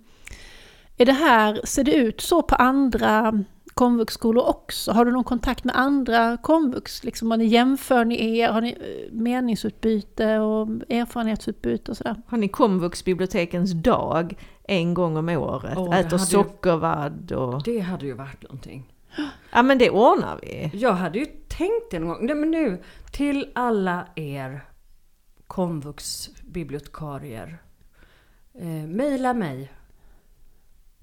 Är 0.98 1.06
det 1.06 1.14
här, 1.14 1.62
ser 1.64 1.84
det 1.84 1.94
ut 1.96 2.22
så 2.22 2.42
på 2.42 2.56
andra 2.56 3.44
komvuxskolor 3.74 4.44
också? 4.50 4.92
Har 4.92 5.06
du 5.06 5.12
någon 5.12 5.24
kontakt 5.24 5.64
med 5.64 5.76
andra 5.78 6.38
komvux? 6.38 7.04
Liksom, 7.04 7.32
har 7.32 7.38
ni 7.38 7.46
jämför 7.46 8.06
ni 8.06 8.38
er? 8.38 8.50
Har 8.50 8.62
ni 8.62 8.70
eh, 8.70 9.14
meningsutbyte 9.14 10.40
och 10.40 10.68
erfarenhetsutbyte 10.90 11.92
och 11.92 11.98
sådär? 11.98 12.16
Har 12.28 12.38
ni 12.38 12.48
komvuxbibliotekens 12.48 13.72
dag 13.72 14.38
en 14.64 14.94
gång 14.94 15.18
om 15.18 15.30
året? 15.30 15.78
Åh, 15.78 15.90
det 15.90 15.98
Äter 15.98 16.18
sockervadd 16.18 17.32
och... 17.32 17.64
Det 17.64 17.80
hade 17.80 18.06
ju 18.06 18.14
varit 18.14 18.44
någonting. 18.44 18.94
Ja 19.52 19.64
men 19.64 19.78
det 19.78 19.90
ordnar 19.90 20.40
vi. 20.42 20.72
Jag 20.74 20.94
hade 20.94 21.20
ju 21.20 21.26
tänkt 21.48 21.92
det 21.92 22.00
någon 22.00 22.10
gång. 22.10 22.26
Nej 22.26 22.36
men 22.36 22.52
nu, 22.52 22.84
till 23.12 23.52
alla 23.56 24.08
er 24.16 24.62
komvuxbibliotekarier. 25.48 27.58
Eh, 28.54 28.68
Maila 28.88 29.34
mig 29.34 29.72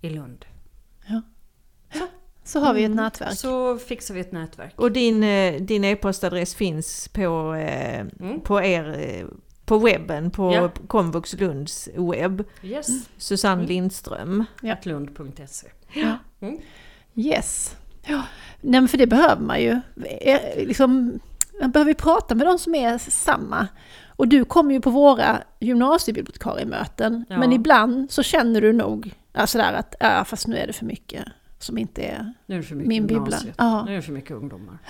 i 0.00 0.10
Lund. 0.10 0.44
Så 2.44 2.60
har 2.60 2.74
vi 2.74 2.84
ett 2.84 2.90
Mm. 2.90 3.04
nätverk. 3.04 3.38
Så 3.38 3.78
fixar 3.78 4.14
vi 4.14 4.20
ett 4.20 4.32
nätverk. 4.32 4.74
Och 4.80 4.92
din, 4.92 5.22
eh, 5.22 5.60
din 5.60 5.84
e-postadress 5.84 6.54
finns 6.54 7.08
på, 7.08 7.54
eh, 7.54 8.06
Mm. 8.20 8.40
på 8.40 8.62
er 8.62 8.98
eh, 8.98 9.26
på 9.70 9.78
webben, 9.78 10.30
på 10.30 10.52
Ja. 10.54 10.70
Komvux 10.86 11.32
Lunds 11.34 11.88
webb. 11.96 12.44
Yes. 12.62 12.88
Susanne 13.16 13.54
Mm. 13.62 13.66
Lindström. 13.66 14.44
Ja. 14.62 14.76
Lund.se. 14.82 15.68
Yes. 17.14 17.76
Ja. 18.06 18.22
Nej, 18.60 18.80
men 18.80 18.88
för 18.88 18.98
det 18.98 19.06
behöver 19.06 19.42
man 19.42 19.60
ju. 19.62 19.80
Eh, 20.20 20.40
Liksom, 20.66 21.20
man 21.60 21.70
behöver 21.70 21.90
ju 21.90 21.94
prata 21.94 22.34
med 22.34 22.46
de 22.46 22.58
som 22.58 22.74
är 22.74 22.98
samma. 22.98 23.68
Och 24.16 24.28
du 24.28 24.44
kommer 24.44 24.74
ju 24.74 24.80
på 24.80 24.90
våra 24.90 25.42
gymnasiebibliotekariemöten. 25.60 27.24
Ja. 27.28 27.38
Men 27.38 27.52
ibland 27.52 28.10
så 28.10 28.22
känner 28.22 28.60
du 28.60 28.72
nog 28.72 29.14
alltså 29.32 29.58
där 29.58 29.72
att 29.72 29.94
ja, 30.00 30.24
fast 30.24 30.46
nu 30.46 30.56
är 30.56 30.66
det 30.66 30.72
för 30.72 30.84
mycket 30.86 31.24
som 31.58 31.78
inte 31.78 32.02
är 32.02 32.32
Nu 32.46 32.54
är 32.54 32.58
det 32.58 32.64
för 32.64 32.74
mycket 32.74 32.88
min 32.88 33.06
bibbla. 33.06 33.36
Ja. 33.56 33.84
Nu 33.84 33.92
är 33.92 33.96
det 33.96 34.02
för 34.02 34.12
mycket 34.12 34.30
ungdomar. 34.36 34.78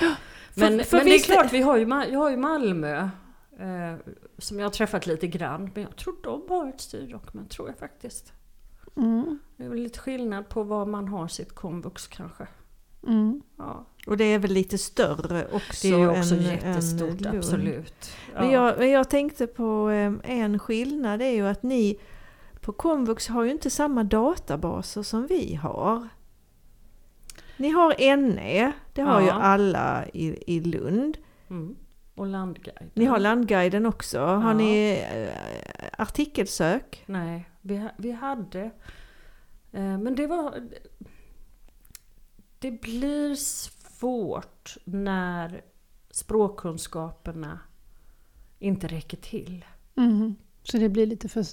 För- 0.54 0.60
Men, 0.70 0.84
för 0.84 0.96
men 0.96 1.06
det 1.06 1.14
är 1.14 1.18
klart, 1.18 1.52
vi 1.52 1.62
har 1.62 1.76
ju, 1.76 1.88
jag 2.12 2.18
har 2.18 2.30
ju 2.30 2.36
Malmö. 2.36 2.96
Eh, 3.60 3.96
som 4.40 4.58
jag 4.58 4.64
har 4.66 4.70
träffat 4.70 5.06
lite 5.06 5.26
grann. 5.26 5.70
Men 5.74 5.82
jag 5.82 5.96
tror 5.96 6.14
de 6.22 6.42
har 6.48 6.68
ett 6.68 6.80
styrdokument, 6.80 7.50
tror 7.50 7.68
jag 7.68 7.78
faktiskt. 7.78 8.32
Mm, 8.96 9.38
Det 9.56 9.64
är 9.64 9.68
väl 9.68 9.78
lite 9.82 9.98
skillnad 9.98 10.48
på 10.48 10.62
var 10.62 10.86
man 10.86 11.08
har 11.08 11.28
sitt 11.28 11.54
komvux 11.54 12.06
kanske. 12.08 12.46
mm. 13.06 13.42
Ja. 13.58 13.86
Och 14.06 14.16
det 14.16 14.24
är 14.24 14.38
väl 14.38 14.50
lite 14.52 14.78
större 14.78 15.46
också 15.52 15.88
Det 15.88 15.94
är 15.94 15.98
ju 15.98 16.08
också 16.08 16.34
än, 16.34 16.42
jättestort, 16.42 17.20
än 17.20 17.36
absolut. 17.38 18.10
Ja. 18.34 18.40
Men, 18.40 18.50
jag, 18.50 18.78
men 18.78 18.90
jag 18.90 19.10
tänkte 19.10 19.46
på 19.46 19.64
en 20.24 20.58
skillnad, 20.58 21.18
det 21.18 21.24
är 21.24 21.34
ju 21.34 21.46
att 21.46 21.62
ni 21.62 22.00
på 22.60 22.72
Komvux 22.72 23.28
har 23.28 23.44
ju 23.44 23.50
inte 23.50 23.70
samma 23.70 24.04
databaser 24.04 25.02
som 25.02 25.26
vi 25.26 25.54
har. 25.54 26.08
Ni 27.56 27.68
har 27.70 28.16
NE, 28.16 28.72
det 28.94 29.02
har 29.02 29.20
ju 29.20 29.26
Ja. 29.26 29.32
alla 29.32 30.04
i, 30.12 30.54
i 30.56 30.60
Lund. 30.60 31.18
Mm. 31.50 31.76
Och 32.20 32.26
Landguiden. 32.26 32.90
Ni 32.94 33.04
har 33.04 33.18
Landguiden 33.18 33.86
också. 33.86 34.20
Har 34.20 34.50
Ja. 34.50 34.52
ni 34.54 35.04
eh, 35.12 35.86
artikelsök? 35.98 37.04
Nej, 37.06 37.48
vi, 37.60 37.88
vi 37.96 38.12
hade... 38.12 38.60
Eh, 39.72 39.98
men 39.98 40.14
det 40.14 40.26
var... 40.26 40.54
Det 42.58 42.70
blir 42.70 43.34
svårt 43.34 44.76
när 44.84 45.60
språkkunskaperna 46.10 47.58
inte 48.58 48.86
räcker 48.86 49.16
till. 49.16 49.64
Mm. 49.96 50.34
Så 50.62 50.76
det 50.78 50.88
blir 50.88 51.06
lite 51.06 51.28
för 51.28 51.44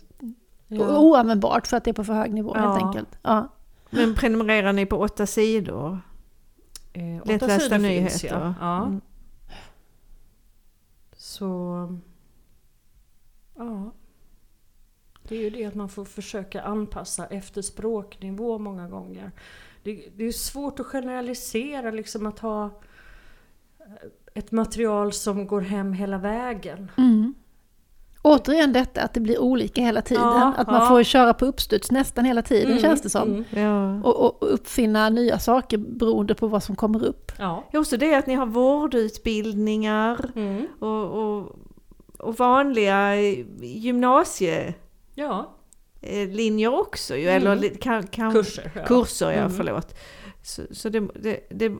Ja. 0.68 1.00
oanvändbart 1.00 1.68
för 1.68 1.78
att 1.78 1.84
det 1.84 1.92
är 1.92 1.94
på 1.94 2.04
för 2.04 2.14
hög 2.14 2.34
nivå 2.34 2.54
helt 2.54 2.82
Ja. 2.82 2.88
enkelt. 2.88 3.20
Ja. 3.22 3.48
Men 3.90 4.16
prenumererar 4.16 4.74
ni 4.74 4.86
på 4.86 4.98
åtta 5.00 5.26
sidor? 5.26 6.00
Eh, 6.94 7.18
åtta 7.22 7.32
Lättlästa 7.32 7.60
sidor 7.60 7.78
nyheter? 7.78 8.10
Finns, 8.10 8.24
ja. 8.24 8.54
Ja. 8.62 8.86
Mm. 8.86 9.02
Så... 11.38 12.00
Ja. 13.56 13.92
Det 15.24 15.36
är 15.36 15.42
ju 15.42 15.50
det 15.50 15.66
att 15.66 15.76
man 15.76 15.90
får 15.90 16.06
försöka 16.06 16.62
anpassa 16.62 17.26
efter 17.26 17.62
språknivå 17.62 18.58
många 18.58 18.88
gånger. 18.88 19.32
Det, 19.84 20.10
det 20.16 20.24
är 20.24 20.32
svårt 20.32 20.80
att 20.80 20.86
generalisera 20.86 21.92
liksom 21.92 22.26
att 22.26 22.40
ha 22.40 22.82
ett 24.34 24.52
material 24.52 25.14
som 25.14 25.48
går 25.48 25.62
hem 25.62 25.94
hela 25.94 26.18
vägen. 26.18 26.92
Mm. 26.98 27.34
Återigen 28.22 28.74
detta 28.74 29.02
att 29.02 29.14
det 29.14 29.20
blir 29.20 29.40
olika 29.40 29.82
hela 29.82 30.02
tiden. 30.02 30.24
Ja, 30.24 30.54
att 30.58 30.68
man 30.68 30.82
ja. 30.82 30.88
får 30.90 31.04
köra 31.04 31.34
på 31.34 31.46
uppstuds 31.46 31.92
nästan 31.92 32.26
hela 32.26 32.42
tiden 32.42 32.68
Mm, 32.72 32.82
känns 32.82 33.02
det 33.02 33.10
som. 33.10 33.30
mm. 33.30 33.44
Ja. 33.64 34.02
Och, 34.10 34.42
och 34.42 34.54
uppfinna 34.54 35.10
nya 35.10 35.40
saker 35.40 35.78
beroende 35.78 36.36
på 36.36 36.48
vad 36.48 36.64
som 36.64 36.76
kommer 36.76 37.04
upp. 37.06 37.32
Ja. 37.40 37.64
Också 37.74 37.98
det 37.98 38.16
att 38.16 38.28
ni 38.28 38.34
har 38.36 38.46
vårdutbildningar 38.46 40.32
Mm. 40.36 40.68
och, 40.80 41.06
och, 41.38 41.56
och 42.20 42.36
vanliga 42.38 43.16
gymnasielinjer 43.62 44.76
ja, 46.70 46.80
också 46.80 47.16
ju, 47.16 47.30
Mm. 47.30 47.36
eller 47.42 47.56
li- 47.56 47.78
kan, 47.82 48.08
kan, 48.08 48.32
kurser. 48.32 48.72
Ja. 48.76 48.86
kurser, 48.86 49.32
ja 49.32 49.38
Mm. 49.38 49.52
förlåt. 49.52 49.96
Så, 50.44 50.62
så 50.72 50.90
det, 50.90 51.00
det, 51.00 51.40
det 51.50 51.72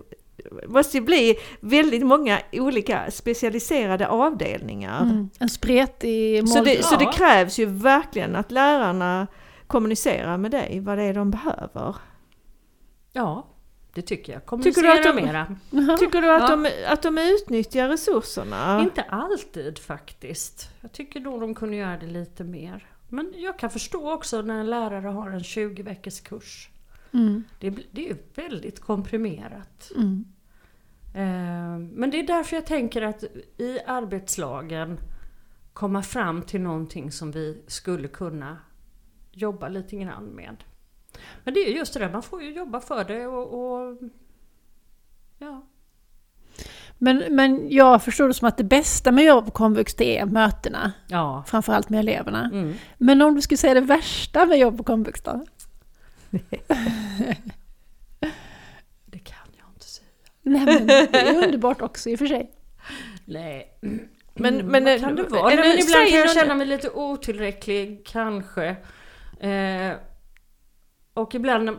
måste 0.68 0.98
ju 0.98 1.04
bli 1.04 1.36
väldigt 1.60 2.06
många 2.06 2.40
olika 2.52 3.12
specialiserade 3.12 4.08
avdelningar. 4.08 5.02
Mm. 5.02 5.30
En 5.40 5.50
spretig 5.50 6.50
Så, 6.50 6.64
det, 6.64 6.86
så 6.86 6.96
det 6.96 7.12
krävs 7.14 7.60
ju 7.60 7.66
verkligen 7.66 8.36
att 8.36 8.52
lärarna 8.52 9.28
kommunicerar 9.68 10.38
med 10.38 10.52
dig 10.52 10.80
vad 10.80 10.98
det 10.98 11.04
är 11.04 11.14
de 11.14 11.32
behöver. 11.32 11.96
ja, 13.14 13.48
det 13.94 14.02
tycker 14.02 14.34
jag. 14.34 14.64
Tycker 14.64 14.82
du 14.82 14.92
att 14.92 15.04
Kommunicera 15.04 15.48
de- 15.72 15.76
mera. 15.80 15.98
Tycker 15.98 16.22
du 16.22 16.32
att, 16.32 16.42
Ja. 16.50 16.56
de, 16.56 16.70
att 16.88 17.02
de 17.02 17.18
utnyttjar 17.18 17.88
resurserna? 17.90 18.80
Inte 18.82 19.02
alltid 19.02 19.80
faktiskt. 19.80 20.70
Jag 20.82 20.92
tycker 20.92 21.20
nog 21.20 21.42
de 21.42 21.56
kunde 21.56 21.76
göra 21.76 21.98
det 21.98 22.06
lite 22.08 22.44
mer. 22.44 22.86
Men 23.10 23.34
jag 23.36 23.60
kan 23.60 23.70
förstå 23.70 24.12
också 24.14 24.42
när 24.42 24.60
en 24.60 24.70
lärare 24.70 25.08
har 25.08 25.30
en 25.30 25.44
20 25.44 25.84
veckors 25.84 26.20
kurs. 26.22 26.70
Mm. 27.14 27.44
Det, 27.60 27.70
det 27.92 28.10
är 28.10 28.18
väldigt 28.36 28.80
komprimerat. 28.80 29.92
Mm. 29.96 30.26
Eh, 31.14 31.80
Men 31.98 32.12
det 32.12 32.20
är 32.20 32.28
därför 32.28 32.56
jag 32.56 32.66
tänker 32.66 33.02
att 33.02 33.24
i 33.58 33.80
arbetslagen 33.88 35.00
komma 35.74 36.04
fram 36.04 36.42
till 36.42 36.62
någonting 36.62 37.12
som 37.12 37.32
vi 37.32 37.62
skulle 37.68 38.08
kunna 38.08 38.58
jobba 39.32 39.68
lite 39.68 39.96
grann 39.98 40.26
med. 40.26 40.64
Men 41.44 41.54
det 41.54 41.60
är 41.60 41.72
just 41.72 41.94
det 41.94 42.00
där, 42.00 42.12
man 42.12 42.24
får 42.24 42.44
ju 42.44 42.54
jobba 42.54 42.80
för 42.80 43.04
det 43.04 43.28
och... 43.28 43.54
och 43.64 43.98
ja. 45.38 45.66
Men, 46.98 47.24
men 47.30 47.70
jag 47.70 48.04
förstår 48.04 48.28
det 48.28 48.34
som 48.34 48.48
att 48.48 48.58
det 48.58 48.64
bästa 48.64 49.12
med 49.12 49.22
att 49.22 49.28
jobba 49.28 49.46
på 49.46 49.52
komvux 49.52 49.96
det 49.96 50.18
är 50.18 50.26
mötena. 50.26 50.92
ja. 51.08 51.44
Framförallt 51.48 51.90
med 51.90 52.00
eleverna. 52.00 52.50
Mm. 52.54 52.74
Men 52.98 53.22
om 53.22 53.36
du 53.36 53.42
skulle 53.42 53.58
säga 53.58 53.74
det 53.74 53.82
värsta 53.82 54.46
med 54.46 54.60
jobb 54.60 54.78
på 54.78 54.84
komvux 54.84 55.22
då? 55.22 55.46
Det 59.06 59.20
kan 59.20 59.48
jag 59.58 59.68
inte 59.74 59.86
säga. 59.86 60.08
Nej 60.42 60.66
men 60.66 60.88
det 60.88 61.20
är 61.20 61.44
underbart 61.46 61.82
också 61.82 62.10
i 62.10 62.16
och 62.16 62.20
för 62.20 62.28
sig. 62.28 62.52
Nej. 63.26 63.78
Men- 63.82 64.08
Mm, 64.60 64.68
men, 64.68 64.84
vad 64.84 64.94
eh, 64.94 65.00
kan 65.00 65.16
det 65.16 65.22
eh, 65.22 65.30
vara? 65.30 65.44
Nej, 65.48 65.56
men 65.58 65.80
ibland 65.80 66.08
kan 66.10 66.20
jag 66.20 66.32
känna 66.34 66.56
mig 66.56 66.68
lite 66.68 66.90
otillräcklig, 66.90 68.06
kanske. 68.06 68.68
Eh, 69.40 69.92
och 71.14 71.36
ibland, 71.36 71.70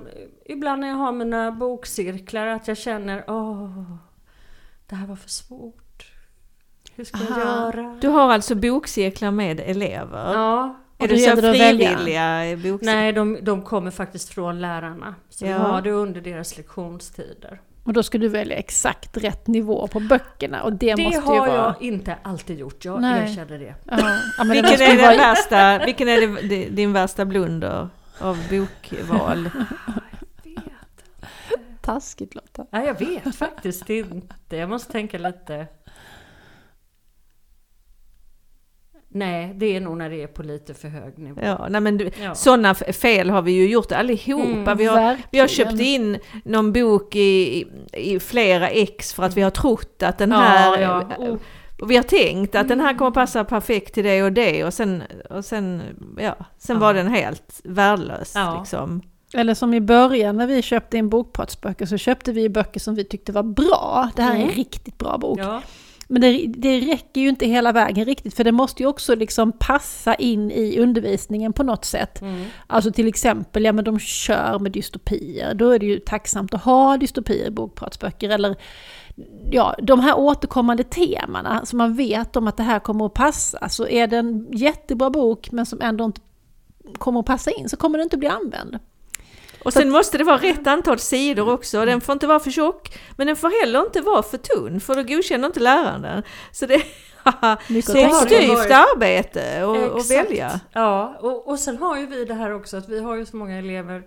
ibland 0.47 0.81
när 0.81 0.89
jag 0.89 0.95
har 0.97 1.13
mina 1.13 1.53
bokcirklar 1.53 2.47
att 2.47 2.69
jag 2.69 2.79
känner 2.79 3.25
åh, 3.31 3.95
det 4.87 4.95
här 4.95 5.07
var 5.07 5.17
för 5.17 5.29
svårt. 5.31 6.13
Hur 6.95 7.05
ska 7.05 7.19
jag 7.19 7.33
Aha. 7.33 7.41
göra? 7.73 7.99
Du 8.01 8.09
har 8.09 8.33
alltså 8.33 8.55
bokcirklar 8.55 9.31
med 9.31 9.61
elever? 9.61 10.33
Ja. 10.35 10.77
Är 10.99 11.09
det 11.09 11.19
så 11.19 11.35
det 11.35 11.43
frivilliga 11.43 12.57
bokcirklar? 12.57 12.79
Nej, 12.95 13.13
de, 13.13 13.39
de 13.43 13.63
kommer 13.63 13.91
faktiskt 13.91 14.35
från 14.35 14.61
lärarna. 14.61 15.15
Så 15.31 15.45
vi 15.45 15.51
Ja. 15.51 15.59
har 15.59 15.83
det 15.83 15.91
under 15.91 16.21
deras 16.21 16.57
lektionstider. 16.57 17.61
Och 17.85 17.93
då 17.93 18.03
ska 18.03 18.19
du 18.19 18.29
välja 18.29 18.57
exakt 18.57 19.17
rätt 19.17 19.47
nivå 19.47 19.87
på 19.87 20.01
böckerna 20.01 20.63
och 20.63 20.73
det, 20.73 20.95
Det 20.95 21.03
måste 21.03 21.19
ju 21.19 21.27
har 21.27 21.37
vara... 21.47 21.51
jag 21.57 21.75
inte 21.83 22.17
alltid 22.23 22.59
gjort, 22.59 22.85
jag 22.85 23.01
Nej. 23.01 23.23
erkänner 23.31 23.59
det. 23.59 23.75
Ja, 23.85 23.97
ja, 24.39 24.45
det 24.45 24.51
Vilken 24.53 24.81
är, 24.81 25.03
vara 25.03 25.17
värsta, 25.17 25.79
vilken 25.87 26.09
är 26.09 26.21
det, 26.21 26.49
det- 26.49 26.69
din 26.69 26.93
värsta 26.93 27.25
blunder 27.25 27.89
av 28.19 28.39
bokval? 28.51 29.51
taskigt 31.81 32.35
Lotta. 32.35 32.67
Nej, 32.71 32.87
jag 32.87 32.99
vet 32.99 33.37
faktiskt 33.37 33.91
inte. 33.91 34.57
Jag 34.57 34.69
måste 34.69 34.93
tänka 34.93 35.19
lite. 35.19 35.67
Nej, 39.11 39.53
det 39.57 39.77
är 39.77 39.81
nog 39.81 39.97
när 39.97 40.11
det 40.11 40.23
är 40.23 40.27
på 40.27 40.43
lite 40.43 40.75
för 40.75 40.89
hög 40.89 41.19
nivå. 41.19 41.41
Ja, 41.45 41.67
nej 41.71 41.81
men 41.81 41.99
du, 41.99 42.11
Ja. 42.23 42.35
sådana 42.35 42.75
fel 42.75 43.31
har 43.31 43.43
vi 43.43 43.53
ju 43.53 43.69
gjort 43.71 43.93
allihopa. 43.93 44.43
Mm, 44.71 44.77
vi, 44.77 44.85
har, 44.85 45.17
vi 45.31 45.39
har 45.39 45.49
köpt 45.49 45.81
in 45.81 46.19
någon 46.45 46.73
bok 46.73 47.17
i, 47.17 47.65
i 47.93 48.21
flera 48.21 48.69
ex 48.69 49.13
för 49.15 49.23
att 49.23 49.37
vi 49.37 49.43
har 49.43 49.51
trott 49.51 50.03
att 50.03 50.19
den 50.19 50.31
Ja, 50.31 50.37
här... 50.37 50.79
ja. 50.81 51.05
Oh. 51.19 51.37
Och 51.83 51.91
vi 51.91 51.97
har 51.97 52.03
tänkt 52.03 52.55
att 52.55 52.69
den 52.69 52.81
här 52.81 52.95
kommer 52.99 53.11
passa 53.11 53.45
perfekt 53.45 53.95
till 53.95 54.05
det 54.05 54.23
och 54.23 54.33
det 54.33 54.65
och 54.65 54.75
sen, 54.75 55.03
och 55.31 55.45
sen, 55.45 55.83
ja, 56.19 56.37
sen 56.59 56.77
Ja. 56.77 56.81
var 56.81 56.95
den 56.95 57.09
helt 57.09 57.61
värdelös. 57.65 58.33
Ja. 58.35 58.59
Liksom. 58.59 59.03
Eller 59.35 59.55
som 59.55 59.75
i 59.75 59.81
början 59.81 60.37
när 60.37 60.47
vi 60.47 60.63
köpte 60.63 60.97
in 60.99 61.09
bokpratsböcker 61.09 61.87
så 61.87 61.97
köpte 61.97 62.33
vi 62.33 62.49
böcker 62.49 62.81
som 62.81 62.95
vi 62.95 63.05
tyckte 63.05 63.33
var 63.33 63.43
bra. 63.43 64.11
Det 64.17 64.23
här 64.23 64.31
är 64.31 64.35
en 64.37 64.43
Mm. 64.43 64.55
riktigt 64.55 64.99
bra 64.99 65.19
bok. 65.19 65.39
Men 66.11 66.21
det, 66.21 66.47
det 66.47 66.81
räcker 66.81 67.21
ju 67.21 67.29
inte 67.29 67.47
hela 67.47 67.73
vägen 67.73 68.05
riktigt 68.05 68.35
för 68.35 68.45
det 68.45 68.53
måste 68.53 68.83
ju 68.83 68.89
också 68.89 69.15
liksom 69.15 69.53
passa 69.53 70.15
in 70.15 70.51
i 70.51 70.79
undervisningen 70.79 71.53
på 71.53 71.63
något 71.63 71.85
sätt. 71.85 72.21
Mm. 72.21 72.45
Alltså 72.67 72.93
till 72.93 73.09
exempel, 73.09 73.65
ja 73.65 73.73
men 73.73 73.85
de 73.85 73.99
kör 73.99 74.59
med 74.59 74.73
dystopier. 74.73 75.55
Då 75.55 75.71
är 75.71 75.79
det 75.79 75.87
ju 75.87 75.99
tacksamt 75.99 76.55
att 76.55 76.65
ha 76.65 76.97
dystopier 76.97 77.47
i 77.47 77.51
bokpratsböcker. 77.51 78.31
Eller 78.31 78.57
ja, 79.51 79.75
de 79.83 80.01
här 80.01 80.19
återkommande 80.19 80.85
temana 80.85 81.67
som 81.67 81.79
man 81.79 81.95
vet 81.95 82.37
om 82.37 82.49
att 82.49 82.57
det 82.57 82.63
här 82.63 82.79
kommer 82.79 83.07
att 83.07 83.15
passa. 83.15 83.69
Så 83.69 83.89
är 83.89 84.07
det 84.07 84.17
en 84.17 84.47
jättebra 84.53 85.11
bok 85.11 85.51
men 85.53 85.67
som 85.67 85.81
ändå 85.81 86.05
inte 86.05 86.21
kommer 86.99 87.21
att 87.21 87.27
passa 87.27 87.51
in 87.51 87.69
så 87.69 87.77
kommer 87.77 87.99
den 87.99 88.05
inte 88.05 88.17
bli 88.17 88.29
använd. 88.29 88.79
Och 89.65 89.73
sen 89.73 89.91
måste 89.91 90.19
det 90.19 90.25
vara 90.25 90.37
rätt 90.39 90.67
antal 90.67 90.99
sidor 90.99 91.53
också. 91.53 91.85
Den 91.85 92.01
får 92.01 92.13
inte 92.13 92.27
vara 92.27 92.41
för 92.41 92.51
tjock, 92.51 92.99
men 93.17 93.27
den 93.27 93.37
får 93.37 93.61
heller 93.61 93.81
inte 93.81 94.01
vara 94.01 94.23
för 94.23 94.39
tunn, 94.39 94.81
för 94.81 94.97
då 94.97 95.03
godkänner 95.03 95.47
inte 95.47 95.61
läraren 95.61 96.03
den. 96.03 96.23
Så 96.53 96.67
det, 96.67 96.75
det 97.69 98.03
är 98.03 98.09
ett 98.09 98.15
styvt 98.17 98.71
arbete 98.71 99.65
att- 99.97 100.11
välja. 100.11 100.61
Ja, 100.73 101.17
och, 101.21 101.49
och 101.49 101.59
sen 101.59 101.77
har 101.79 101.99
ju 101.99 102.07
vi 102.07 102.25
det 102.25 102.35
här 102.35 102.53
också 102.55 102.77
att 102.77 102.89
vi 102.89 103.01
har 103.01 103.17
ju 103.17 103.27
så 103.27 103.37
många 103.37 103.59
elever 103.59 104.03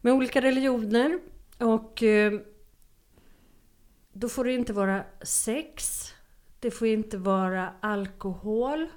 med 0.00 0.12
olika 0.12 0.40
religioner 0.40 1.18
och 1.58 2.02
eh, 2.02 2.32
då 4.12 4.28
får 4.28 4.44
det 4.44 4.52
inte 4.52 4.72
vara 4.72 5.02
sex, 5.22 6.04
det 6.60 6.70
får 6.70 6.86
inte 6.88 7.16
vara 7.18 7.68
alkohol, 7.80 8.88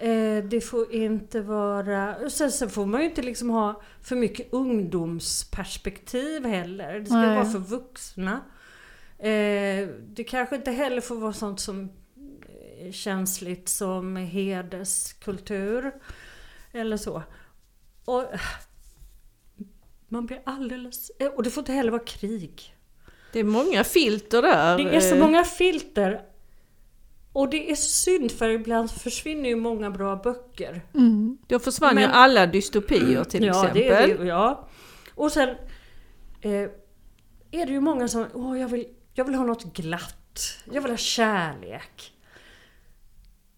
eh, 0.00 0.44
det 0.44 0.60
får 0.60 0.92
inte 0.92 1.40
vara... 1.40 2.30
Sen, 2.30 2.52
sen 2.52 2.70
får 2.70 2.86
man 2.86 3.00
ju 3.00 3.06
inte 3.08 3.22
liksom 3.22 3.50
ha 3.50 3.82
för 4.02 4.16
mycket 4.16 4.52
ungdomsperspektiv 4.52 6.44
heller. 6.46 7.00
Det 7.00 7.06
ska 7.06 7.14
Nej. 7.14 7.36
vara 7.36 7.50
för 7.50 7.58
vuxna. 7.58 8.40
Eh, 9.18 9.88
det 10.06 10.24
kanske 10.28 10.56
inte 10.56 10.70
heller 10.70 11.00
får 11.00 11.16
vara 11.16 11.32
sånt 11.32 11.60
som 11.60 11.90
är 12.80 12.92
känsligt 12.92 13.68
som 13.68 14.16
hederskultur 14.16 15.92
eller 16.72 16.96
så. 16.96 17.22
Och 18.04 18.24
man 20.08 20.26
blir 20.26 20.42
alldeles... 20.44 21.10
eh, 21.18 21.26
Och 21.26 21.42
det 21.42 21.50
får 21.50 21.60
inte 21.62 21.72
heller 21.72 21.90
vara 21.92 22.04
krig. 22.04 22.74
Det 23.32 23.40
är 23.40 23.44
många 23.44 23.84
filter 23.84 24.42
där. 24.42 24.78
Det 24.78 24.96
är 24.96 25.00
så 25.00 25.14
eh, 25.14 25.20
många 25.20 25.44
filter. 25.44 26.22
Och 27.32 27.50
det 27.50 27.70
är 27.70 27.74
synd 27.74 28.32
för 28.32 28.48
ibland 28.48 28.90
försvinner 28.90 29.48
ju 29.48 29.56
många 29.56 29.90
bra 29.90 30.16
böcker. 30.16 30.82
Mm. 30.94 31.38
Då 31.46 31.58
försvann 31.58 31.94
ju 31.96 32.00
Men- 32.00 32.10
alla 32.10 32.46
dystopier 32.46 33.24
till 33.24 33.44
ja, 33.44 33.50
exempel. 33.68 34.18
Det 34.18 34.24
ja. 34.24 34.68
Och 35.14 35.32
sen 35.32 35.48
eh, 36.40 36.52
är 37.50 37.66
det 37.66 37.72
ju 37.72 37.80
många 37.80 38.08
som, 38.08 38.26
åh 38.34 38.60
jag 38.60 38.68
vill, 38.68 38.86
jag 39.14 39.24
vill 39.24 39.34
ha 39.34 39.44
något 39.44 39.74
glatt. 39.76 40.40
Jag 40.72 40.82
vill 40.82 40.90
ha 40.90 40.96
kärlek. 40.98 42.12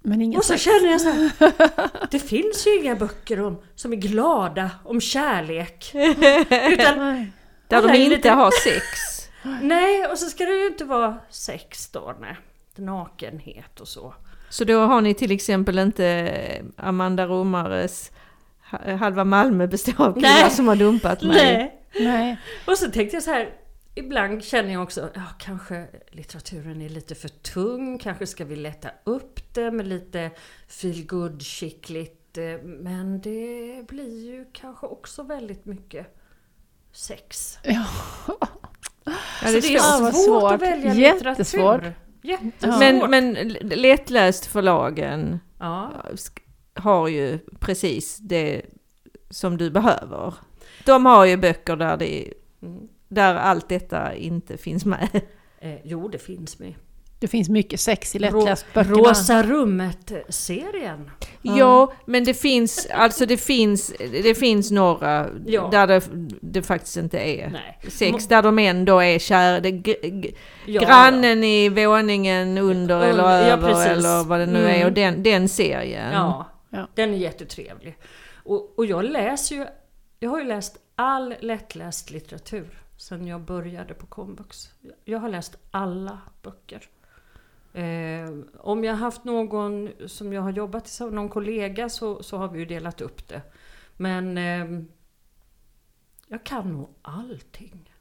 Men 0.05 0.23
ingen 0.23 0.39
Och 0.39 0.45
så 0.45 0.57
känner 0.57 0.91
jag 0.91 1.01
så 1.01 1.09
här, 1.11 1.31
det 2.11 2.19
finns 2.19 2.67
ju 2.67 2.81
inga 2.83 2.97
böcker 2.97 3.41
om, 3.41 3.63
som 3.75 3.93
är 3.93 3.97
glada 3.97 4.71
om 4.85 5.01
kärlek. 5.01 5.91
Utan. 6.71 7.33
Där 7.69 7.83
de 7.83 7.95
inte 7.95 8.17
lite- 8.17 8.31
har 8.31 8.51
sex. 8.51 8.87
nej, 9.63 10.07
och 10.07 10.19
så 10.19 10.27
ska 10.27 10.45
det 10.45 10.55
ju 10.55 10.67
inte 10.67 10.85
vara 10.85 11.19
sex 11.31 11.91
då, 11.91 12.15
nej. 12.21 12.37
Nakenhet 12.79 13.81
och 13.81 13.89
så. 13.89 14.15
Så 14.49 14.65
då 14.65 14.81
har 14.81 15.01
ni 15.01 15.15
till 15.15 15.31
exempel 15.31 15.79
inte 15.79 16.63
Amanda 16.77 17.27
Romares 17.27 18.11
ha- 18.71 18.95
Halva 18.97 19.25
Malmö 19.25 19.67
består 19.67 20.05
av 20.07 20.15
killar 20.15 20.29
Nej. 20.43 20.51
som 20.51 20.69
har 20.69 20.77
dumpat 20.77 21.23
mig. 21.23 21.75
Nej. 22.01 22.37
Och 22.67 22.79
så 22.79 22.91
tänkte 22.91 23.17
jag 23.17 23.23
så 23.23 23.31
här, 23.31 23.49
ibland 23.95 24.45
känner 24.45 24.73
jag 24.73 24.83
också, 24.83 25.09
ja 25.15 25.23
kanske 25.39 25.87
litteraturen 26.11 26.83
är 26.83 26.89
lite 26.89 27.15
för 27.15 27.29
tung, 27.29 27.99
kanske 27.99 28.27
ska 28.27 28.45
vi 28.45 28.57
lätta 28.57 28.89
upp 29.05 29.55
det 29.55 29.71
med 29.71 29.87
lite 29.87 30.31
feelgood 30.69 31.43
skickligt 31.43 32.39
eh, 32.39 32.45
men 32.65 33.21
det 33.21 33.87
blir 33.89 34.25
ju 34.27 34.45
kanske 34.53 34.87
också 34.87 35.23
väldigt 35.23 35.65
mycket 35.65 36.07
sex. 36.93 37.59
Ja. 37.63 37.85
Ja, 39.05 39.13
Så 39.41 39.47
det 39.47 39.59
är 39.59 39.63
det 39.63 39.75
är 39.75 39.79
svårt. 39.79 40.15
Svårt, 40.15 40.25
svårt. 40.25 40.53
att 40.53 40.63
välja 40.63 40.95
Jättesvårt. 40.95 41.39
litteratur. 41.83 41.95
Jättesvårt. 42.23 42.79
Men, 42.79 43.11
men 43.11 43.49
lättläst 43.63 44.47
förlagen. 44.47 45.41
Ja. 45.59 45.93
har 46.75 47.09
ju 47.09 47.39
precis 47.61 48.19
det 48.19 48.63
som 49.31 49.57
du 49.57 49.71
behöver. 49.71 50.35
De 50.85 51.07
har 51.07 51.25
ju 51.25 51.37
böcker 51.37 51.77
där, 51.77 51.97
det, 51.97 52.33
där 53.09 53.35
allt 53.35 53.69
detta 53.69 54.15
inte 54.15 54.57
finns 54.57 54.85
med. 54.85 55.09
Eh, 55.59 55.79
jo, 55.85 56.09
det 56.09 56.19
finns 56.19 56.59
med. 56.59 56.75
Det 57.23 57.29
finns 57.29 57.49
mycket 57.49 57.81
sex 57.81 58.15
i 58.15 58.19
Rå- 58.19 58.21
lättläsböckerna. 58.21 58.97
Rosa 58.97 59.43
rummet-serien. 59.43 61.11
Ja, 61.43 61.93
men 62.07 62.25
det 62.25 62.35
finns, 62.35 62.87
alltså 62.95 63.27
det 63.27 63.37
finns, 63.37 63.93
det 63.99 64.35
finns 64.35 64.71
några 64.71 65.29
Ja. 65.47 65.69
där 65.73 65.87
det, 65.87 66.03
det 66.41 66.63
faktiskt 66.63 66.97
inte 66.97 67.19
är 67.19 67.51
Nej. 67.51 67.79
sex, 67.91 68.27
där 68.29 68.43
de 68.43 68.59
ändå 68.59 69.01
är 69.03 69.19
kära. 69.19 69.67
Ja, 70.67 70.81
grannen 70.83 71.45
i 71.45 71.69
våningen 71.69 72.59
under 72.59 73.01
eller 73.01 73.23
ja, 73.25 73.33
över 73.39 73.69
precis. 73.69 73.87
eller 73.87 74.25
vad 74.25 74.41
det 74.41 74.47
nu 74.47 74.59
Mm. 74.65 74.81
är. 74.81 74.87
Och 74.87 74.93
den, 74.93 75.23
den 75.23 75.49
serien. 75.49 76.13
Ja, 76.13 76.47
Ja. 76.71 76.89
den 76.95 77.15
är 77.15 77.19
jättetrevlig. 77.19 77.97
Och, 78.45 78.79
och 78.79 78.87
jag 78.87 79.05
läser 79.05 79.57
ju, 79.57 79.67
jag 80.19 80.31
har 80.31 80.39
ju 80.39 80.45
läst 80.45 80.77
all 80.97 81.35
lättläst 81.41 82.11
litteratur 82.11 82.83
sedan 82.97 83.27
jag 83.27 83.41
började 83.41 83.95
på 83.95 84.07
komvux. 84.07 84.69
Jag 85.05 85.19
har 85.19 85.29
läst 85.29 85.57
alla 85.71 86.19
böcker. 86.43 86.81
Eh, 87.73 88.31
om 88.59 88.85
jag 88.85 88.93
har 88.93 88.99
haft 88.99 89.25
någon 89.25 89.91
som 90.07 90.33
jag 90.33 90.43
har 90.43 90.51
jobbat 90.51 90.85
tillsammans 90.85 91.15
någon 91.15 91.29
kollega 91.29 91.89
så, 91.89 92.23
så 92.23 92.37
har 92.37 92.49
vi 92.49 92.59
ju 92.59 92.65
delat 92.67 93.01
upp 93.01 93.29
det. 93.29 93.43
Men 93.97 94.39
ehm, 94.39 94.89
jag 96.29 96.45
kan 96.45 96.73
nog 96.73 96.89
allting 97.03 97.93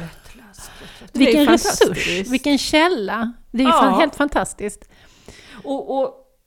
lättläst. 0.00 0.70
Det 1.12 1.20
är 1.20 1.26
Vilken 1.26 1.46
resurs, 1.46 2.28
vilken 2.28 2.58
källa. 2.58 3.32
Det 3.50 3.58
är 3.62 3.66
ju 3.66 3.68
Ja. 3.68 3.98
helt 4.00 4.14
fantastiskt. 4.16 4.88
Och, 5.64 5.98
och 5.98 6.38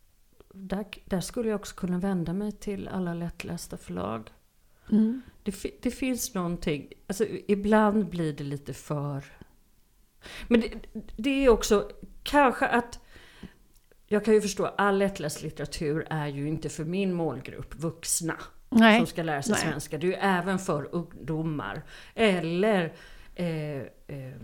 där, 0.53 0.85
där 1.05 1.21
skulle 1.21 1.49
jag 1.49 1.59
också 1.59 1.75
kunna 1.75 1.97
vända 1.99 2.33
mig 2.33 2.51
till 2.51 2.87
alla 2.87 3.13
lättlästa 3.13 3.77
förlag. 3.77 4.29
Mm. 4.91 5.21
Det, 5.43 5.81
det 5.81 5.91
finns 5.91 6.33
någonting, 6.33 6.93
alltså 7.07 7.25
ibland 7.47 8.09
blir 8.09 8.33
det 8.33 8.43
lite 8.43 8.73
för... 8.73 9.23
Men 10.47 10.61
det, 10.61 10.71
det 11.17 11.45
är 11.45 11.49
också 11.49 11.89
kanske 12.23 12.67
att... 12.67 12.99
Jag 14.07 14.25
kan 14.25 14.33
ju 14.33 14.41
förstå, 14.41 14.65
all 14.65 14.97
lättläst 14.97 15.41
litteratur 15.41 16.07
är 16.09 16.27
ju 16.27 16.47
inte 16.47 16.69
för 16.69 16.83
min 16.83 17.13
målgrupp, 17.13 17.75
vuxna, 17.75 18.37
Nej. 18.69 18.97
som 18.97 19.07
ska 19.07 19.23
lära 19.23 19.41
sig 19.41 19.51
Nej. 19.53 19.61
svenska. 19.61 19.97
Det 19.97 20.07
är 20.07 20.11
ju 20.11 20.13
även 20.13 20.59
för 20.59 20.95
ungdomar. 20.95 21.81
Eller... 22.15 22.93
Eh, 23.35 23.77
eh, 23.77 24.35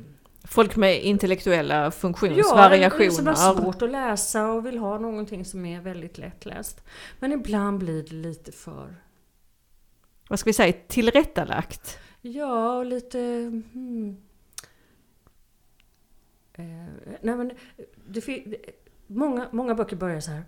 Folk 0.43 0.75
med 0.75 1.03
intellektuella 1.03 1.83
Ja, 1.83 1.91
funktionsvariationer. 1.91 3.09
som 3.09 3.27
har 3.27 3.35
svårt 3.55 3.81
att 3.81 3.89
läsa 3.91 4.51
och 4.51 4.65
vill 4.65 4.77
ha 4.77 4.99
någonting 4.99 5.45
som 5.45 5.65
är 5.65 5.81
väldigt 5.81 6.17
lättläst. 6.17 6.83
Men 7.19 7.31
ibland 7.31 7.79
blir 7.79 8.03
det 8.03 8.15
lite 8.15 8.51
för... 8.51 8.95
vad 10.29 10.39
ska 10.39 10.49
vi 10.49 10.53
säga, 10.53 10.73
tillrättalagt. 10.87 11.99
Ja, 12.21 12.77
och 12.77 12.85
lite... 12.85 13.19
Hmm. 13.73 14.17
Eh, 16.57 17.17
nej 17.21 17.35
men, 17.35 17.51
det, 18.05 18.27
många, 19.07 19.49
många 19.51 19.75
böcker 19.75 19.95
börjar 19.95 20.19
så 20.19 20.31
här. 20.31 20.43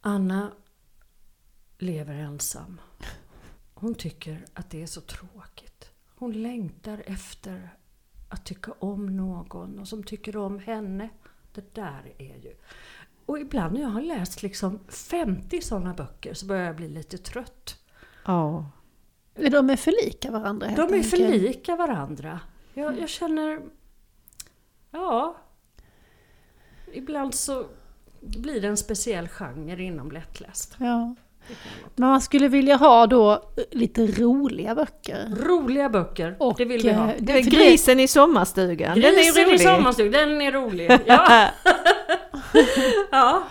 Anna 0.00 0.52
lever 1.78 2.14
ensam. 2.14 2.80
Hon 3.74 3.94
tycker 3.94 4.44
att 4.54 4.70
det 4.70 4.82
är 4.82 4.86
så 4.86 5.00
tråkigt. 5.00 5.90
Hon 6.14 6.42
längtar 6.42 7.02
efter 7.06 7.76
att 8.28 8.44
tycka 8.44 8.72
om 8.78 9.16
någon 9.16 9.78
och 9.78 9.88
som 9.88 10.02
tycker 10.02 10.36
om 10.36 10.58
henne. 10.58 11.08
Det 11.52 11.74
där 11.74 12.14
är 12.18 12.36
ju... 12.36 12.54
Och 13.26 13.38
ibland 13.38 13.74
när 13.74 13.80
jag 13.80 13.88
har 13.88 14.02
läst 14.02 14.42
liksom 14.42 14.80
50 14.88 15.60
sådana 15.60 15.94
böcker 15.94 16.34
så 16.34 16.46
börjar 16.46 16.64
jag 16.64 16.76
bli 16.76 16.88
lite 16.88 17.18
trött. 17.18 17.78
Ja. 18.24 18.70
De 19.34 19.70
är 19.70 19.76
för 19.76 20.04
lika 20.06 20.30
varandra 20.30 20.74
De 20.76 20.94
är 20.94 21.02
för 21.02 21.16
lika 21.16 21.76
varandra. 21.76 22.40
Jag, 22.74 22.98
jag 23.00 23.08
känner... 23.08 23.58
Ja... 24.90 25.36
Ibland 26.94 27.34
så 27.34 27.64
blir 28.20 28.60
det 28.60 28.68
en 28.68 28.76
speciell 28.76 29.28
genre 29.28 29.82
inom 29.82 30.10
lättläst. 30.10 30.76
Ja. 30.78 31.14
Men 31.96 32.08
man 32.08 32.20
skulle 32.20 32.48
vilja 32.48 32.76
ha 32.76 33.06
då 33.06 33.32
eh, 33.32 33.38
lite 33.70 34.06
roliga 34.06 34.74
böcker. 34.74 35.28
Roliga 35.36 35.88
böcker, 35.88 36.36
Och, 36.40 36.54
det 36.58 36.64
vill 36.64 36.82
vi 36.82 36.92
ha. 36.92 37.12
eh, 37.12 37.14
Det 37.18 37.40
grisen 37.40 38.00
i 38.00 38.08
sommarstugan. 38.08 39.00
den 39.00 39.04
är 39.04 39.16
Grisen 39.16 39.34
ju 39.42 39.48
i 39.48 39.48
rolig. 39.48 39.60
sommarstugan, 39.60 40.28
den 40.28 40.42
är 40.42 40.52
rolig. 40.52 40.90
Ja. 41.06 41.48
ja. 43.10 43.42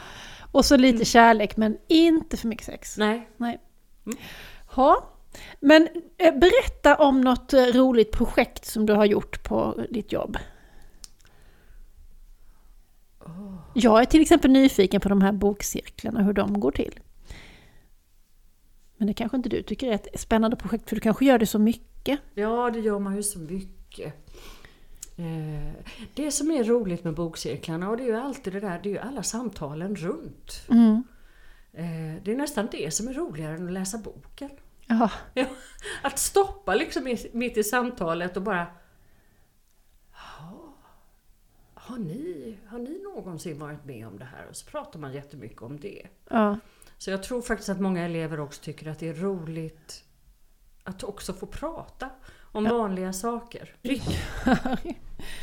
Och 0.52 0.66
så 0.66 0.78
lite 0.78 1.06
kärlek 1.06 1.58
men 1.58 1.78
inte 1.88 2.38
för 2.38 2.48
mycket 2.48 2.66
sex. 2.66 2.98
Nej. 2.98 3.30
Ja. 4.76 5.11
Men 5.60 5.88
eh, 6.18 6.34
berätta 6.40 6.96
om 6.96 7.22
något 7.22 7.54
eh, 7.54 7.66
roligt 7.66 8.12
projekt 8.12 8.66
som 8.66 8.86
du 8.86 8.94
har 8.94 9.06
gjort 9.06 9.44
på 9.44 9.86
ditt 9.90 10.12
jobb. 10.12 10.38
Jag 13.74 14.02
är 14.02 14.06
till 14.06 14.22
exempel 14.22 14.52
nyfiken 14.52 15.02
på 15.02 15.10
de 15.10 15.22
här 15.22 15.32
bokcirklarna, 15.32 16.24
hur 16.24 16.34
de 16.34 16.60
går 16.60 16.72
till. 16.72 17.00
Men 18.98 19.08
det 19.08 19.14
kanske 19.14 19.38
inte 19.38 19.50
du 19.50 19.64
tycker 19.64 19.88
är 19.88 19.96
ett 19.96 20.20
spännande 20.20 20.58
projekt, 20.58 20.90
för 20.90 20.96
du 20.96 21.00
kanske 21.02 21.26
gör 21.26 21.40
det 21.40 21.46
så 21.46 21.60
mycket. 21.60 22.20
Ja, 22.34 22.70
det 22.74 22.80
gör 22.80 23.00
man 23.00 23.16
ju 23.16 23.24
så 23.24 23.40
mycket. 23.40 24.14
Eh, 25.18 25.74
Det 26.14 26.32
som 26.32 26.52
är 26.52 26.64
roligt 26.64 27.04
med 27.04 27.14
bokcirklarna, 27.14 27.90
och 27.90 27.98
det 27.98 28.04
är 28.04 28.08
ju 28.08 28.16
alltid 28.16 28.54
det 28.54 28.60
där, 28.60 28.80
det 28.84 28.90
är 28.90 28.94
ju 28.94 29.00
alla 29.00 29.24
samtalen 29.24 29.96
runt. 29.96 30.62
Mm. 30.70 31.04
Det 32.24 32.32
är 32.32 32.36
nästan 32.36 32.68
det 32.72 32.94
som 32.94 33.08
är 33.08 33.14
roligare 33.14 33.56
än 33.56 33.68
att 33.68 33.74
läsa 33.74 33.98
boken. 33.98 34.50
Ja. 35.00 35.10
Ja, 35.34 35.46
att 36.02 36.20
stoppa 36.20 36.76
liksom 36.76 37.18
mitt 37.34 37.58
i 37.58 37.64
samtalet 37.64 38.38
och 38.38 38.44
bara... 38.44 38.68
"Ja, 40.14 40.74
Har 41.74 41.98
ni, 41.98 42.58
har 42.68 42.80
ni 42.80 43.00
någonsin 43.04 43.60
varit 43.60 43.86
med 43.86 44.08
om 44.08 44.18
det 44.20 44.26
här? 44.26 44.46
Och 44.50 44.56
så 44.56 44.66
pratar 44.72 45.00
man 45.00 45.14
jättemycket 45.14 45.62
om 45.62 45.80
det. 45.80 46.08
ja. 46.30 46.58
Så 46.98 47.12
jag 47.12 47.24
tror 47.24 47.42
faktiskt 47.42 47.70
att 47.70 47.80
många 47.80 48.06
elever 48.06 48.40
också 48.40 48.62
tycker 48.64 48.88
att 48.92 49.00
det 49.00 49.08
är 49.10 49.14
roligt 49.14 50.04
att 50.84 51.04
också 51.04 51.34
få 51.34 51.46
prata 51.46 52.10
om 52.52 52.64
vanliga 52.64 53.14
saker. 53.14 53.76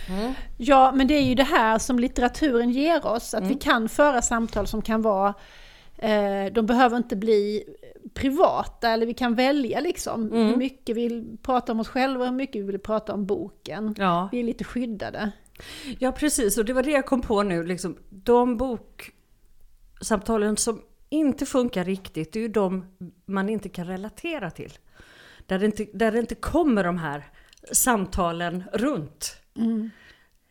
Mm. 0.08 0.34
Ja, 0.56 0.92
men 0.94 1.06
det 1.06 1.14
är 1.14 1.22
ju 1.22 1.34
det 1.34 1.42
här 1.44 1.78
som 1.78 1.98
litteraturen 1.98 2.70
ger 2.70 3.06
oss, 3.06 3.34
att 3.34 3.42
vi 3.42 3.46
Mm. 3.46 3.58
kan 3.58 3.88
föra 3.88 4.22
samtal 4.22 4.66
som 4.66 4.82
kan 4.82 5.02
vara, 5.02 5.34
eh, 5.96 6.52
de 6.52 6.66
behöver 6.66 6.96
inte 6.96 7.16
bli 7.16 7.64
privata, 8.14 8.90
eller 8.90 9.06
vi 9.06 9.14
kan 9.14 9.34
välja 9.34 9.80
liksom 9.80 10.26
Mm. 10.26 10.46
hur 10.46 10.56
mycket 10.56 10.96
vi 10.96 11.08
vill 11.08 11.36
prata 11.42 11.72
om 11.72 11.80
oss 11.80 11.88
själva 11.88 12.20
och 12.20 12.26
hur 12.30 12.36
mycket 12.36 12.62
vi 12.62 12.66
vill 12.66 12.78
prata 12.78 13.14
om 13.14 13.26
boken. 13.26 13.94
Ja. 13.98 14.28
Vi 14.32 14.38
är 14.40 14.44
lite 14.44 14.64
skyddade. 14.64 15.30
ja, 15.98 16.12
precis. 16.12 16.58
Och 16.58 16.64
det 16.64 16.72
var 16.72 16.82
det 16.82 16.90
jag 16.90 17.06
kom 17.06 17.20
på 17.20 17.42
nu. 17.42 17.64
Liksom, 17.64 17.96
de 18.10 18.56
boksamtalen 18.56 20.56
som 20.56 20.82
inte 21.08 21.46
funkar 21.46 21.84
riktigt, 21.84 22.32
det 22.32 22.38
är 22.38 22.42
ju 22.42 22.48
de 22.48 22.84
man 23.26 23.48
inte 23.48 23.68
kan 23.68 23.86
relatera 23.86 24.50
till. 24.50 24.72
Där 25.46 25.58
det 25.58 25.66
inte, 25.66 25.86
där 25.92 26.12
det 26.12 26.18
inte 26.18 26.34
kommer 26.34 26.84
de 26.84 26.98
här 26.98 27.24
samtalen 27.72 28.62
runt. 28.72 29.36
Mm. 29.56 29.90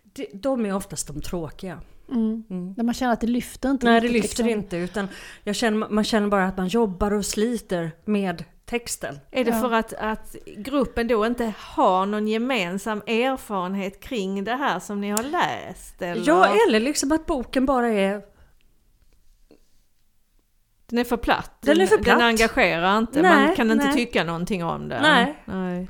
Det- 0.04 0.30
De 0.34 0.66
är 0.66 0.76
oftast 0.76 1.08
de 1.08 1.22
tråkiga. 1.22 1.82
Mm. 2.10 2.74
Där 2.74 2.84
man 2.84 2.94
känner 2.94 3.14
att 3.14 3.22
det 3.22 3.28
lyfter 3.28 3.70
inte 3.70 3.86
Nej, 3.86 4.02
det 4.02 4.08
lyfter 4.08 4.44
liksom. 4.44 4.50
inte. 4.50 4.78
Utan 4.78 5.08
jag 5.44 5.56
känner, 5.56 5.90
man 5.90 6.04
känner 6.04 6.28
bara 6.28 6.46
att 6.48 6.58
man 6.58 6.68
jobbar 6.68 7.14
och 7.14 7.26
sliter 7.26 7.92
med 8.06 8.44
texten. 8.66 9.20
Är 9.32 9.46
det 9.46 9.52
Ja. 9.52 9.62
för 9.62 9.72
att, 9.72 9.94
att 9.94 10.36
gruppen 10.58 11.08
då 11.08 11.26
inte 11.26 11.54
har 11.60 12.06
någon 12.06 12.28
gemensam 12.28 13.02
erfarenhet 13.08 14.00
kring 14.04 14.44
det 14.44 14.56
här 14.56 14.80
som 14.80 15.02
ni 15.02 15.10
har 15.10 15.24
läst? 15.24 16.02
Eller? 16.02 16.24
Ja, 16.28 16.56
eller 16.68 16.80
liksom 16.80 17.12
att 17.12 17.26
boken 17.26 17.66
bara 17.66 17.88
är... 17.88 18.22
Den 20.90 21.00
är 21.00 21.04
för 21.04 21.18
platt. 21.18 21.52
Den 21.62 21.82
är 21.82 21.86
för 21.88 21.98
platt. 21.98 22.20
Den 22.20 22.28
engagerar 22.28 22.98
inte. 22.98 23.22
Nej, 23.22 23.48
Man 23.48 23.56
kan 23.56 23.72
inte 23.72 23.86
nej. 23.86 23.94
tycka 23.96 24.24
någonting 24.24 24.64
om 24.64 24.90
det. 24.90 25.02
Nej. 25.02 25.44
nej. 25.46 25.88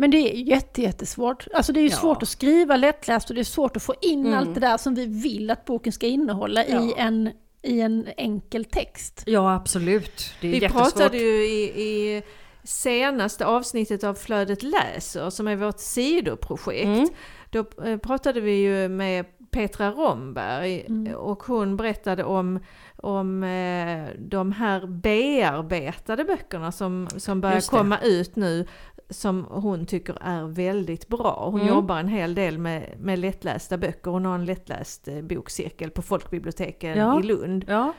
Men 0.00 0.10
det 0.10 0.16
är 0.16 0.34
jätte, 0.34 0.82
jättesvårt. 0.82 1.46
Alltså 1.54 1.72
det 1.72 1.80
är 1.80 1.82
ju 1.82 1.88
Ja. 1.88 1.96
svårt 1.96 2.22
att 2.22 2.28
skriva 2.28 2.76
lättläst 2.76 3.28
och 3.30 3.34
det 3.34 3.40
är 3.42 3.44
svårt 3.44 3.76
att 3.76 3.82
få 3.82 3.94
in 4.02 4.26
Mm. 4.26 4.38
allt 4.38 4.54
det 4.54 4.60
där 4.60 4.76
som 4.76 4.94
vi 4.94 5.06
vill 5.06 5.50
att 5.50 5.64
boken 5.64 5.92
ska 5.92 6.06
innehålla 6.06 6.64
i, 6.64 6.72
Ja. 6.72 6.94
en, 6.96 7.30
i 7.62 7.80
en 7.80 8.08
enkel 8.16 8.64
text. 8.64 9.22
Ja, 9.26 9.54
absolut. 9.54 10.30
Det 10.40 10.46
är 10.46 10.50
Vi 10.52 10.58
jättesvårt. 10.58 10.82
pratade 10.94 11.18
ju 11.18 11.44
i, 11.44 11.62
i 11.82 12.22
senaste 12.64 13.46
avsnittet 13.46 14.04
av 14.04 14.14
Flödet 14.14 14.62
läser 14.62 15.30
som 15.30 15.48
är 15.48 15.56
vårt 15.56 15.78
sidoprojekt. 15.80 16.84
Mm. 16.86 17.08
Då 17.50 17.64
eh, 17.84 17.96
pratade 17.96 18.40
vi 18.40 18.52
ju 18.52 18.88
med 18.88 19.24
Petra 19.50 19.90
Romberg 19.90 20.84
Mm. 20.88 21.14
och 21.14 21.42
hon 21.42 21.76
berättade 21.76 22.24
om, 22.24 22.60
om 22.96 23.42
eh, 23.42 24.08
de 24.18 24.52
här 24.52 24.86
bearbetade 24.86 26.24
böckerna 26.24 26.72
som, 26.72 27.08
som 27.16 27.40
börjar 27.40 27.60
komma 27.70 27.98
ut 28.02 28.36
nu. 28.36 28.66
Som 29.10 29.44
hon 29.44 29.86
tycker 29.86 30.16
är 30.20 30.42
väldigt 30.44 31.08
bra. 31.08 31.48
Hon 31.50 31.60
Mm. 31.60 31.74
jobbar 31.74 31.98
en 32.00 32.08
hel 32.08 32.34
del 32.34 32.58
med, 32.58 32.94
med 33.00 33.18
lättlästa 33.18 33.78
böcker. 33.78 34.10
Hon 34.10 34.24
har 34.24 34.34
en 34.34 34.44
lättläst 34.44 35.08
eh, 35.08 35.22
bokcirkel 35.22 35.90
på 35.90 36.02
folkbiblioteken 36.02 36.98
Ja. 36.98 37.20
i 37.20 37.22
Lund. 37.22 37.64
Ja. 37.68 37.92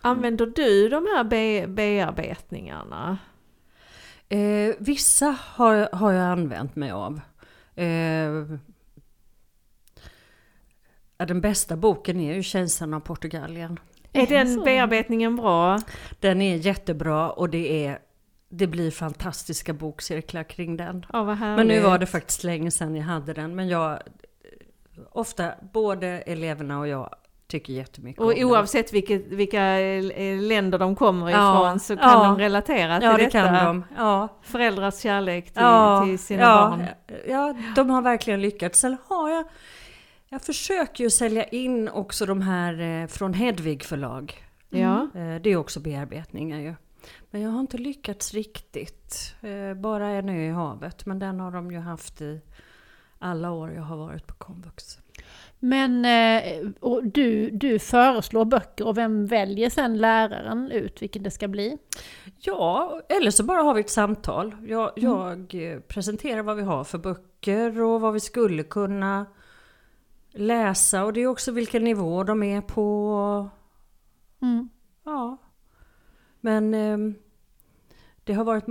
Använder 0.00 0.46
du 0.46 0.88
de 0.88 1.06
här 1.16 1.24
be 1.24 1.66
bearbetningarna? 1.68 3.18
Eh, 4.28 4.74
vissa 4.78 5.36
har, 5.40 5.88
har 5.92 6.12
jag 6.12 6.26
använt 6.26 6.76
mig 6.76 6.90
av. 6.90 7.20
Eh, 7.74 8.44
den 11.26 11.40
bästa 11.40 11.76
boken 11.76 12.20
är 12.20 12.34
ju 12.34 12.42
Kejsaren 12.42 12.94
av 12.94 13.00
Portugalien. 13.00 13.78
Är 14.12 14.26
den 14.26 14.64
bearbetningen 14.64 15.36
bra? 15.36 15.78
Den 16.20 16.42
är 16.42 16.56
jättebra 16.56 17.30
och 17.30 17.50
det, 17.50 17.84
är, 17.86 17.98
det 18.48 18.66
blir 18.66 18.90
fantastiska 18.90 19.72
bokcirklar 19.72 20.42
kring 20.42 20.76
den. 20.76 21.06
Ja, 21.12 21.32
härligt. 21.32 21.56
Men 21.56 21.66
nu 21.68 21.80
var 21.80 21.98
det 21.98 22.06
faktiskt 22.06 22.44
länge 22.44 22.70
sedan 22.70 22.96
jag 22.96 23.04
hade 23.04 23.32
den. 23.32 23.54
Men 23.56 23.68
jag, 23.68 23.98
ofta, 25.12 25.52
både 25.72 26.06
eleverna 26.08 26.78
och 26.78 26.88
jag 26.88 27.10
tycker 27.48 27.72
jättemycket 27.72 28.20
om 28.20 28.26
Och 28.26 28.34
den. 28.34 28.44
oavsett 28.44 28.92
vilket, 28.92 29.26
vilka 29.26 29.62
eh, 29.80 30.40
länder 30.40 30.78
de 30.78 30.96
kommer 30.96 31.30
Ja, 31.30 31.52
ifrån 31.66 31.80
så 31.80 31.96
kan 31.96 32.10
ja. 32.12 32.24
de 32.24 32.38
relatera 32.38 32.98
till 32.98 33.06
Ja, 33.08 33.16
det 33.16 33.24
detta. 33.24 33.30
kan 33.30 33.64
de. 33.64 33.84
Ja, 33.96 34.28
Föräldrars 34.42 35.00
kärlek 35.00 35.44
till, 35.44 35.52
ja, 35.62 36.04
till 36.06 36.18
sina 36.18 36.42
ja, 36.42 36.68
barn. 36.70 36.86
Ja, 37.28 37.54
de 37.76 37.90
har 37.90 38.02
verkligen 38.02 38.40
lyckats. 38.40 38.80
Sen 38.80 38.96
har 39.08 39.30
jag, 39.30 39.44
jag 40.28 40.42
försöker 40.42 41.04
ju 41.04 41.10
sälja 41.10 41.44
in 41.44 41.88
också 41.88 42.26
de 42.26 42.42
här 42.42 42.80
eh, 43.02 43.06
från 43.06 43.34
Hedvig 43.34 43.84
förlag. 43.84 44.34
Ja. 44.68 45.02
Eh, 45.14 45.42
det 45.42 45.50
är 45.50 45.56
också 45.56 45.80
bearbetningar 45.80 46.58
ju. 46.58 46.74
Men 47.30 47.40
jag 47.40 47.50
har 47.50 47.60
inte 47.60 47.78
lyckats 47.78 48.34
riktigt. 48.34 49.34
Eh, 49.40 49.74
bara 49.74 50.08
en 50.08 50.28
ö 50.28 50.48
i 50.48 50.50
havet. 50.50 51.06
Men 51.06 51.18
den 51.18 51.40
har 51.40 51.50
de 51.50 51.70
ju 51.70 51.78
haft 51.78 52.20
i 52.20 52.40
alla 53.18 53.50
år 53.50 53.72
jag 53.72 53.82
har 53.82 53.96
varit 53.96 54.26
på 54.26 54.34
komvux. 54.34 54.98
Men 55.58 56.04
eh, 56.04 56.68
du, 57.02 57.50
du 57.50 57.78
föreslår 57.78 58.44
böcker 58.44 58.86
och 58.86 58.98
vem 58.98 59.26
väljer 59.26 59.70
sen 59.70 59.98
läraren 59.98 60.70
ut 60.70 61.02
vilken 61.02 61.22
det 61.22 61.30
ska 61.30 61.48
bli? 61.48 61.78
Ja, 62.38 63.00
eller 63.08 63.30
så 63.30 63.44
bara 63.44 63.62
har 63.62 63.74
vi 63.74 63.80
ett 63.80 63.90
samtal. 63.90 64.56
Jag, 64.66 64.92
jag 64.96 65.54
eh, 65.54 65.80
presenterar 65.80 66.42
vad 66.42 66.56
vi 66.56 66.62
har 66.62 66.84
för 66.84 66.98
böcker 66.98 67.82
och 67.82 68.00
vad 68.00 68.12
vi 68.12 68.20
skulle 68.20 68.62
kunna 68.62 69.26
läsa. 70.30 71.04
Och 71.04 71.12
det 71.12 71.20
är 71.20 71.26
också 71.26 71.52
vilken 71.52 71.84
nivå 71.84 72.24
de 72.24 72.42
är 72.42 72.60
på. 72.60 73.48
Mm. 74.42 74.68
Ja. 75.04 75.36
Men 76.46 76.74
ehm, 76.74 77.14
det 78.24 78.32
har 78.32 78.44
varit 78.44 78.64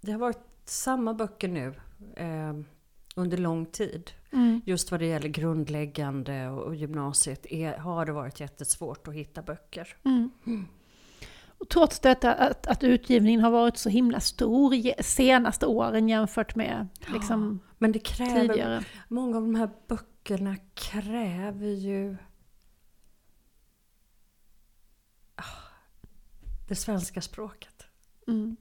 Det 0.00 0.12
har 0.12 0.18
varit 0.18 0.40
samma 0.64 1.14
böcker 1.14 1.48
nu 1.48 1.74
ehm, 2.16 2.64
under 3.16 3.38
lång 3.38 3.66
tid. 3.66 4.10
Mm. 4.32 4.60
Just 4.64 4.90
vad 4.90 5.00
det 5.00 5.06
gäller 5.06 5.28
grundläggande 5.28 6.48
och, 6.48 6.62
och 6.62 6.74
gymnasiet 6.74 7.46
är, 7.46 7.76
har 7.76 8.06
det 8.06 8.12
varit 8.12 8.40
jättesvårt 8.40 9.08
att 9.08 9.14
hitta 9.14 9.42
böcker. 9.42 9.96
Mm. 10.04 10.30
Och 11.58 11.68
trots 11.68 12.00
detta 12.00 12.34
att, 12.34 12.66
att 12.66 12.84
utgivningen 12.84 13.40
har 13.40 13.50
varit 13.50 13.76
så 13.76 13.88
himla 13.88 14.20
stor 14.20 15.02
senaste 15.02 15.66
åren 15.66 16.08
jämfört 16.08 16.54
med 16.54 16.88
liksom, 17.12 17.60
Men 17.78 17.92
det 17.92 17.98
kräver 17.98 18.40
tidigare. 18.40 18.84
Många 19.08 19.36
av 19.36 19.42
de 19.42 19.54
här 19.54 19.70
böckerna 19.88 20.56
kräver 20.74 21.68
ju 21.68 22.16
det 26.68 26.74
svenska 26.74 27.20
språket. 27.20 27.86
Mm. 28.26 28.56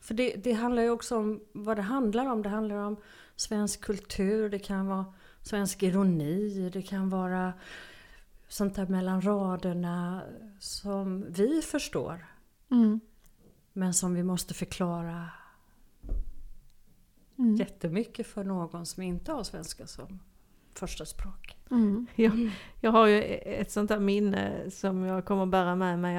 För 0.00 0.14
det, 0.14 0.36
det 0.36 0.52
handlar 0.52 0.82
ju 0.82 0.90
också 0.90 1.16
om 1.16 1.40
vad 1.52 1.76
det 1.76 1.82
handlar 1.82 2.26
om. 2.26 2.42
Det 2.42 2.48
handlar 2.48 2.76
om 2.76 2.96
svensk 3.36 3.80
kultur, 3.80 4.48
det 4.48 4.58
kan 4.58 4.86
vara 4.86 5.04
svensk 5.42 5.82
ironi, 5.82 6.70
det 6.72 6.82
kan 6.82 7.10
vara 7.10 7.52
sånt 8.48 8.74
där 8.74 8.86
mellan 8.86 9.22
raderna 9.22 10.22
som 10.60 11.26
vi 11.32 11.62
förstår. 11.62 12.26
Mm. 12.70 13.00
Men 13.72 13.94
som 13.94 14.14
vi 14.14 14.22
måste 14.22 14.54
förklara 14.54 15.28
Mm. 17.40 17.56
jättemycket 17.56 18.26
för 18.26 18.44
någon 18.44 18.86
som 18.86 19.02
inte 19.02 19.32
har 19.32 19.44
svenska 19.44 19.86
som 19.86 20.20
första 20.74 21.06
språk. 21.06 21.56
Mm. 21.70 22.06
Jag, 22.14 22.50
jag 22.80 22.90
har 22.90 23.06
ju 23.06 23.22
ett 23.34 23.70
sånt 23.70 23.88
där 23.88 23.98
minne 24.00 24.70
som 24.70 25.02
jag 25.02 25.24
kommer 25.24 25.46
bära 25.46 25.74
med 25.74 25.98
mig 25.98 26.18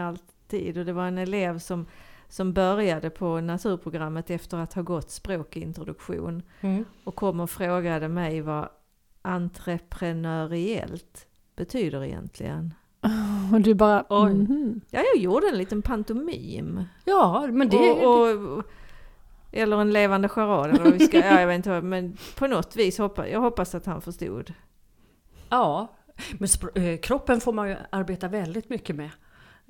alltid 0.52 0.78
och 0.78 0.86
det 0.86 0.94
var 0.94 1.08
en 1.08 1.18
elev 1.18 1.60
som, 1.60 1.86
som 2.28 2.54
började 2.54 3.10
på 3.10 3.42
naturprogrammet 3.42 4.30
efter 4.30 4.58
att 4.58 4.74
ha 4.74 4.82
gått 4.82 5.12
språkintroduktion 5.12 6.44
och 7.04 7.16
kom 7.16 7.40
och 7.40 7.50
frågade 7.50 8.08
mig 8.08 8.42
vad 8.42 8.70
entreprenöriellt 9.22 11.28
betyder 11.56 12.04
egentligen. 12.04 12.74
Och 13.54 13.62
du 13.62 13.74
bara... 13.74 14.06
Oj. 14.10 14.34
mhm. 14.34 14.82
Ja, 14.92 15.04
jag 15.14 15.24
gjorde 15.24 15.48
en 15.48 15.58
liten 15.58 15.82
pantomim. 15.82 16.84
Ja, 17.06 17.48
men 17.52 17.70
det... 17.70 17.92
Och, 17.92 18.58
och, 18.58 18.64
eller 19.52 19.82
en 19.82 19.92
levande 19.92 20.30
charad 20.30 20.76
eller 20.76 20.92
vi 20.92 21.00
ska, 21.00 21.18
ja, 21.18 21.40
jag 21.40 21.48
vet 21.48 21.56
inte 21.56 21.82
men 21.82 22.18
på 22.38 22.48
något 22.48 22.76
vis 22.76 22.98
hoppas 22.98 23.28
jag 23.28 23.42
hoppas 23.42 23.76
att 23.76 23.86
han 23.86 24.02
förstod. 24.02 24.54
Ja, 25.50 25.88
men 26.32 26.50
eh, 26.84 27.00
kroppen 27.00 27.42
får 27.42 27.54
man 27.54 27.70
ju 27.70 27.76
arbeta 27.90 28.28
väldigt 28.28 28.70
mycket 28.70 28.96
med. 28.96 29.10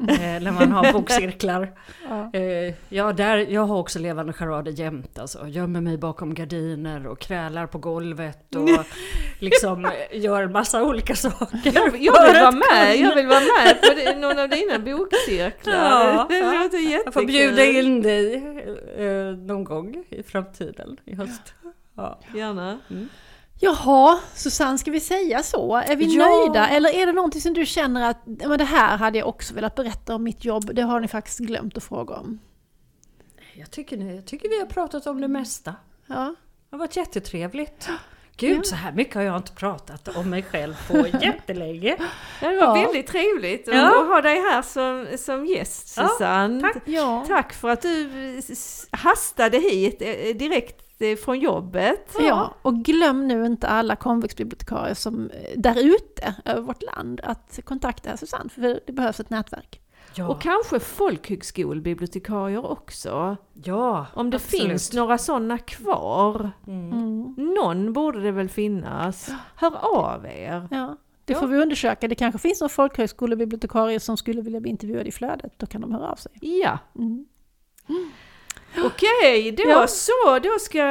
Eh, 0.10 0.44
när 0.44 0.52
man 0.52 0.72
har 0.72 0.94
bokcirklar. 0.94 1.72
Ja. 2.10 2.30
Eh, 2.34 2.74
ja, 2.90 3.14
där, 3.14 3.38
jag 3.38 3.66
har 3.66 3.78
också 3.78 4.00
levande 4.00 4.34
charader 4.34 4.72
jämt. 4.72 5.20
Alltså. 5.20 5.48
Gömmer 5.48 5.82
mig 5.82 5.98
bakom 5.98 6.34
gardiner 6.34 7.08
och 7.08 7.20
krälar 7.20 7.68
på 7.68 7.78
golvet 7.78 8.56
och 8.56 8.70
liksom 9.40 9.92
gör 10.12 10.48
massa 10.48 10.84
olika 10.84 11.16
saker. 11.16 11.72
Jag, 11.74 12.02
jag 12.02 12.34
vill 12.34 12.42
vara 12.42 12.52
med, 12.52 12.96
jag 12.98 13.16
vill 13.16 13.28
vara 13.28 13.40
med 13.40 13.82
på 13.82 14.20
någon 14.20 14.40
av 14.40 14.50
dina 14.50 14.80
bokcirklar. 14.98 15.74
Ja, 15.74 16.26
det 16.30 16.38
ja. 16.38 16.64
jättekul. 16.64 17.02
Jag 17.06 17.14
får 17.14 17.26
bjuda 17.26 17.66
in 17.66 18.02
dig 18.02 18.36
eh, 18.98 19.36
någon 19.38 19.64
gång 19.64 20.04
i 20.10 20.24
framtiden, 20.24 20.98
i 21.06 21.16
höst. 21.16 21.54
Ja. 21.96 22.20
Gärna. 22.36 22.80
Jaha, 23.64 24.20
Susanne, 24.36 24.78
ska 24.78 24.92
vi 24.92 25.00
säga 25.00 25.44
så? 25.44 25.76
Är 25.76 25.96
vi 25.96 26.06
Ja. 26.06 26.26
nöjda? 26.28 26.68
Eller 26.70 26.90
är 26.96 27.06
det 27.06 27.12
någonting 27.12 27.42
som 27.42 27.54
du 27.54 27.66
känner 27.66 28.10
att 28.10 28.18
"Ja, 28.26 28.48
men 28.50 28.58
det 28.58 28.64
här 28.66 28.98
hade 28.98 29.18
jag 29.18 29.28
också 29.28 29.54
velat 29.54 29.76
berätta 29.76 30.16
om 30.16 30.24
mitt 30.24 30.46
jobb? 30.46 30.76
Det 30.76 30.82
har 30.82 31.00
ni 31.00 31.08
faktiskt 31.08 31.40
glömt 31.40 31.78
att 31.78 31.84
fråga 31.84 32.16
om. 32.16 32.40
Jag, 33.56 33.72
tycker, 33.72 33.98
jag 33.98 34.26
tycker 34.26 34.50
vi 34.50 34.60
har 34.60 34.66
pratat 34.66 35.08
om 35.08 35.22
det 35.22 35.28
mesta. 35.28 35.76
Ja. 36.08 36.16
Det 36.70 36.76
har 36.76 36.78
varit 36.78 36.96
jättetrevligt. 36.96 37.90
Gud, 38.38 38.58
Ja. 38.58 38.64
så 38.64 38.76
här 38.76 38.92
mycket 38.92 39.16
har 39.16 39.22
jag 39.22 39.38
inte 39.38 39.52
pratat 39.52 40.08
om 40.18 40.30
mig 40.30 40.44
själv 40.44 40.76
på 40.88 40.98
jättelänge. 41.22 41.98
Det 42.40 42.46
var 42.46 42.54
Ja. 42.54 42.74
väldigt 42.74 43.08
trevligt 43.08 43.68
att 43.68 43.76
Ja. 43.76 44.04
ha 44.08 44.22
dig 44.22 44.36
här 44.42 44.62
som, 44.62 45.08
som 45.18 45.46
gäst 45.46 45.88
Susanne. 45.88 46.62
tack. 46.62 47.28
Tack 47.28 47.54
för 47.54 47.70
att 47.70 47.82
du 47.82 48.10
hastade 48.92 49.58
hit 49.58 50.02
eh, 50.02 50.36
direkt 50.36 50.91
från 51.24 51.40
jobbet. 51.40 52.16
Ja, 52.20 52.54
och 52.62 52.76
glöm 52.76 53.28
nu 53.28 53.46
inte 53.46 53.68
alla 53.68 53.96
komvuxbibliotekarier 53.96 54.94
som 54.94 55.30
eh, 55.30 55.60
där 55.60 55.80
ute 55.96 56.36
över 56.46 56.62
vårt 56.62 56.84
land 56.96 57.22
att 57.24 57.60
kontakta 57.64 58.18
Susanne, 58.18 58.50
för 58.50 58.62
det 58.86 58.92
behövs 58.94 59.20
ett 59.20 59.30
nätverk. 59.30 59.82
Ja, 60.16 60.28
Och 60.30 60.42
kanske 60.42 60.80
folkhögskolebibliotekarier 60.80 62.72
också. 62.72 63.38
ja 63.64 64.06
Om 64.14 64.30
det 64.30 64.36
absolut. 64.38 64.68
finns 64.70 64.94
några 64.94 65.18
sådana 65.18 65.58
kvar. 65.58 66.52
Mm. 66.68 66.92
Mm. 66.92 67.36
Någon 67.38 67.94
borde 67.94 68.22
det 68.22 68.32
väl 68.32 68.50
finnas. 68.50 69.30
Hör 69.56 70.06
av 70.06 70.26
er. 70.26 70.68
Ja, 70.72 70.98
det 71.26 71.34
Ja. 71.34 71.40
får 71.40 71.48
vi 71.48 71.58
undersöka. 71.58 72.08
Det 72.08 72.16
kanske 72.16 72.40
finns 72.40 72.62
någon 72.62 72.70
folkhögskolebibliotekarie 72.70 74.00
som 74.00 74.18
skulle 74.18 74.42
vilja 74.42 74.60
bli 74.60 74.70
intervjuad 74.72 75.08
i 75.08 75.12
flödet. 75.12 75.54
Då 75.60 75.66
kan 75.66 75.82
de 75.82 75.92
höra 75.92 76.12
av 76.12 76.16
sig. 76.16 76.32
Ja, 76.64 76.80
Mm. 76.96 77.26
okej, 78.86 79.52
då 79.52 79.64
Ja. 79.68 79.88
så. 79.88 80.40
Då 80.44 80.60
ska 80.60 80.84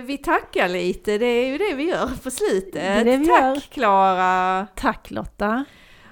vi 0.00 0.18
tacka 0.24 0.66
lite. 0.66 1.18
Det 1.18 1.26
är 1.26 1.46
ju 1.46 1.58
det 1.58 1.74
vi 1.74 1.82
gör 1.84 2.10
på 2.22 2.30
slutet. 2.30 2.72
Det 2.72 2.80
är 2.80 3.04
det 3.04 3.16
vi 3.16 3.26
Tack 3.26 3.40
gör. 3.42 3.60
Klara! 3.60 4.66
Tack 4.74 5.10
Lotta! 5.10 5.64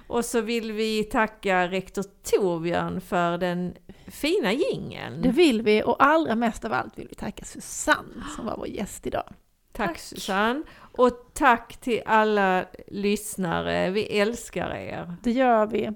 Och 0.08 0.24
så 0.24 0.40
vill 0.40 0.72
vi 0.72 1.04
tacka 1.04 1.68
rektor 1.68 2.04
Torbjörn 2.30 3.00
för 3.00 3.38
den 3.38 3.74
fina 4.06 4.52
jingeln. 4.52 5.22
Det 5.22 5.28
vill 5.28 5.62
vi 5.62 5.82
och 5.82 6.04
allra 6.04 6.34
mest 6.34 6.64
av 6.64 6.72
allt 6.72 6.98
vill 6.98 7.08
vi 7.08 7.14
tacka 7.14 7.44
Susanne 7.44 8.24
som 8.36 8.46
var 8.46 8.56
vår 8.56 8.68
gäst 8.68 9.06
idag. 9.06 9.24
Tack, 9.72 9.88
Tack. 9.88 9.98
Susanne. 9.98 10.62
Och 10.92 11.30
tack 11.34 11.76
till 11.76 12.02
alla 12.06 12.64
lyssnare. 12.88 13.90
Vi 13.90 14.02
älskar 14.18 14.70
er. 14.70 15.16
Det 15.22 15.30
gör 15.30 15.66
vi. 15.66 15.90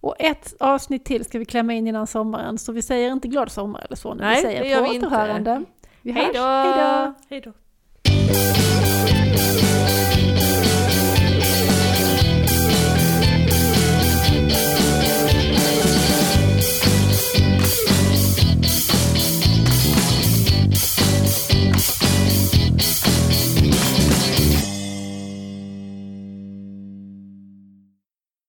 Och 0.00 0.14
ett 0.18 0.54
avsnitt 0.60 1.04
till 1.04 1.24
ska 1.24 1.38
vi 1.38 1.44
klämma 1.44 1.72
in 1.72 1.86
innan 1.86 2.06
sommaren, 2.06 2.58
så 2.58 2.72
vi 2.72 2.82
säger 2.82 3.12
inte 3.12 3.28
glad 3.28 3.52
sommar 3.52 3.84
eller 3.86 3.96
så. 3.96 4.14
Nej, 4.14 4.36
vi 4.36 4.42
säger 4.42 4.62
det 4.62 4.68
gör 4.68 4.82
på 4.82 4.88
vi 4.88 4.94
inte. 4.94 5.06
återhörande. 5.06 5.64
Vi 6.02 6.12
Hej 6.12 6.24
hörs. 6.24 7.14
Hej 7.30 7.40
då. 7.40 7.52